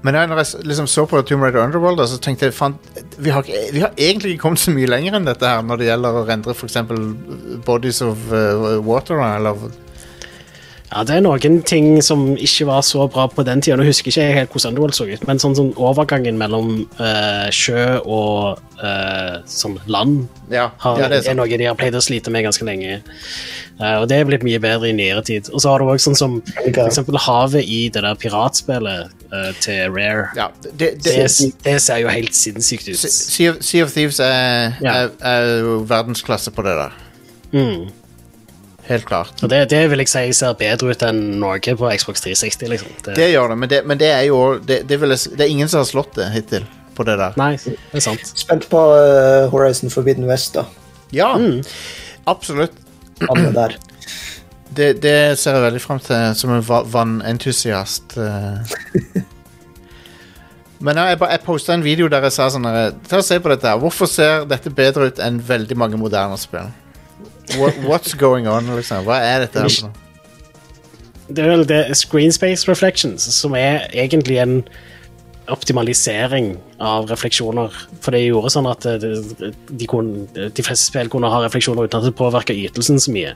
[0.01, 2.77] men når jeg liksom så på Tomb Raider Underworld, så tenkte jeg fan,
[3.17, 3.43] vi, har,
[3.73, 6.23] vi har egentlig ikke kommet så mye lenger enn dette her når det gjelder å
[6.29, 6.79] rendre f.eks.
[7.67, 9.19] Bodies of uh, Water.
[9.19, 9.59] Eller,
[10.89, 13.75] ja, det er noen ting som ikke var så bra på den tida.
[13.77, 17.99] Nå husker ikke helt hvordan Underworld så ut, men sånn, sånn overgangen mellom uh, sjø
[17.99, 22.01] og uh, sånn land ja, har, ja, det er er, noe de har pleid å
[22.01, 23.01] slite med ganske lenge.
[23.77, 25.51] Uh, og det er blitt mye bedre i nyere tid.
[25.53, 29.18] Og så har du også sånn som for eksempel havet i det der piratspillet eh,
[29.61, 30.27] til Rare.
[30.35, 32.97] Ja, det, det, Det, det ser jo helt sinnssykt ut.
[33.03, 34.93] sea, of, sea of Thieves er, Ja.
[35.03, 36.95] er, er verdensklasse på det der.
[37.53, 37.87] Mm.
[38.89, 39.43] Helt klart.
[39.43, 42.67] Og det, det vil jeg si ser bedre ut enn Norge på Xbox 360.
[42.71, 42.89] Liksom.
[43.05, 45.45] Det, Det gjør det, men det, men det er jo det, det, vil jeg, det
[45.45, 46.65] er ingen som har slått det hittil
[46.97, 47.37] på det der.
[47.37, 48.31] Nei, det er sant.
[48.35, 50.65] Spent på uh, Horizon Forbidden West, da.
[51.13, 51.35] Ja,
[52.27, 52.73] absolutt.
[53.29, 53.77] Han er der.
[54.75, 58.17] Det, det ser jeg veldig fram til som en va- vannentusiast.
[58.21, 59.23] eh.
[60.79, 63.25] Men ja, jeg, ba- jeg posta en video der jeg sa sånn her, Ta og
[63.27, 63.67] se på dette.
[63.67, 66.69] her Hvorfor ser dette bedre ut enn veldig mange moderne spill?
[67.57, 68.69] What, what's going on?
[68.77, 69.03] liksom?
[69.07, 69.59] Hva er dette?
[69.65, 70.05] her for noe?
[71.29, 74.55] Det er vel det Screen Space Reflections, som er egentlig en
[75.49, 77.73] optimalisering av refleksjoner.
[78.01, 79.11] For det gjorde sånn at det,
[79.69, 83.35] de, kunne, de fleste spill kunne ha refleksjoner uten at det påvirka ytelsen så mye.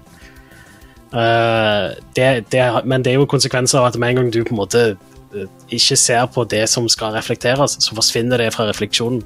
[1.13, 4.55] Eh, det, det, men det er jo konsekvenser av at med en gang du på
[4.55, 9.21] en måte eh, ikke ser på det som skal reflekteres, så forsvinner det fra refleksjonen.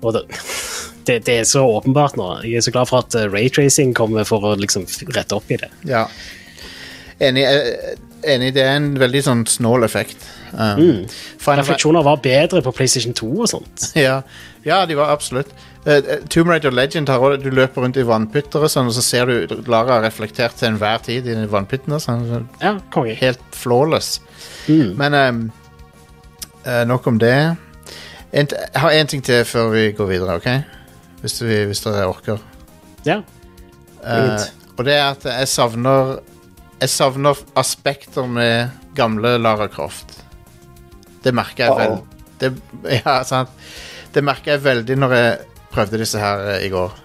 [0.00, 0.24] Og det,
[1.06, 2.30] det, det er så åpenbart nå.
[2.46, 5.60] Jeg er så glad for at eh, raytracing kommer for å liksom rette opp i
[5.60, 5.68] det.
[5.88, 6.06] Ja.
[7.20, 7.44] Enig,
[8.24, 8.54] enig.
[8.56, 10.24] Det er en veldig sånn snål effekt.
[10.50, 11.02] Um, mm.
[11.44, 13.90] Refleksjoner var bedre på PlayStation 2 og sånt.
[14.06, 14.22] ja.
[14.64, 15.52] ja, de var absolutt.
[15.86, 19.04] Uh, Tomb Raider Legend har også, du løper rundt i vannpytter, og, sånn, og så
[19.04, 22.00] ser du Lara reflektert til enhver tid i vannpyttene.
[22.02, 22.74] Sånn, så Ja,
[23.22, 24.18] helt flawless.
[24.68, 24.92] Mm.
[25.00, 25.42] Men um,
[26.66, 27.34] uh, nok om det.
[28.30, 30.50] En, jeg har én ting til før vi går videre, OK?
[31.22, 32.42] Hvis, vi, hvis dere orker.
[33.08, 33.22] Ja.
[34.04, 34.36] Uh,
[34.76, 36.18] og det er at jeg savner
[36.80, 40.14] jeg savner aspekter med gamle Lara Croft.
[41.20, 41.98] Det merker jeg vel.
[41.98, 42.06] Uh-oh.
[42.40, 42.52] Det,
[43.02, 43.52] ja, sant.
[44.14, 46.96] Det merker jeg veldig når jeg prøvde disse her eh, i går.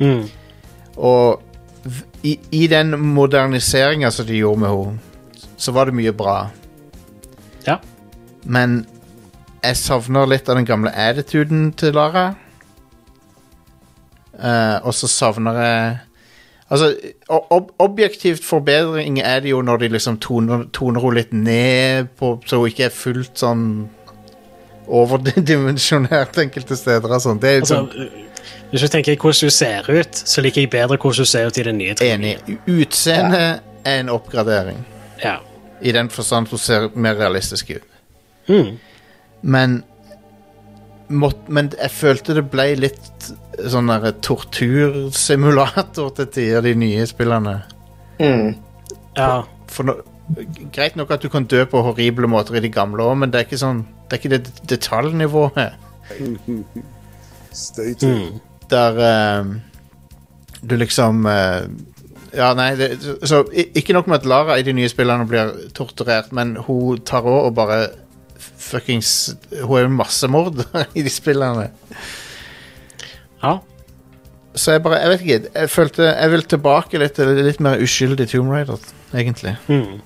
[0.00, 0.24] Mm.
[0.96, 1.42] Og
[2.22, 4.98] i, i den moderniseringa som de gjorde med henne,
[5.58, 6.38] så var det mye bra.
[7.66, 7.78] Ja.
[8.44, 8.84] Men
[9.62, 12.30] jeg savner litt av den gamle attituden til Lara.
[14.38, 15.96] Uh, og så savner jeg
[16.68, 16.92] Altså,
[17.28, 22.34] ob objektivt forbedring er det jo når de liksom toner, toner henne litt ned, på,
[22.44, 23.62] så hun ikke er fullt sånn
[24.88, 27.42] overdimensjonert enkelte steder og sånt.
[27.42, 28.26] Det er Altså, sånn
[28.70, 31.58] hvis du tenker hvordan du ser ut, så liker jeg bedre hvordan du ser ut
[31.58, 32.36] i den nye enig.
[32.44, 34.82] Utseendet Utseendet er en oppgradering.
[35.22, 35.38] Ja.
[35.80, 37.86] I den forstand hun ser mer realistisk ut.
[38.48, 38.76] Mm.
[39.40, 39.82] Men
[41.08, 43.30] mått, Men jeg følte det ble litt
[43.72, 47.62] sånn der tortursimulator til tider, de nye spillene.
[48.20, 48.56] Mm.
[49.16, 49.44] ja.
[49.68, 49.94] For nå,
[50.74, 53.40] greit nok at du kan dø på horrible måter i de gamle òg, men det
[53.40, 55.58] er ikke sånn Det er ikke det detaljnivået
[57.52, 58.32] Stay tuned.
[58.32, 58.40] Mm.
[58.70, 59.44] der eh,
[60.70, 61.68] du liksom uh,
[62.34, 62.90] Ja, nei det,
[63.24, 67.24] Så ikke nok med at Lara i de nye spillene blir torturert, men hun tar
[67.28, 67.88] òg og bare
[68.38, 71.70] fuckings Hun er jo massemorder i de spillene.
[73.42, 73.58] ja.
[74.54, 75.50] Så jeg bare Jeg vet ikke.
[75.54, 78.78] Jeg følte Jeg vil tilbake litt til litt mer uskyldig Tomb Raider,
[79.14, 79.56] egentlig.
[79.68, 80.00] Mm.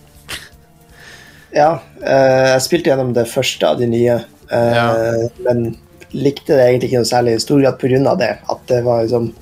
[1.54, 4.18] Ja, eh, jeg spilte gjennom det første av de nye,
[4.50, 4.86] eh, Ja.
[5.44, 5.76] men
[6.12, 8.14] likte det egentlig ikke noe særlig i stor grad pga.
[8.18, 8.38] det.
[8.48, 9.32] At det var liksom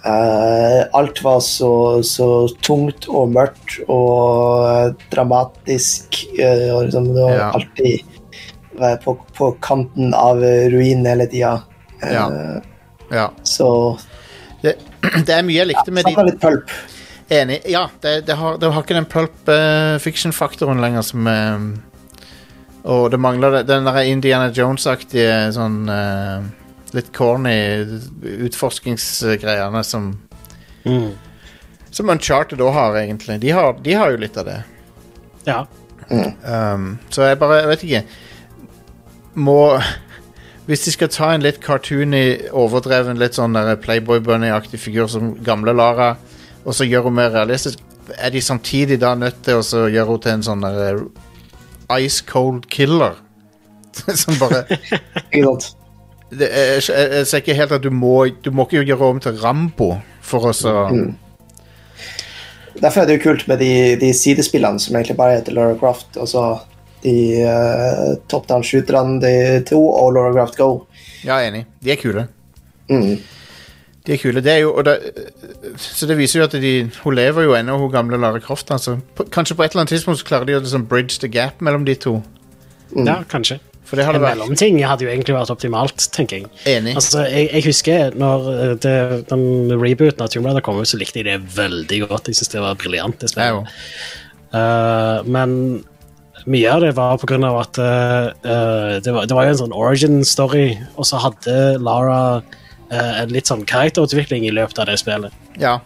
[0.00, 6.22] Uh, Alt var så, så tungt og mørkt og dramatisk.
[6.38, 7.50] Uh, og liksom, det var Ja.
[7.52, 8.00] alltid
[9.04, 11.62] på, på kanten av ruinen hele tida.
[12.00, 12.30] Ja.
[13.12, 13.30] Ja.
[13.44, 13.98] Så
[14.62, 14.78] Det,
[15.26, 16.70] det er mye jeg likte med savna de litt pulp.
[17.30, 17.60] Enig.
[17.70, 21.68] Ja, det, det, har, det har ikke den pulp uh, fiction-faktoren lenger som uh,
[22.90, 26.42] Og det mangler den der Indiana Jones-aktige sånn uh,
[26.96, 27.54] litt corny
[28.48, 30.10] utforskingsgreiene som
[30.84, 31.10] Mm.
[31.90, 33.40] Som Uncharted òg har, egentlig.
[33.42, 34.62] De har, de har jo litt av det.
[35.44, 35.66] ja.
[36.10, 38.00] Um, så jeg bare Jeg vet ikke
[39.38, 39.78] Må
[40.66, 45.70] Hvis de skal ta en litt cartoony, overdreven, litt sånn Playboy Bunny-aktig figur som gamle
[45.70, 46.16] Lara,
[46.64, 47.80] og så gjør hun mer realistisk,
[48.18, 51.02] er de samtidig da nødt til å gjøre henne til en sånn der
[51.98, 53.18] ice cold killer?
[54.22, 54.64] som bare
[56.30, 59.18] det, jeg, jeg, jeg ser ikke helt at du må Du må ikke gjøre om
[59.22, 61.10] til Rambo for å så Mm.
[62.80, 66.14] Derfor er det jo kult med de, de sidespillene som egentlig bare heter Laura Croft.
[66.16, 66.60] Altså
[67.02, 69.32] de uh, top down-shooterne, de
[69.68, 70.68] to, og Laura Croft Go.
[71.26, 71.64] Ja, enig.
[71.82, 72.28] De er kule.
[72.88, 73.18] Mm.
[74.06, 74.40] De er kule.
[74.40, 74.94] Det er jo, og det,
[75.76, 78.70] så det viser jo at de, hun lever jo ennå, hun gamle Lara Croft.
[78.72, 78.96] Altså.
[79.16, 81.60] På, kanskje på et eller annet tidspunkt så klarer de å liksom bridge the gap
[81.60, 82.20] mellom de to.
[82.96, 83.60] ja, kanskje.
[83.90, 86.50] For det En vært mellomting hadde jo egentlig vært optimalt, tenker jeg.
[86.76, 86.92] enig.
[86.94, 88.92] Altså, jeg, jeg husker når eh, det,
[89.32, 89.42] den
[89.74, 92.30] rebooten av Tomb Raider kom ut, så likte jeg det veldig godt.
[92.30, 93.26] Jeg synes det var briljant.
[93.26, 95.56] Eh, men
[96.46, 99.56] mye av det var på grunn av at eh, eh, det, var, det var jo
[99.56, 102.20] en sånn origin story, og så hadde Lara
[102.90, 105.34] en litt sånn karakterutvikling i løpet av det spillet.
[105.60, 105.78] Ja.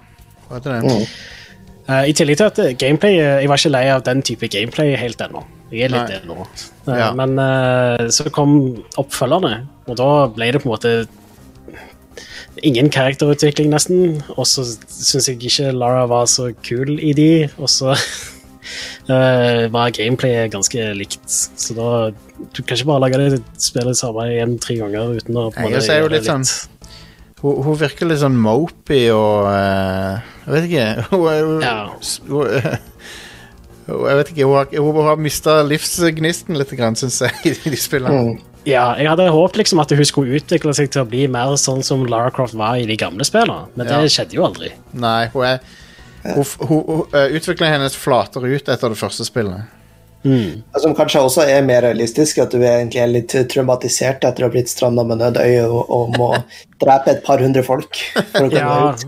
[0.49, 0.93] Hva heter det?
[0.93, 1.07] Mm.
[1.85, 4.49] Eh, I tillegg til at eh, gameplay eh, Jeg var ikke lei av den type
[4.53, 5.43] gameplay helt ennå.
[5.73, 6.39] Jeg er litt det nå.
[6.87, 7.11] Eh, Ja.
[7.17, 8.55] Men eh, så kom
[9.01, 10.95] oppfølgerne, og da ble det på en måte
[12.65, 14.23] ingen karakterutvikling, nesten.
[14.37, 19.93] Og så syns jeg ikke Lara var så kul i de, og så uh, var
[19.97, 21.25] gameplayet ganske likt.
[21.29, 21.89] Så da
[22.55, 25.67] Du kan ikke bare lage det spillet samme igjen tre ganger uten å på en
[25.67, 26.47] Nei, måte og så er gjøre det litt sånn
[27.45, 30.87] Hun, hun virker litt sånn mopey og uh, Jeg vet ikke.
[31.13, 31.75] Hun, er Ja.
[31.93, 32.49] hun, hun,
[34.09, 37.37] jeg vet ikke, hun har, hun har mista livsgnisten litt, syns jeg,
[37.69, 38.33] i de spillene.
[38.33, 38.51] Mm.
[38.65, 41.83] Ja, jeg hadde håpet liksom at hun skulle utvikle seg til å bli mer sånn
[41.85, 44.01] som Lara Croft var i de gamle spillene, men Ja.
[44.01, 44.71] det skjedde jo aldri.
[44.97, 45.59] Nei, hun er
[46.25, 49.69] hun, hun, hun, eh, Utviklingen hennes flater ut etter det første spillet.
[50.25, 50.63] Mm.
[50.81, 54.53] Som kanskje også er mer realistisk, at du egentlig er litt traumatisert etter å ha
[54.55, 56.29] blitt stranda med nødøye og, og må
[56.83, 57.99] drepe et par hundre folk.
[58.33, 59.05] For å komme Ja, ut.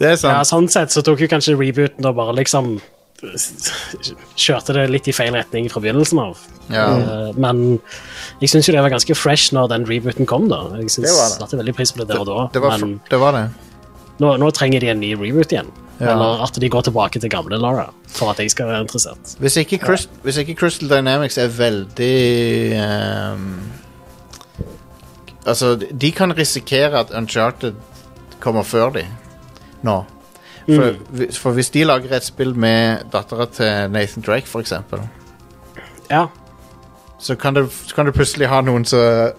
[0.00, 0.32] Det er sant.
[0.34, 2.80] ja, sånn sett så tok jo kanskje rebooten og bare liksom
[4.40, 6.38] Kjørte det litt i feil retning fra begynnelsen av.
[6.72, 6.86] Ja.
[6.96, 7.60] Eh, Men
[8.40, 10.62] jeg syns jo det var ganske fresh når den rebooten kom, da.
[10.80, 11.58] Jeg Det var det.
[11.60, 12.48] veldig pris på det der og da.
[12.54, 13.44] Det var, Men det var det.
[14.24, 15.68] nå, nå trenger de en ny reboot igjen.
[16.00, 16.12] Ja.
[16.14, 19.34] Eller at de går tilbake til gamle Lara, for at jeg skal være interessert.
[19.38, 23.60] Hvis ikke, Crys- hvis ikke Crystal Dynamics er veldig um,
[25.46, 27.74] Altså, de kan risikere at Uncharted
[28.40, 29.06] kommer før de
[29.82, 30.04] nå.
[30.66, 35.00] For, vi- for hvis de lager et spill med dattera til Nathan Drake, for eksempel,
[36.10, 36.26] Ja.
[37.18, 37.54] så kan
[37.86, 39.32] så kan du plutselig ha noen som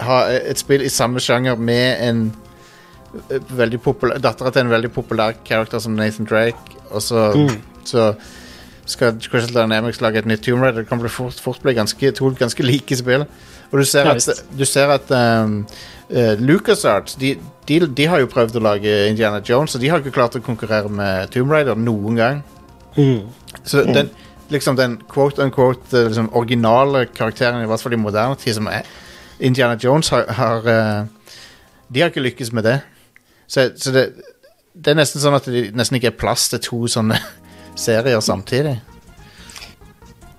[0.00, 2.36] har et spill i samme sjanger med en
[3.50, 7.28] veldig populær dattera til en veldig populær karakter som Nathan Drake, og så,
[7.84, 8.12] så
[8.86, 10.82] skal Crystal Dynamics lage et nytt Tomb Raider.
[10.82, 13.26] Det kan bli fort, fort bli ganske, to ganske like spill.
[13.72, 15.62] Og du ser at, du ser at um,
[16.10, 17.34] eh, LucasArts de,
[17.68, 20.42] de, de har jo prøvd å lage Indiana Jones, og de har ikke klart å
[20.44, 22.44] konkurrere med Tomb Raider noen gang.
[22.96, 23.24] Mm.
[23.64, 24.12] Så den,
[24.52, 28.68] liksom den quote unquote eh, liksom, originale karakteren, i hvert fall i moderne tid, som
[28.70, 28.86] er
[29.40, 31.30] Indiana Jones, har, har uh,
[31.88, 32.78] De har ikke lykkes med det.
[33.46, 34.04] Så, så det,
[34.74, 37.20] det er nesten sånn at det nesten ikke er plass til to sånne
[37.86, 38.78] serier samtidig.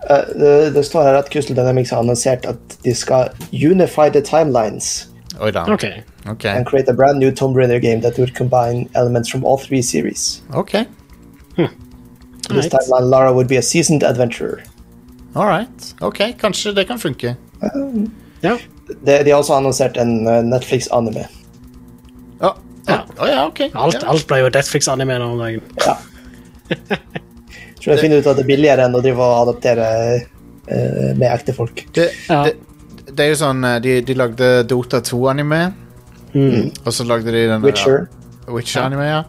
[0.06, 4.22] Uh, det, det står her at Crystal Dynamics har annonsert at de skal unify the
[4.22, 5.08] timelines
[5.42, 5.64] Oi da.
[5.66, 6.04] Okay.
[6.30, 6.52] Okay.
[6.58, 9.82] and create a brand new Tomb Raider game that would combine elements from all three
[9.82, 10.42] series.
[10.54, 10.86] Ok.
[11.58, 11.68] Hm.
[12.50, 12.72] this Right.
[12.72, 14.64] timeline, Lara would be a seasoned adventurer.
[15.36, 15.94] All right.
[16.02, 17.36] Ok, kanskje det kan funke.
[18.42, 18.58] Ja.
[19.06, 21.26] De, de har også annonsert en eh, Netflix-anime.
[22.86, 23.00] Ja.
[23.18, 23.62] å ja, ok.
[23.74, 24.06] Alt, ja.
[24.12, 25.64] alt ble jo Netflix-anime nå om dagen.
[25.82, 25.96] Ja.
[27.82, 29.88] Tror jeg finner ut at det er billigere enn å drive og adoptere
[30.18, 31.86] uh, med ekte folk.
[31.94, 32.44] Det, Ja.
[32.48, 32.56] det,
[33.12, 35.60] det er jo sånn eh, De, de lagde Dota 2-anime,
[36.36, 38.08] og så lagde de den Witcher,
[38.50, 39.20] Witcher-anime, ja.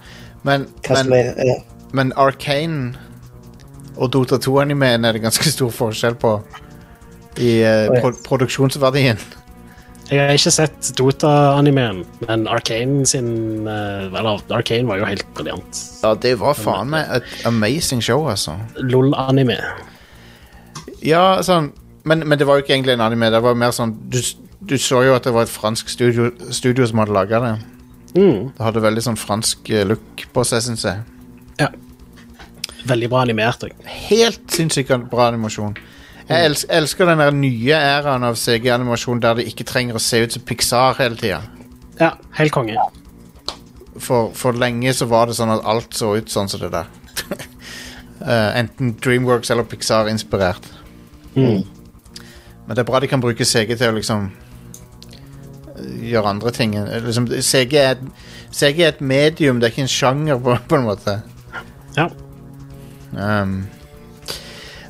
[0.46, 1.12] Men, men,
[1.44, 1.58] ja.
[1.94, 2.96] men Arcane
[3.96, 6.32] og Dota 2-animeen er det ganske stor forskjell på
[7.36, 8.00] i Oi.
[8.00, 9.20] pro produksjonsverdien.
[10.06, 15.80] Jeg har ikke sett Dota-animeen, men Arkane sin eh, Eller Arkane var jo helt briljant.
[16.04, 18.54] Ja, det var faen meg et amazing show, altså.
[18.78, 19.58] LOL-anime.
[21.02, 21.72] Ja, sånn
[22.06, 23.32] men, men det var jo ikke egentlig en anime.
[23.34, 24.20] Det var mer sånn Du,
[24.62, 27.54] du så jo at det var et fransk studio, studio som hadde laga det.
[28.14, 28.52] Mm.
[28.54, 31.02] Det hadde veldig sånn fransk eh, look på seg, syns jeg.
[31.60, 31.72] Ja.
[32.86, 33.66] Veldig bra animert.
[34.06, 35.74] Helt sinnssykt bra animasjon.
[36.26, 40.24] Jeg elsker, elsker den der nye æraen av CG-animasjon der det ikke trenger å se
[40.24, 41.42] ut som Pixar hele tida.
[42.00, 42.74] Ja, helt konge.
[44.02, 46.90] For, for lenge så var det sånn at alt så ut sånn som det der.
[48.16, 50.64] Eh, enten Dreamworks eller Pixar-inspirert.
[51.36, 51.60] Mm.
[52.64, 54.24] Men det er bra de kan bruke CG til å liksom
[55.76, 56.74] eh, gjøre andre ting.
[57.04, 58.00] Liksom, CG, er,
[58.48, 61.18] CG er et medium, det er ikke en sjanger, på, på en måte.
[62.00, 62.08] Ja.
[63.12, 63.58] Um,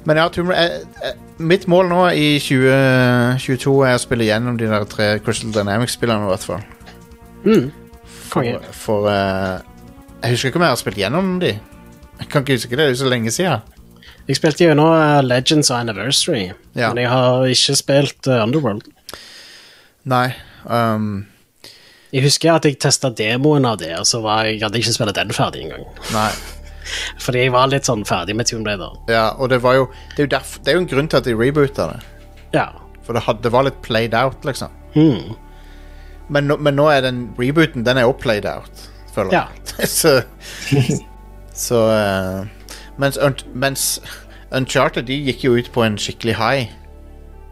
[0.07, 4.57] men ja, Tomb Raider eh, eh, Mitt mål nå i 2022 er å spille gjennom
[4.57, 6.63] de der tre Crystal Dynamics-spillene, i hvert fall.
[7.45, 7.67] Mm.
[8.27, 9.61] For, for uh,
[10.23, 11.53] Jeg husker ikke om jeg har spilt gjennom de.
[12.17, 13.61] Jeg kan ikke huske det, det er jo så lenge siden.
[14.27, 16.89] Jeg spilte jo nå eh, Legends og Anniversary, Ja.
[16.91, 18.89] men jeg har ikke spilt eh, Underworld.
[20.09, 20.33] Nei.
[20.65, 21.27] Um,
[22.11, 24.97] Jeg husker at jeg testa demoen av det, og så var jeg, hadde jeg ikke
[24.97, 25.85] spilt den ferdig engang.
[26.17, 26.31] nei.
[27.23, 28.97] Fordi jeg var litt sånn ferdig med Tomb Raider.
[29.13, 29.87] Ja, og det var jo
[30.17, 32.01] Det er jo, derf, det er jo en grunn til at de reboota det.
[32.55, 32.67] Ja.
[33.07, 34.71] For det, had, det var litt played out, liksom.
[34.97, 35.35] Mm.
[36.29, 39.45] Men, nå- men nå er den rebooten Den er også played out, føler Ja.
[39.87, 40.21] så
[41.57, 42.47] Så uh,
[42.99, 43.19] mens,
[43.55, 43.85] mens
[44.57, 46.69] Uncharted de gikk jo ut på en skikkelig high.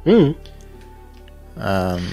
[0.06, 0.34] Mm.
[1.56, 2.04] Um,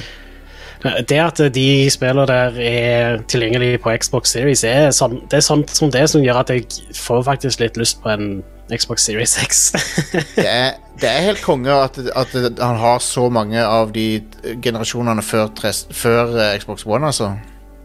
[0.82, 5.70] Det at de spillene der er tilgjengelige på Xbox Series, er sånn, det er sånt
[5.70, 6.66] som det som gjør at jeg
[6.98, 8.42] får faktisk litt lyst på en
[8.72, 9.72] Xbox Series X.
[10.38, 14.24] det, er, det er helt konge at, at han har så mange av de
[14.64, 15.52] generasjonene før,
[15.92, 17.34] før eh, Xbox One, altså.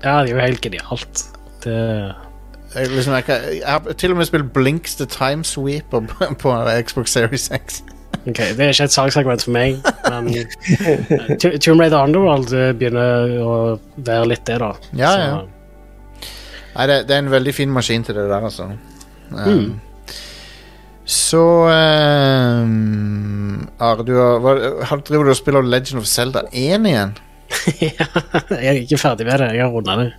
[0.04, 1.26] ja, det er jo helt genialt.
[1.64, 1.76] Det,
[2.76, 6.32] Jeg, liksom, jeg, kan, jeg har til og med spilt Blinks The Time Sweeper på,
[6.38, 6.56] på
[6.86, 7.82] Xbox Series X.
[8.26, 9.78] ok, det er ikke et saksargument for meg,
[10.10, 13.56] men eh, Tomb Raider Underworld eh, begynner å
[13.96, 14.72] være litt det, da.
[14.98, 15.36] Ja, ja.
[16.76, 18.68] Nei, det, det er en veldig fin maskin til det der, altså.
[19.32, 19.80] Um,
[21.06, 21.40] Så
[21.70, 27.14] um, Are, du har, driver du og spiller Legend of Zelda 1 igjen?
[27.80, 28.06] ja,
[28.50, 29.52] jeg er ikke ferdig med det.
[29.54, 30.10] Jeg har runda det.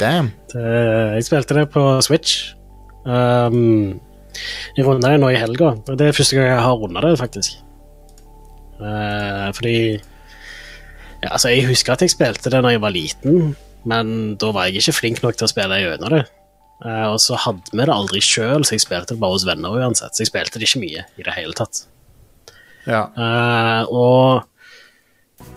[0.00, 0.32] Damn.
[0.52, 0.64] det.
[1.16, 2.54] Jeg spilte det på Switch.
[3.04, 4.00] Um,
[4.76, 5.74] jeg runda det nå i helga.
[5.88, 7.58] Det er første gang jeg har runda det, faktisk.
[8.76, 9.76] Uh, fordi
[11.22, 13.54] ja, altså, Jeg husker at jeg spilte det da jeg var liten,
[13.88, 16.24] men da var jeg ikke flink nok til å spille gjennom det.
[16.84, 19.78] Uh, og så hadde vi det aldri sjøl, så jeg spilte det bare hos venner
[19.78, 20.12] uansett.
[20.12, 21.86] Så jeg spilte det ikke mye i det hele tatt.
[22.86, 23.06] Ja.
[23.16, 24.44] Uh, og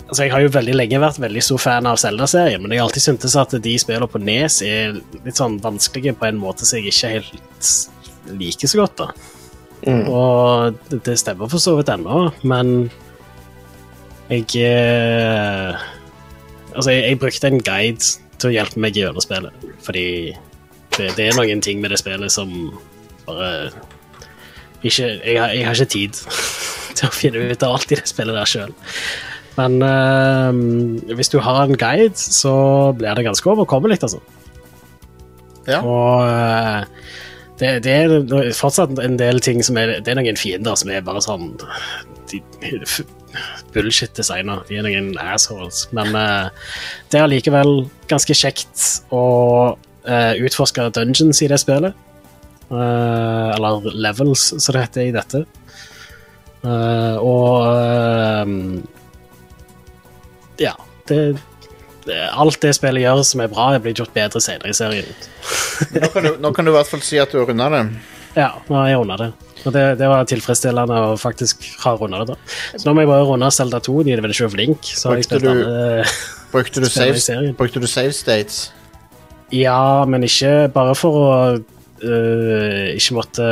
[0.07, 2.87] altså, jeg har jo veldig lenge vært veldig stor fan av Zelda-serien, men jeg har
[2.87, 6.79] alltid syntes at de spillene på Nes er litt sånn vanskelige på en måte som
[6.79, 7.69] jeg ikke helt
[8.27, 8.97] liker så godt.
[8.97, 9.07] da.
[9.87, 10.09] Mm.
[10.11, 12.91] Og det- stemmer for så vidt ennå, men
[14.29, 15.75] jeg eh,
[16.75, 19.51] Altså, jeg, jeg brukte en guide til å hjelpe meg gjennom spillet,
[19.83, 20.35] fordi
[20.97, 22.51] det, det er noen ting med det spillet som
[23.25, 23.71] bare
[24.83, 26.13] ikke Jeg har, jeg har ikke tid
[26.99, 28.75] til å finne ut av alt i det spillet der sjøl.
[29.57, 32.53] Men eh, hvis du har en guide, så
[32.95, 34.21] blir det ganske overkommelig, altså.
[35.67, 35.81] Ja.
[35.83, 36.85] Og eh,
[37.59, 41.05] det, det er fortsatt en del ting som er Det er noen fiender som er
[41.05, 41.51] bare sånn
[42.31, 42.41] de,
[43.73, 44.63] Bullshit-designer.
[44.67, 45.83] De er noen assholes.
[45.95, 46.49] Men uh,
[47.11, 49.23] det er allikevel ganske kjekt å
[49.75, 51.97] uh, utforske dungeons i det spillet.
[52.69, 55.45] Uh, eller levels, som det heter i dette.
[56.59, 58.49] Og eh,
[60.59, 60.73] Ja.
[61.07, 61.39] Det,
[62.15, 65.05] alt det spillet gjør som er bra, er blitt gjort bedre senere i serien.
[65.95, 67.83] Nå kan, du, nå kan du i hvert fall si at du har runda det.
[68.37, 69.29] Ja, nå har jeg runda det.
[69.67, 72.35] Og det, det var tilfredsstillende å faktisk ha runda det.
[72.35, 72.37] da.
[72.79, 74.85] Så nå må jeg bare runde Zelda 2, The Adventure ikke Link.
[74.87, 76.05] Så har jeg spilt du- alle
[76.53, 78.71] Brukte du, save, brukte du save states?
[79.53, 81.27] Ja, men ikke bare for å
[82.05, 83.45] øh, ikke måtte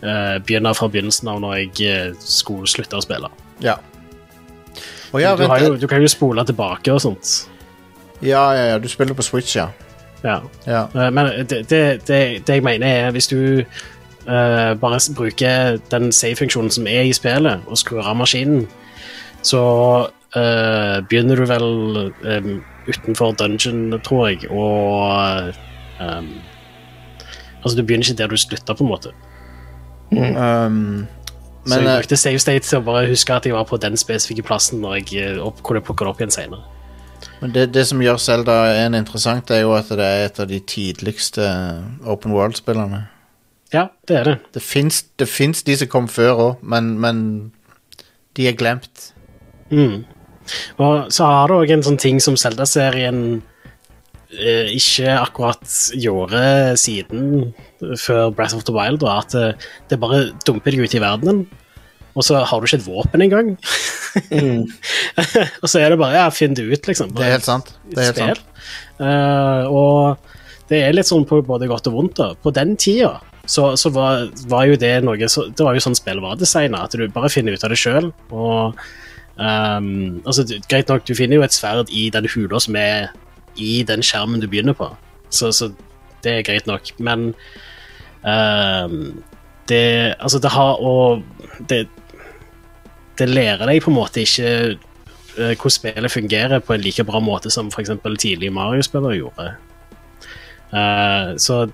[0.00, 3.28] øh, begynne fra begynnelsen av når jeg skulle slutte å spille.
[3.64, 3.76] Ja.
[5.14, 7.34] Å ja, du, har jo, du kan jo spole tilbake og sånt.
[8.24, 9.68] Ja, ja, ja, du spiller på Switch, ja.
[10.24, 10.40] Ja.
[10.66, 10.86] ja.
[10.94, 16.12] Eh, Men det, det, det, det jeg mener er hvis du uh, bare bruker den
[16.12, 18.66] save-funksjonen som er i spillet, og skrur av maskinen,
[19.42, 19.62] så
[20.36, 21.68] uh, begynner du vel
[22.24, 22.50] um,
[22.88, 25.54] utenfor dungeon, tror jeg, og
[26.00, 26.34] um,
[27.64, 29.10] Altså, du begynner ikke der du slutta, på en måte.
[30.12, 31.06] Um,
[31.64, 33.96] så jeg eh, brukte save state til å bare huske at jeg var på den
[34.00, 36.62] spesifikke plassen når jeg eh, opp, kunne plukke det opp igjen senere.
[37.40, 40.48] Men det, det som gjør Zelda 1 interessant, er jo at det er et av
[40.50, 41.48] de tidligste
[42.08, 43.06] open world-spillerne.
[43.74, 44.36] Ja, det er det.
[44.54, 47.24] Det fins de som kom før òg, men, men
[48.36, 49.10] de er glemt.
[49.72, 50.04] Mm.
[50.78, 53.53] Og så har du òg en sånn ting som Zelda-serien eh,
[54.74, 55.66] ikke akkurat
[55.98, 56.44] gjorde
[56.80, 57.52] siden
[58.00, 61.44] før Breath of the Wild, da, at eh, det bare dumper deg ut i verdenen,
[62.14, 63.52] og så har du ikke et våpen engang.
[64.30, 64.64] Mm.
[65.62, 67.10] og så er det bare ja, finn det ut, liksom.
[67.16, 67.74] Det er helt sant.
[67.90, 68.44] Det er helt sant.
[69.00, 72.20] Uh, og det er litt sånn på både godt og vondt.
[72.20, 72.28] da.
[72.38, 73.16] På den tida
[73.50, 76.84] så, så var, var jo det noe så, Det var jo sånn spillet var designa,
[76.86, 78.12] at du bare finner ut av det sjøl.
[78.30, 78.78] Og
[79.42, 83.10] ehm, altså, greit nok, du finner jo et sverd i den hula som er
[83.60, 84.90] i den skjermen du begynner på,
[85.30, 85.70] så, så
[86.24, 86.90] det er greit nok.
[86.98, 87.32] Men
[88.24, 88.88] uh,
[89.68, 89.84] det
[90.18, 91.22] Altså, det har å
[91.68, 91.84] det,
[93.18, 97.22] det lærer deg på en måte ikke uh, hvordan spillet fungerer på en like bra
[97.22, 97.94] måte som f.eks.
[98.18, 99.54] tidlige Mario-spillere gjorde.
[100.74, 101.64] Uh, så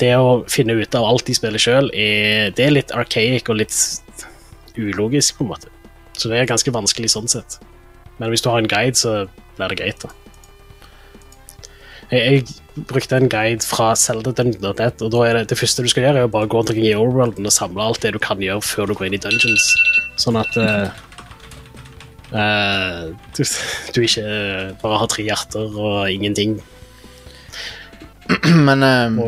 [0.00, 3.76] det å finne ut av alt de spiller sjøl, det er litt archaic og litt
[4.74, 5.70] ulogisk, på en måte.
[6.18, 7.60] Så det er ganske vanskelig sånn sett.
[8.18, 9.24] Men hvis du har en guide, så
[9.54, 10.10] blir det greit, da.
[12.10, 12.44] Jeg,
[12.76, 16.08] jeg brukte en guide fra Zelda Zelda.net, og da er det, det første du skal
[16.08, 18.64] gjøre, er å bare gå omkring i overworlden og samle alt det du kan gjøre
[18.66, 19.68] før du går inn i dungeons,
[20.20, 20.88] sånn at uh,
[22.34, 23.00] eh,
[23.36, 23.42] du,
[23.94, 24.26] du ikke
[24.82, 26.58] bare har tre hjerter og ingenting.
[28.68, 29.22] Men um,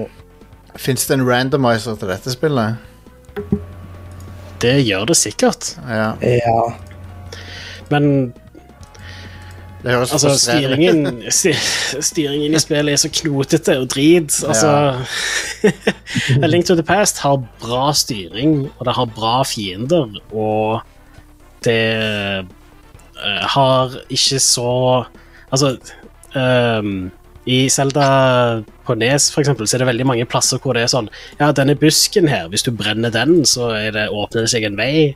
[0.80, 2.82] fins det en randomizer til dette spillet?
[4.62, 6.14] det gjør det sikkert, Ja.
[6.24, 6.60] Ja.
[7.92, 8.32] men
[9.86, 14.40] altså, styringen, styringen i spillet er så knotete og drit.
[14.46, 14.70] Altså
[16.42, 20.80] A Link to the Past har bra styring, og det har bra fiender, og
[21.64, 25.04] det eh, har ikke så
[25.46, 25.76] Altså
[26.34, 27.10] um,
[27.46, 28.06] I Zelda
[28.86, 31.10] på Nes for eksempel, så er det veldig mange plasser hvor det er sånn
[31.40, 34.78] Ja, denne busken her, hvis du brenner den, så er det, åpner det seg en
[34.78, 35.14] vei.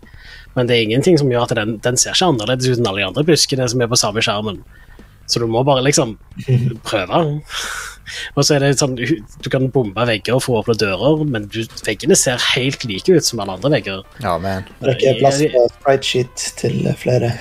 [0.56, 3.02] Men det er ingenting som gjør at den, den ser ikke annerledes ut enn alle
[3.02, 4.62] de andre buskene som er på samme skjermen.
[5.30, 6.16] Så du må bare liksom
[6.88, 7.22] prøve.
[8.34, 11.62] Og så er det sånn, Du kan bombe vegger og få åpne dører, men du,
[11.86, 14.05] veggene ser helt like ut som alle andre vegger.
[14.24, 14.66] Ja, men.
[14.80, 17.34] Det er ikke plass på spritesheet til flere.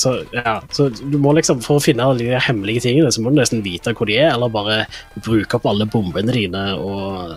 [0.00, 3.32] Så, ja, så du må liksom, For å finne alle de hemmelige tingene, så må
[3.32, 4.84] du nesten vite hvor de er, eller bare
[5.20, 7.36] bruke opp alle bombene dine og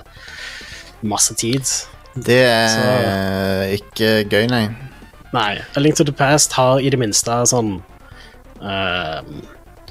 [1.04, 1.68] masse tid.
[2.14, 4.68] Det er ikke gøy, nei.
[5.34, 5.58] Nei.
[5.76, 7.76] A Link to the Past har i det minste sånn
[8.62, 9.20] uh,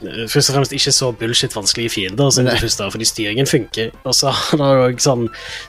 [0.02, 3.92] Først og fremst ikke så bullshit vanskelige fiender, som det første, fordi styringen funker.
[4.02, 5.28] Og så har det òg sånn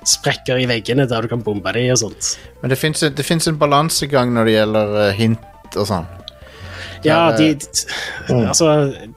[0.09, 2.31] sprekker i veggene der du kan bombe dem og sånt.
[2.63, 6.09] Men det fins en balansegang når det gjelder eh, hint og sånn.
[7.03, 7.47] Ja, Ja, de,
[8.29, 8.45] mm.
[8.47, 8.67] Altså,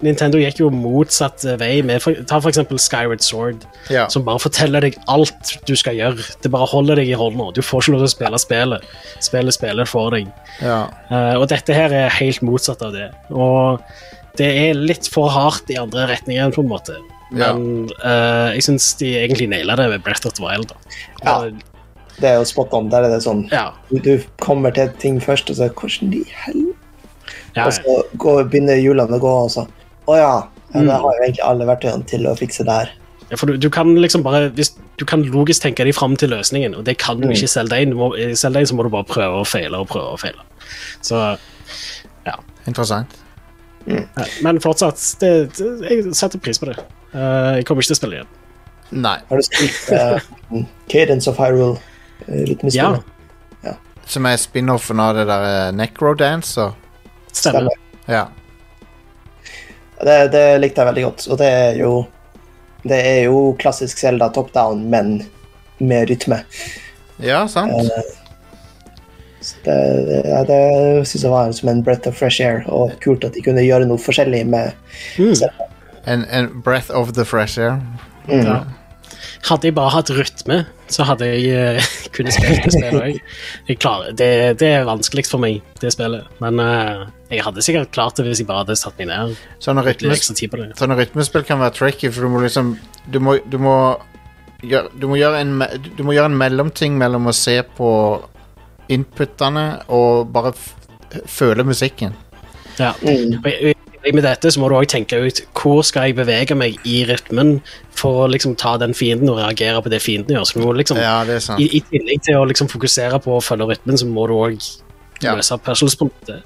[0.02, 4.08] Nintendo gikk jo motsatt vei med for, Ta for eksempel Skyward Sword, Ja.
[4.08, 6.24] som bare forteller deg alt du skal gjøre.
[6.42, 7.52] Det bare holder deg i hånda.
[7.54, 8.82] Du får ikke lov til å spille spillet.
[9.20, 10.26] Spillet spiller for deg.
[10.60, 10.88] ja.
[11.10, 13.10] Uh, og dette her er helt motsatt av det.
[13.30, 13.80] Og
[14.36, 16.96] det er litt for hardt i andre retninger, på en måte.
[17.34, 17.52] Ja.
[17.54, 20.68] Men eh, jeg syns de egentlig naila det med Breath of the Wild.
[20.68, 20.76] Da.
[21.24, 21.38] Ja.
[21.46, 21.62] Og-
[22.20, 22.88] Det er jo spot on.
[22.88, 23.72] Der er det sånn ja.
[23.90, 26.65] Du, du kommer til ting først, og så hvordan de hel...
[27.56, 29.66] ja, Og så går, begynner hjulene å gå, og så
[30.06, 30.34] Å ja.
[30.74, 30.86] ja Mm.
[30.90, 32.88] det har jo egentlig alle verktøyene til å fikse det her.
[33.30, 36.30] Ja, for du, du kan liksom bare hvis, Du kan logisk tenke deg fram til
[36.30, 37.90] løsningen, og det kan du ikke i Zelda 1.
[37.92, 40.20] Du må, I Zelda 1 så må du bare prøve og feile og prøve og
[40.20, 40.44] feile.
[41.04, 41.18] Så
[42.26, 42.36] ja.
[42.66, 43.12] Interessant.
[43.86, 44.02] Ja,
[44.42, 46.78] Men fortsatt, det, det, jeg setter pris på det.
[47.12, 48.32] Uh, jeg kommer ikke til å spille igjen.
[49.04, 49.18] Nei.
[49.28, 51.76] Har du spilt uh, Cadence of Hyrule?
[52.26, 53.12] Uh, rytmespillet?
[53.66, 53.76] Ja.
[54.06, 56.76] Som er spin-offen av det der eh, Necrodancer.
[57.36, 57.78] Stemmer.
[58.08, 58.26] Ja.
[60.00, 61.26] Det, det likte jeg veldig godt.
[61.30, 61.94] Og det er jo
[62.86, 65.24] Det er jo klassisk Zelda top down, men
[65.78, 66.44] med rytme.
[67.18, 67.72] ja, sant.
[69.40, 72.94] Så Det, det, ja, det syns jeg var som en breath of fresh air, og
[73.02, 74.72] kult at de kunne gjøre noe forskjellig med
[75.18, 75.34] mm.
[76.06, 77.80] En, en breath of the fresh air.
[78.30, 78.60] Ja.
[79.44, 80.56] Hadde jeg bare hatt rytme,
[80.88, 84.08] så hadde jeg uh, kunnet spilt det spillet òg.
[84.16, 84.30] Det,
[84.60, 86.26] det er vanskelig for meg, det spillet.
[86.42, 89.82] Men uh, jeg hadde sikkert klart det hvis jeg bare hadde satt meg ned Sånne,
[89.86, 90.26] rytmes,
[90.78, 92.76] sånne rytmespill kan være tricky, for du må liksom
[93.10, 93.76] Du må, du må,
[94.62, 97.90] gjøre, du må, gjøre, en, du må gjøre en mellomting mellom å se på
[98.92, 100.72] inputene og bare f
[101.30, 102.12] føle musikken.
[102.78, 102.92] Ja.
[103.02, 103.38] Mm.
[103.40, 103.75] Og i-
[104.06, 107.04] i- med dette så må du òg tenke ut hvor skal jeg bevege meg i
[107.08, 107.60] rytmen
[107.96, 110.46] for å liksom ta den fienden og reagere på det fienden gjør.
[110.46, 111.60] Så du må liksom, Ja, det er sant.
[111.60, 114.60] i, I tillegg til å liksom fokusere på å følge rytmen, så må du òg
[115.22, 115.34] Ja.
[115.34, 116.42] løse puzzles på det.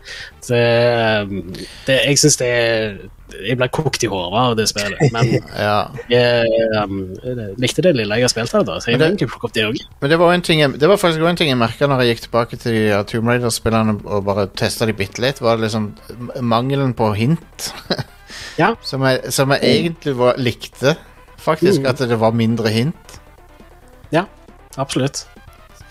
[0.46, 1.54] det,
[1.86, 2.98] det jeg syns det er
[3.46, 5.00] Jeg blir kokt i hodet av det spillet.
[5.14, 5.76] Men Ja.
[6.10, 6.48] jeg
[6.82, 8.78] um, jeg likte det lille jeg har spilt her, da.
[8.82, 9.80] Så jeg vil egentlig plukke opp det òg.
[10.02, 12.60] Men det var, jeg, det var faktisk en ting jeg merka når jeg gikk tilbake
[12.60, 15.92] til de her Tomb Raider-spillerne og bare testa de bitte litt, var liksom
[16.40, 17.70] mangelen på hint.
[18.60, 18.74] Ja.
[18.84, 20.92] som, jeg, som jeg egentlig var, likte,
[21.40, 21.80] faktisk.
[21.80, 21.86] Mm.
[21.90, 23.16] At det var mindre hint.
[24.14, 24.26] Ja,
[24.78, 25.24] absolutt.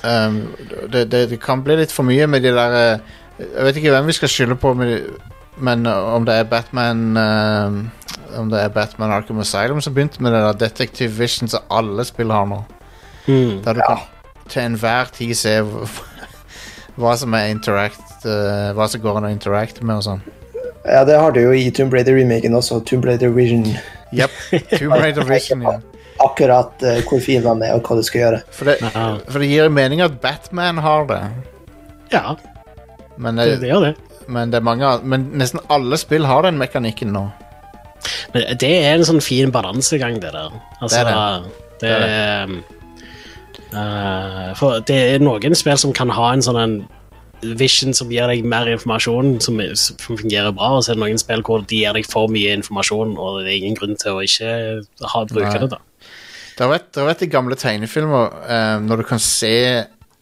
[0.04, 0.38] Um,
[0.92, 3.02] det, det, det kan bli litt for mye med de der eh,
[3.42, 6.48] Jeg vet ikke hvem vi skal skylde på, med, de- men uh, om det er
[6.50, 11.50] Batman uh, Om det er Batman Arkham Asylum som begynte med det der Detective Vision
[11.50, 12.64] som alle spill har nå.
[13.28, 13.62] Mm.
[13.66, 14.06] Der du kan
[14.50, 19.86] til enhver tid se hva, som er interact uh, Hva som går an å interacte
[19.86, 20.26] med og sånn.
[20.86, 22.80] Ja, det har du jo i Tomb Raider-remaken også.
[22.88, 23.66] Tomb Raider Vision.
[24.16, 24.38] Yep.
[24.72, 25.78] Tomb Raider Vision, ja.
[26.24, 28.42] Akkurat uh, hvor filene er, og hva du skal gjøre.
[28.56, 28.80] For det,
[29.30, 31.24] for det gir mening at Batman har det.
[32.14, 32.38] Ja,
[33.20, 33.94] Men, det, det, det gjør det.
[34.30, 37.26] Men, det er mange, men nesten alle spill har den mekanikken nå.
[38.34, 40.54] Men det er en sånn fin balansegang, det der.
[40.80, 42.60] Altså, Det det er er
[43.70, 46.72] Uh, For det er noen spill som kan ha en sånn en
[47.60, 51.04] vision som gir deg mer informasjon, som, er- som fungerer bra, og så er det
[51.04, 54.18] noen spill hvor de gir deg for mye informasjon, og det er ingen grunn til
[54.18, 54.50] å ikke
[55.14, 55.62] ha, bruke Nei.
[55.62, 55.70] det.
[55.76, 55.80] da.
[56.58, 59.54] Det det har vært i gamle tegnefilmer uh, når du kan se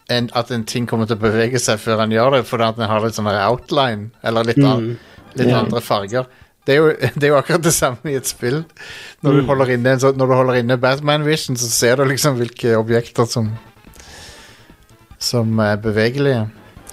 [0.10, 2.78] en, at en ting kommer til å bevege seg før han gjør det, fordi at
[2.80, 4.94] den har litt sånn outline, eller litt, an,
[5.36, 5.60] litt Ja.
[5.64, 6.28] andre farger.
[6.68, 8.62] Det er, jo, det er jo akkurat det samme i et spill.
[9.24, 12.38] Når du holder inne, sånn- når du holder inne Batman Vision, så ser du liksom
[12.40, 13.54] hvilke objekter som
[15.20, 16.44] som er bevegelige.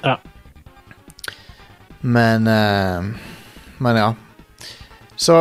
[0.03, 0.15] Ja.
[2.01, 3.05] Men uh,
[3.78, 4.07] Men ja.
[5.16, 5.36] Så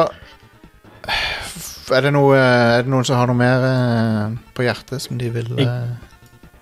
[1.94, 5.30] er det, noe, er det noen som har noe mer uh, på hjertet som de
[5.34, 5.94] vil eh,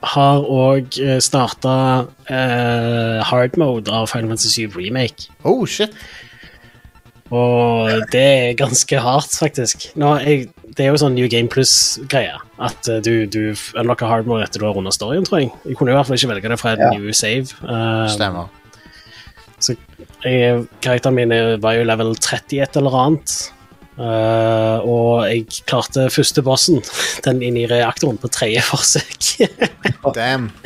[0.02, 2.07] Har òg starta
[3.30, 5.28] hard mode av Final Fantasy 7 Remake.
[5.45, 5.94] Oh, shit!
[7.32, 9.86] Og det er ganske hardt, faktisk.
[9.95, 12.34] Nå, jeg, det er jo sånn New Game Plus-greie.
[12.60, 15.53] At eh, du, du unlocker hard mode etter du har runda storyen, tror jeg.
[15.69, 16.90] Jeg kunne i hvert fall ikke velge det fra et Ja.
[16.98, 17.53] new save.
[17.64, 18.49] Uh, Stemmer.
[19.64, 19.78] så
[20.26, 21.32] jeg, karakteren min
[21.64, 23.38] var jo level 30 et eller annet.
[24.00, 26.80] Eh, og jeg klarte første bossen,
[27.26, 29.32] den inn i reaktoren, på tredje forsøk.
[30.16, 30.50] Damn.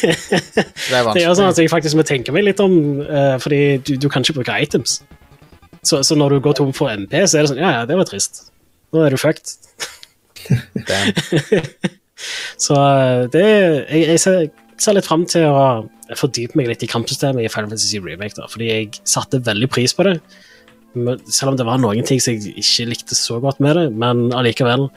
[0.00, 1.22] Det er Det vanskelig.
[1.24, 2.72] gjør sånn at jeg faktisk må tenke meg litt om,
[3.04, 5.00] uh, fordi du, du kan ikke bruke items.
[5.82, 7.98] Så, så når du går tom for MP, så er det sånn Ja, ja, det
[7.98, 8.46] var trist.
[8.94, 9.58] Nå er du fucked.
[10.88, 11.12] Damn.
[12.58, 14.48] Så eh, det Jeg, jeg ser,
[14.80, 15.60] ser litt fram til å
[16.18, 19.92] fordype meg litt i kampsystemet i Final Fantasy Remake, da, fordi jeg satte veldig pris
[19.94, 20.16] på det.
[20.94, 23.92] Men- Selv om det var noen ting som jeg ikke likte så godt med det,
[23.92, 24.88] men allikevel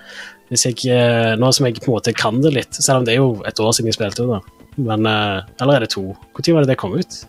[0.52, 3.14] hvis jeg, eh, Nå som jeg på en måte kan det litt, selv om det
[3.14, 4.42] er jo et år siden jeg spilte det, da.
[4.78, 6.16] Men eh, Eller er det to?
[6.36, 7.26] Når var det det kom ut?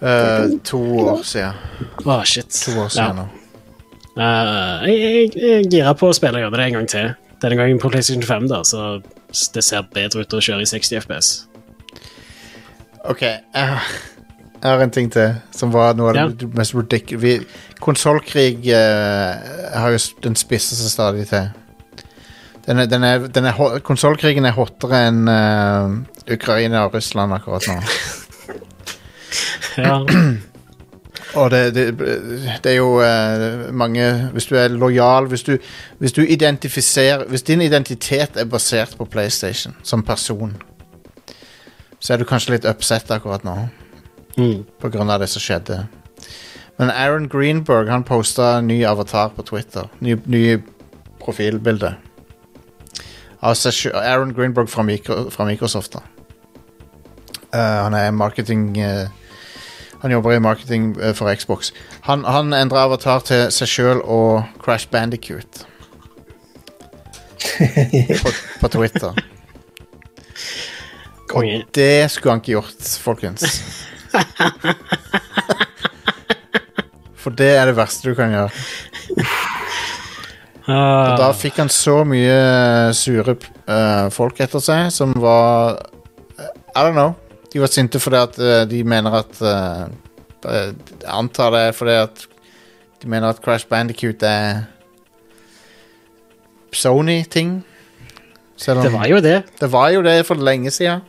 [0.00, 1.54] Uh, to år siden.
[2.06, 2.52] Å, shit.
[2.54, 3.24] To år siden nå.
[4.14, 7.08] Uh, jeg, jeg, jeg er gira på å spille og gjøre det en gang til.
[7.42, 9.00] Denne gangen på PlayStation 5, da, så
[9.54, 11.32] det ser bedre ut å kjøre i 60 FPS.
[13.10, 13.22] OK.
[13.26, 13.80] Jeg,
[14.62, 17.44] Har en ting til som var noe av det mest ridiculous
[17.82, 21.50] Konsollkrig uh, har jo Den spisser seg stadig til.
[22.66, 25.94] Den er, den er, den er, Konsollkrigen er hottere enn uh,
[26.28, 27.80] Ukraina og Russland akkurat nå.
[29.78, 30.00] Ja.
[31.38, 31.84] Og det, det,
[32.64, 35.58] det er jo uh, mange Hvis du er lojal Hvis du,
[35.98, 40.56] hvis du identifiserer Hvis din identitet er basert på PlayStation som person,
[42.00, 43.54] så er du kanskje litt upset akkurat nå.
[44.38, 44.64] Mm.
[44.80, 45.86] På grunn av det som skjedde.
[46.78, 49.88] Men Aaron Greenberg han posta ny avatar på Twitter.
[49.98, 50.42] Ny, ny
[51.24, 51.96] profilbilde.
[53.42, 55.92] Altså Aaron Greenberg fra, Mikro, fra Microsoft.
[55.92, 55.98] da.
[57.54, 59.08] Uh, han er marketing uh,
[60.02, 61.72] Han jobber i marketing uh, for Xbox.
[62.00, 65.64] Han, han endra avatar til seg sjøl og Crash Bandicoot
[68.22, 69.16] på, på Twitter.
[71.34, 71.44] Og
[71.74, 73.62] Det skulle han ikke gjort, folkens.
[77.18, 78.50] For det er det verste du kan gjøre.
[80.68, 85.78] Og Da fikk han så mye sure eh, folk etter seg som var
[86.38, 87.14] I don't know.
[87.48, 89.86] De var sinte fordi at eh, de mener at eh,
[90.44, 92.26] Jeg antar det er fordi at
[93.00, 94.66] de mener at Crash Bandicoot er
[96.74, 97.62] Sony-ting.
[98.58, 99.36] Det var jo det.
[99.60, 101.00] det var jo det for lenge siden.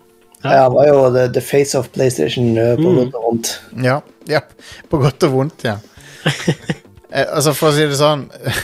[0.44, 2.96] Ja, det var jo the, the face of PlayStation eh, på Mm.
[2.96, 3.50] godt og vondt.
[3.84, 4.00] Ja,
[4.30, 4.40] ja,
[4.90, 5.74] på godt og vondt, ja.
[7.12, 8.62] eh, altså, for å si det sånn eh,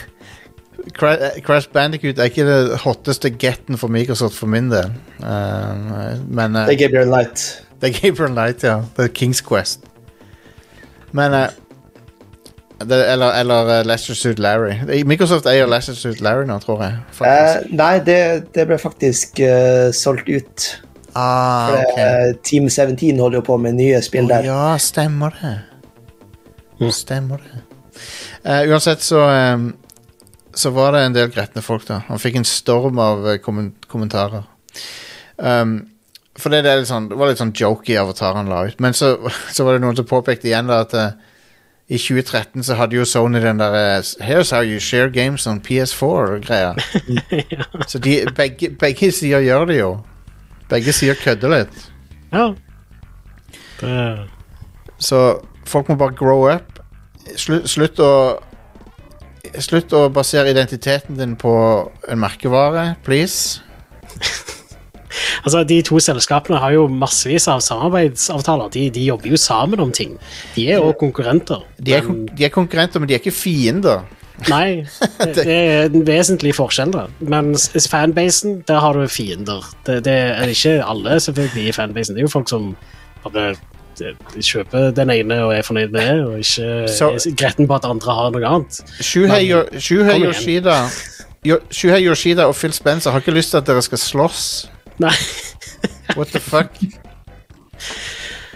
[0.96, 4.94] Crash Bandicoot er ikke det hotteste getten for Microsoft for min del.
[5.20, 7.44] Uh, men uh, Det er Gabriel Light.
[7.82, 8.78] det er Gabriel Light, ja.
[8.96, 9.84] Det er Kings Quest.
[11.12, 11.48] Men uh,
[12.86, 14.78] det, Eller, eller Leisure Suit Larry.
[15.06, 17.68] Microsoft eier Leisure Suit Larry nå, tror jeg.
[17.72, 18.20] Nei, det,
[18.56, 19.40] det ble faktisk
[19.96, 20.66] solgt ut.
[21.16, 22.02] Ah, For, ok.
[22.04, 24.48] eh, Team 17 holder jo på med nye spill der.
[24.50, 25.56] ja, stemmer det.
[26.80, 26.92] Mm.
[26.92, 27.64] Stemmer det.
[28.46, 29.22] Uh, uansett så
[29.56, 29.70] um,
[30.54, 32.02] Så var det en del gretne folk, da.
[32.08, 34.46] Han fikk en storm av eh, kommen kommentarer.
[35.36, 35.90] Um,
[36.40, 38.80] for det, det, er litt sånn, det var litt sånn jokey avatar han la ut.
[38.84, 39.18] Men så,
[39.56, 41.10] så var det noen som påpekte igjen da at uh,
[41.88, 45.62] i 2013 så hadde jo Sony den der eh, Here's how you share games on
[45.62, 46.74] PS4-greia.
[47.92, 49.92] Så de, begge, begge sider gjør det jo.
[50.70, 51.76] Begge sider kødder litt.
[52.34, 52.48] Ja.
[53.82, 54.30] Det,
[54.98, 55.20] Så
[55.68, 56.80] folk må bare grow up.
[57.38, 58.12] Slutt, slutt å
[59.62, 61.52] Slutt å basere identiteten din på
[62.12, 63.62] en merkevare, please.
[65.46, 68.72] altså, de to selskapene har jo massevis av samarbeidsavtaler.
[68.74, 70.18] De, de jobber jo sammen om ting.
[70.58, 71.62] De er òg konkurrenter.
[71.80, 74.04] De er, men- de er konkurrenter, men de er ikke fiender.
[74.50, 74.86] Nei,
[75.36, 77.06] det, er en vesentlig forskjell, da.
[77.20, 77.54] Men
[77.90, 79.64] fanbasen, der har du fiender.
[79.88, 82.16] Det, det er ikke alle selvfølgelig i fanbasen.
[82.16, 82.76] Det er jo folk som
[83.24, 83.56] bare
[84.00, 87.68] de- de kjøper den ene og er fornøyd med det, og ikke so, er gretten
[87.68, 88.82] på at andre har noe annet.
[89.00, 90.82] Shuhei, Men- Shuhei Yoshida
[91.72, 94.70] Shuhei Yoshida og Phil Spencer har ikke lyst til at dere skal slåss.
[95.00, 95.14] Nei.
[96.18, 96.76] What the fuck?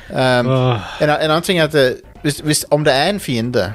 [0.10, 0.80] Um, oh.
[1.02, 3.74] En, en annen ting er at det, hvis, hvis, om det er en fiende,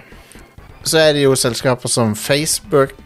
[0.85, 3.05] så er det jo selskaper som Facebook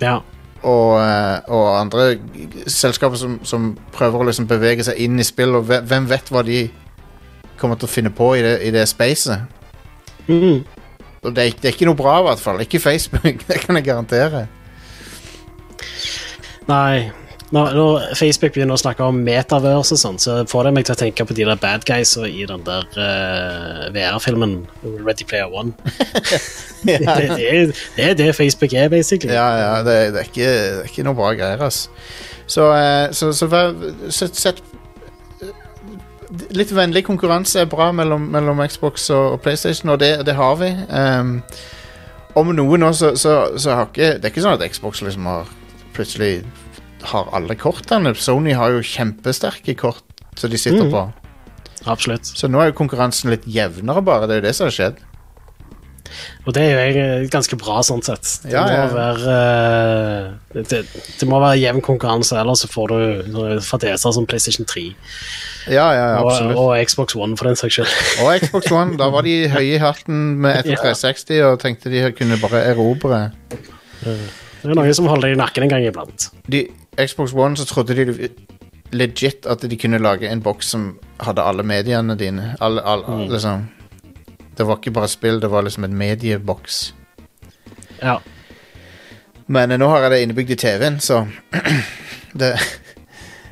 [0.00, 0.18] ja.
[0.62, 2.06] og, eh, og andre
[2.66, 6.32] selskaper som, som prøver å liksom bevege seg inn i spill, og hvem, hvem vet
[6.32, 6.64] hva de
[7.60, 9.44] kommer til å finne på i det, i det spacet.
[10.26, 10.64] Mm.
[11.24, 12.62] Og det er, det er ikke noe bra, i hvert fall.
[12.64, 14.46] Ikke Facebook, det kan jeg garantere.
[16.68, 17.23] Nei.
[17.54, 20.96] Når, når Facebook begynner å snakke om metaverse og sånn, så får det meg til
[20.96, 25.70] å tenke på de der bad guysa i den der uh, VR-filmen Ready Player One.
[26.88, 27.12] det, det,
[27.46, 29.36] er, det er det Facebook er, basically.
[29.36, 31.92] Ja, ja, det, det, er, ikke, det er ikke noe bra greier, altså.
[32.50, 33.48] Så, uh, så, så
[34.10, 34.64] så sett,
[36.50, 40.58] Litt vennlig konkurranse er bra mellom, mellom Xbox og, og PlayStation, og det, det har
[40.58, 40.72] vi.
[40.90, 41.36] Um,
[42.34, 45.30] om noe nå, så, så, så har ikke Det er ikke sånn at Xbox liksom
[45.30, 45.50] har
[45.94, 46.40] plutselig
[47.12, 48.14] har alle kortene.
[48.16, 50.04] Sony har jo kjempesterke kort
[50.38, 50.94] som de sitter mm.
[50.94, 51.06] på.
[51.90, 52.26] Absolutt.
[52.26, 54.28] Så nå er jo konkurransen litt jevnere, bare.
[54.28, 55.02] Det er jo det som har skjedd.
[56.44, 58.28] Og det er jo ganske bra, sånn sett.
[58.44, 58.82] Det, Ja, ja.
[58.86, 59.36] Må være,
[60.54, 64.84] eh, det, det må være jevn konkurranse, ellers så får du fadeser som PlayStation 3
[65.72, 67.92] Ja, ja, og, og Xbox One, for den saks skyld.
[68.24, 71.52] Og Xbox One, da var de høye i hatten med 1360 Ja.
[71.52, 73.26] og tenkte de kunne bare erobre.
[74.04, 76.28] Det er noen som holder deg i nakken en gang iblant.
[76.52, 76.66] De,
[76.98, 78.28] Xbox One så trodde de
[78.94, 82.54] legit at de kunne lage en boks som hadde alle mediene dine.
[82.60, 83.66] Alle, alle, liksom.
[84.56, 86.94] Det var ikke bare spill, det var liksom en medieboks.
[88.02, 88.18] Ja.
[89.46, 91.24] Men eh, nå har jeg det innebygd i TV-en, så
[92.40, 92.54] det,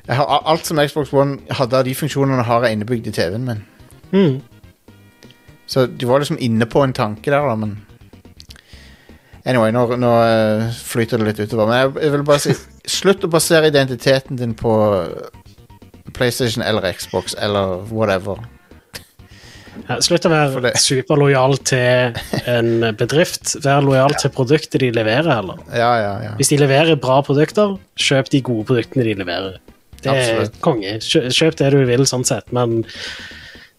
[0.08, 3.64] har, Alt som Xbox One hadde av de funksjonene, har jeg innebygd i TV-en min.
[4.12, 4.40] Mm.
[5.66, 7.80] Så du var liksom inne på en tanke der, da, men
[9.42, 11.66] Anyway, nå, nå eh, flyter det litt utover.
[11.66, 12.52] Men jeg, jeg vil bare si
[12.88, 14.72] Slutt å basere identiteten din på
[16.16, 18.42] PlayStation eller Xbox eller whatever.
[19.88, 22.18] Ja, slutt å være superlojal til
[22.50, 23.54] en bedrift.
[23.64, 25.60] Vær lojal til produktet de leverer, heller.
[25.72, 26.32] Ja, ja, ja.
[26.38, 29.56] Hvis de leverer bra produkter, kjøp de gode produktene de leverer.
[30.02, 30.58] Det er Absolutt.
[30.64, 30.96] konge.
[31.00, 32.82] Kjøp det du vil, sånn sett, men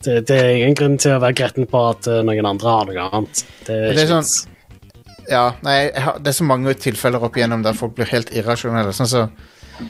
[0.04, 2.90] det, det er ingen grunn til å være gretten på at eh, noen andre har
[2.90, 3.44] noe annet.
[3.68, 4.53] Det er, det er sånn-.
[5.30, 8.32] Ja nei, jeg har, det er så mange tilfeller opp igjennom der folk blir helt
[8.36, 8.94] irrasjonelle.
[8.96, 9.90] Sånn som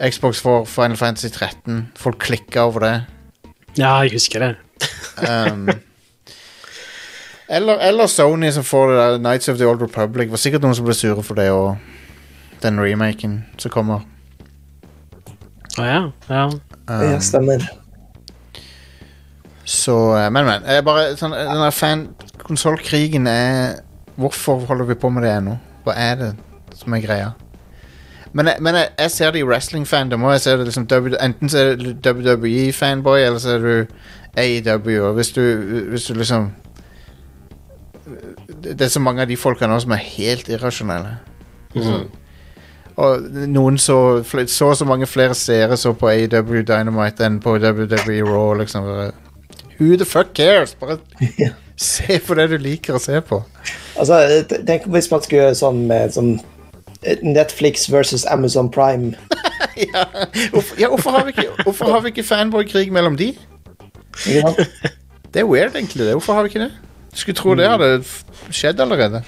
[0.00, 1.88] Xbox for Final Fantasy 13.
[1.98, 2.94] Folk klikker over det.
[3.78, 4.52] Ja, jeg husker det.
[5.22, 5.68] Um,
[7.48, 10.26] eller, eller Sony som får det der Nights of the Old Republic.
[10.26, 11.76] Det var sikkert noen som ble sure for det, og
[12.62, 14.04] den remaken som kommer.
[15.78, 16.02] Å ja.
[16.28, 16.44] ja.
[16.88, 17.64] Um, Ja, stemmer.
[19.64, 20.66] Så, eh, men, men.
[20.68, 22.08] Jeg bare, sånn, den der fan
[22.44, 23.78] Konsollkrigen er
[24.16, 25.56] Hvorfor holder vi på med det ennå?
[25.84, 26.30] Hva er det
[26.78, 27.32] som er greia?
[28.34, 30.38] Men, men jeg, jeg ser det i wrestling-fandom òg.
[30.64, 30.86] Liksom
[31.22, 33.86] enten så er du WWE-fanboy, eller så er du
[34.36, 35.08] AEW.
[35.08, 35.42] Og hvis du,
[35.90, 36.52] hvis du liksom
[38.62, 41.16] Det er så mange av de folka nå som er helt irrasjonelle.
[41.74, 42.08] Mm.
[42.96, 48.22] Og noen så så så mange flere seere så på AEW Dynamite enn på WWE
[48.22, 48.54] Raw.
[48.58, 48.84] Liksom.
[49.78, 50.74] Who the fuck cares?
[50.74, 50.98] Bare.
[51.76, 53.40] se på det du liker å se på.
[53.98, 54.18] Altså,
[54.50, 56.34] t- tenk hvis man skulle gjøre sånn med sånn
[57.22, 59.12] Netflix versus Amazon Prime.
[59.76, 60.04] ja,
[60.54, 63.32] hvorfor, ja, hvorfor, har vi ikke, hvorfor har vi ikke fanboy-krig mellom de?
[64.30, 64.54] Ja.
[65.34, 66.06] Det er weird, egentlig.
[66.06, 66.14] det.
[66.14, 66.72] Hvorfor har vi ikke det?
[67.14, 67.90] Skulle tro det hadde
[68.54, 69.20] skjedd allerede.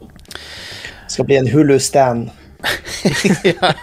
[0.00, 2.30] Det skal bli en Hulu-stand.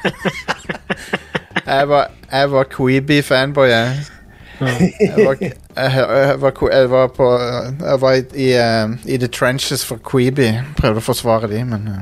[1.70, 3.98] Jeg var, jeg var Queeby-fanboy, jeg.
[4.99, 5.36] Jeg var,
[5.80, 10.51] jeg, var, jeg var på Jeg var i, i, eh, i the trenches for Queeby.
[10.77, 11.99] Prøvde å forsvare de, men uh.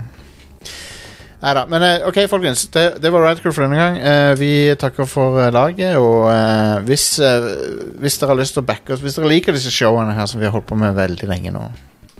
[1.37, 1.63] Nei da.
[1.69, 2.65] Men eh, OK, folkens.
[2.73, 3.99] Det, det var Radcrew for denne gang.
[4.01, 5.99] Eh, vi takker for eh, laget.
[6.01, 7.49] Og eh, hvis, eh,
[8.01, 10.41] hvis dere har lyst til å backe oss Hvis dere liker disse showene her som
[10.41, 11.67] vi har holdt på med veldig lenge nå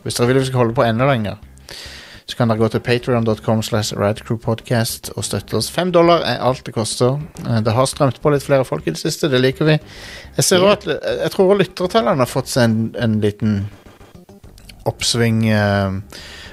[0.03, 1.41] Hvis dere vil vi skal holde på enda lenger
[2.27, 5.69] så kan dere gå til patreon.com slash radcrewpodcast og støtte oss.
[5.71, 7.19] Fem dollar er alt det koster.
[7.45, 9.77] Eh, Det har strømt på litt flere folk i det siste, det liker vi.
[10.35, 13.61] Jeg, ser at, jeg tror lyttertallene har fått seg en, en liten
[14.85, 15.47] oppsving.
[15.49, 15.91] eh,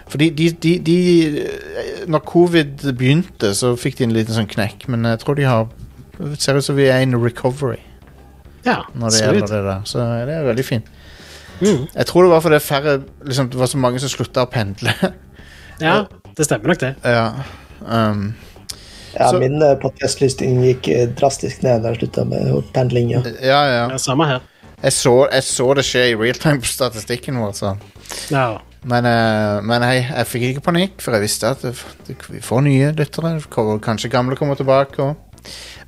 [0.08, 0.96] Fordi de, de, de
[1.42, 5.48] eh, Når covid begynte, så fikk de en liten sånn knekk, men jeg tror de
[5.48, 5.66] har
[6.18, 7.80] Det ser ut som vi er in recovery
[8.64, 9.82] Ja, når det gjelder det der.
[9.84, 10.86] Så det er veldig fint.
[11.60, 11.84] Mm.
[11.94, 12.94] Jeg tror det var fordi færre
[13.24, 14.94] liksom, Det var så mange som slutta å pendle.
[15.80, 16.04] Ja,
[16.36, 16.94] det stemmer nok, det.
[17.04, 17.30] ja.
[18.10, 18.34] um,
[19.14, 23.10] Ja, Så- min uh, gikk eh, drastisk ned da jeg slutta med pendling.
[23.12, 23.22] Ja.
[23.40, 23.88] ja, ja.
[23.90, 24.40] Ja, samme her.
[24.82, 27.52] Jeg så, jeg så det skje i realtime på statistikken vår.
[27.52, 27.76] Så.
[28.30, 28.58] Ja.
[28.84, 31.76] Men, eh, men jeg, jeg fikk ikke panikk, for jeg visste at det,
[32.08, 33.38] det, vi får nye lyttere.
[33.84, 35.02] Kanskje gamle kommer tilbake.
[35.02, 35.16] Og.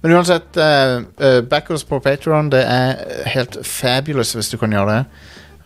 [0.03, 2.99] Men uansett, uh, uh, oss på Patreon Det er
[3.33, 5.05] helt fabulous hvis du kan gjøre det.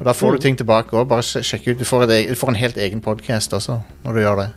[0.00, 1.06] Og Da får du ting tilbake òg.
[1.10, 1.78] Bare sjekk ut.
[1.78, 4.48] Du får, et, du får en helt egen podkast også når du gjør det.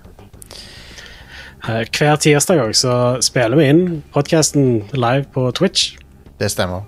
[1.67, 3.83] Eh, Hver tirsdag så spiller vi inn
[4.15, 5.93] podkasten live på Twitch.
[6.39, 6.87] Det stemmer.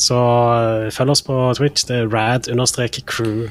[0.00, 1.84] Så eh, følg oss på Twitch.
[1.88, 3.48] Det er rad-crew.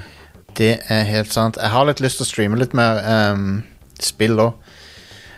[0.58, 1.58] Det er helt sant.
[1.62, 3.04] Jeg har litt lyst til å streame litt mer
[3.34, 3.60] um,
[4.02, 4.56] spill òg.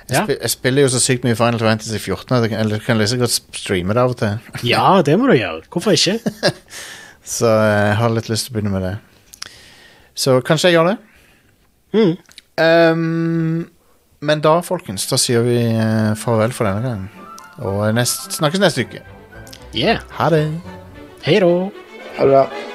[0.09, 0.23] Jeg, Ja.
[0.41, 3.11] jeg spiller jo så sykt mye Final Fantasy 14 at jeg kan, eller kan like
[3.11, 4.39] så godt streame det av og til.
[4.65, 5.67] Ja, det må du gjøre.
[5.69, 6.15] Hvorfor ikke?
[7.29, 8.95] Så jeg har litt lyst til å begynne med det.
[10.17, 10.95] Så kanskje jeg gjør det.
[11.95, 12.15] Mm.
[12.59, 13.67] Um,
[14.25, 17.29] men da, folkens, da sier vi eh, farvel for denne gangen.
[17.63, 19.03] Og nest, snakkes neste uke.
[19.75, 20.01] Yeah.
[20.17, 20.47] Ha det.
[21.23, 21.53] Hei da.
[22.17, 22.68] Ha det bra.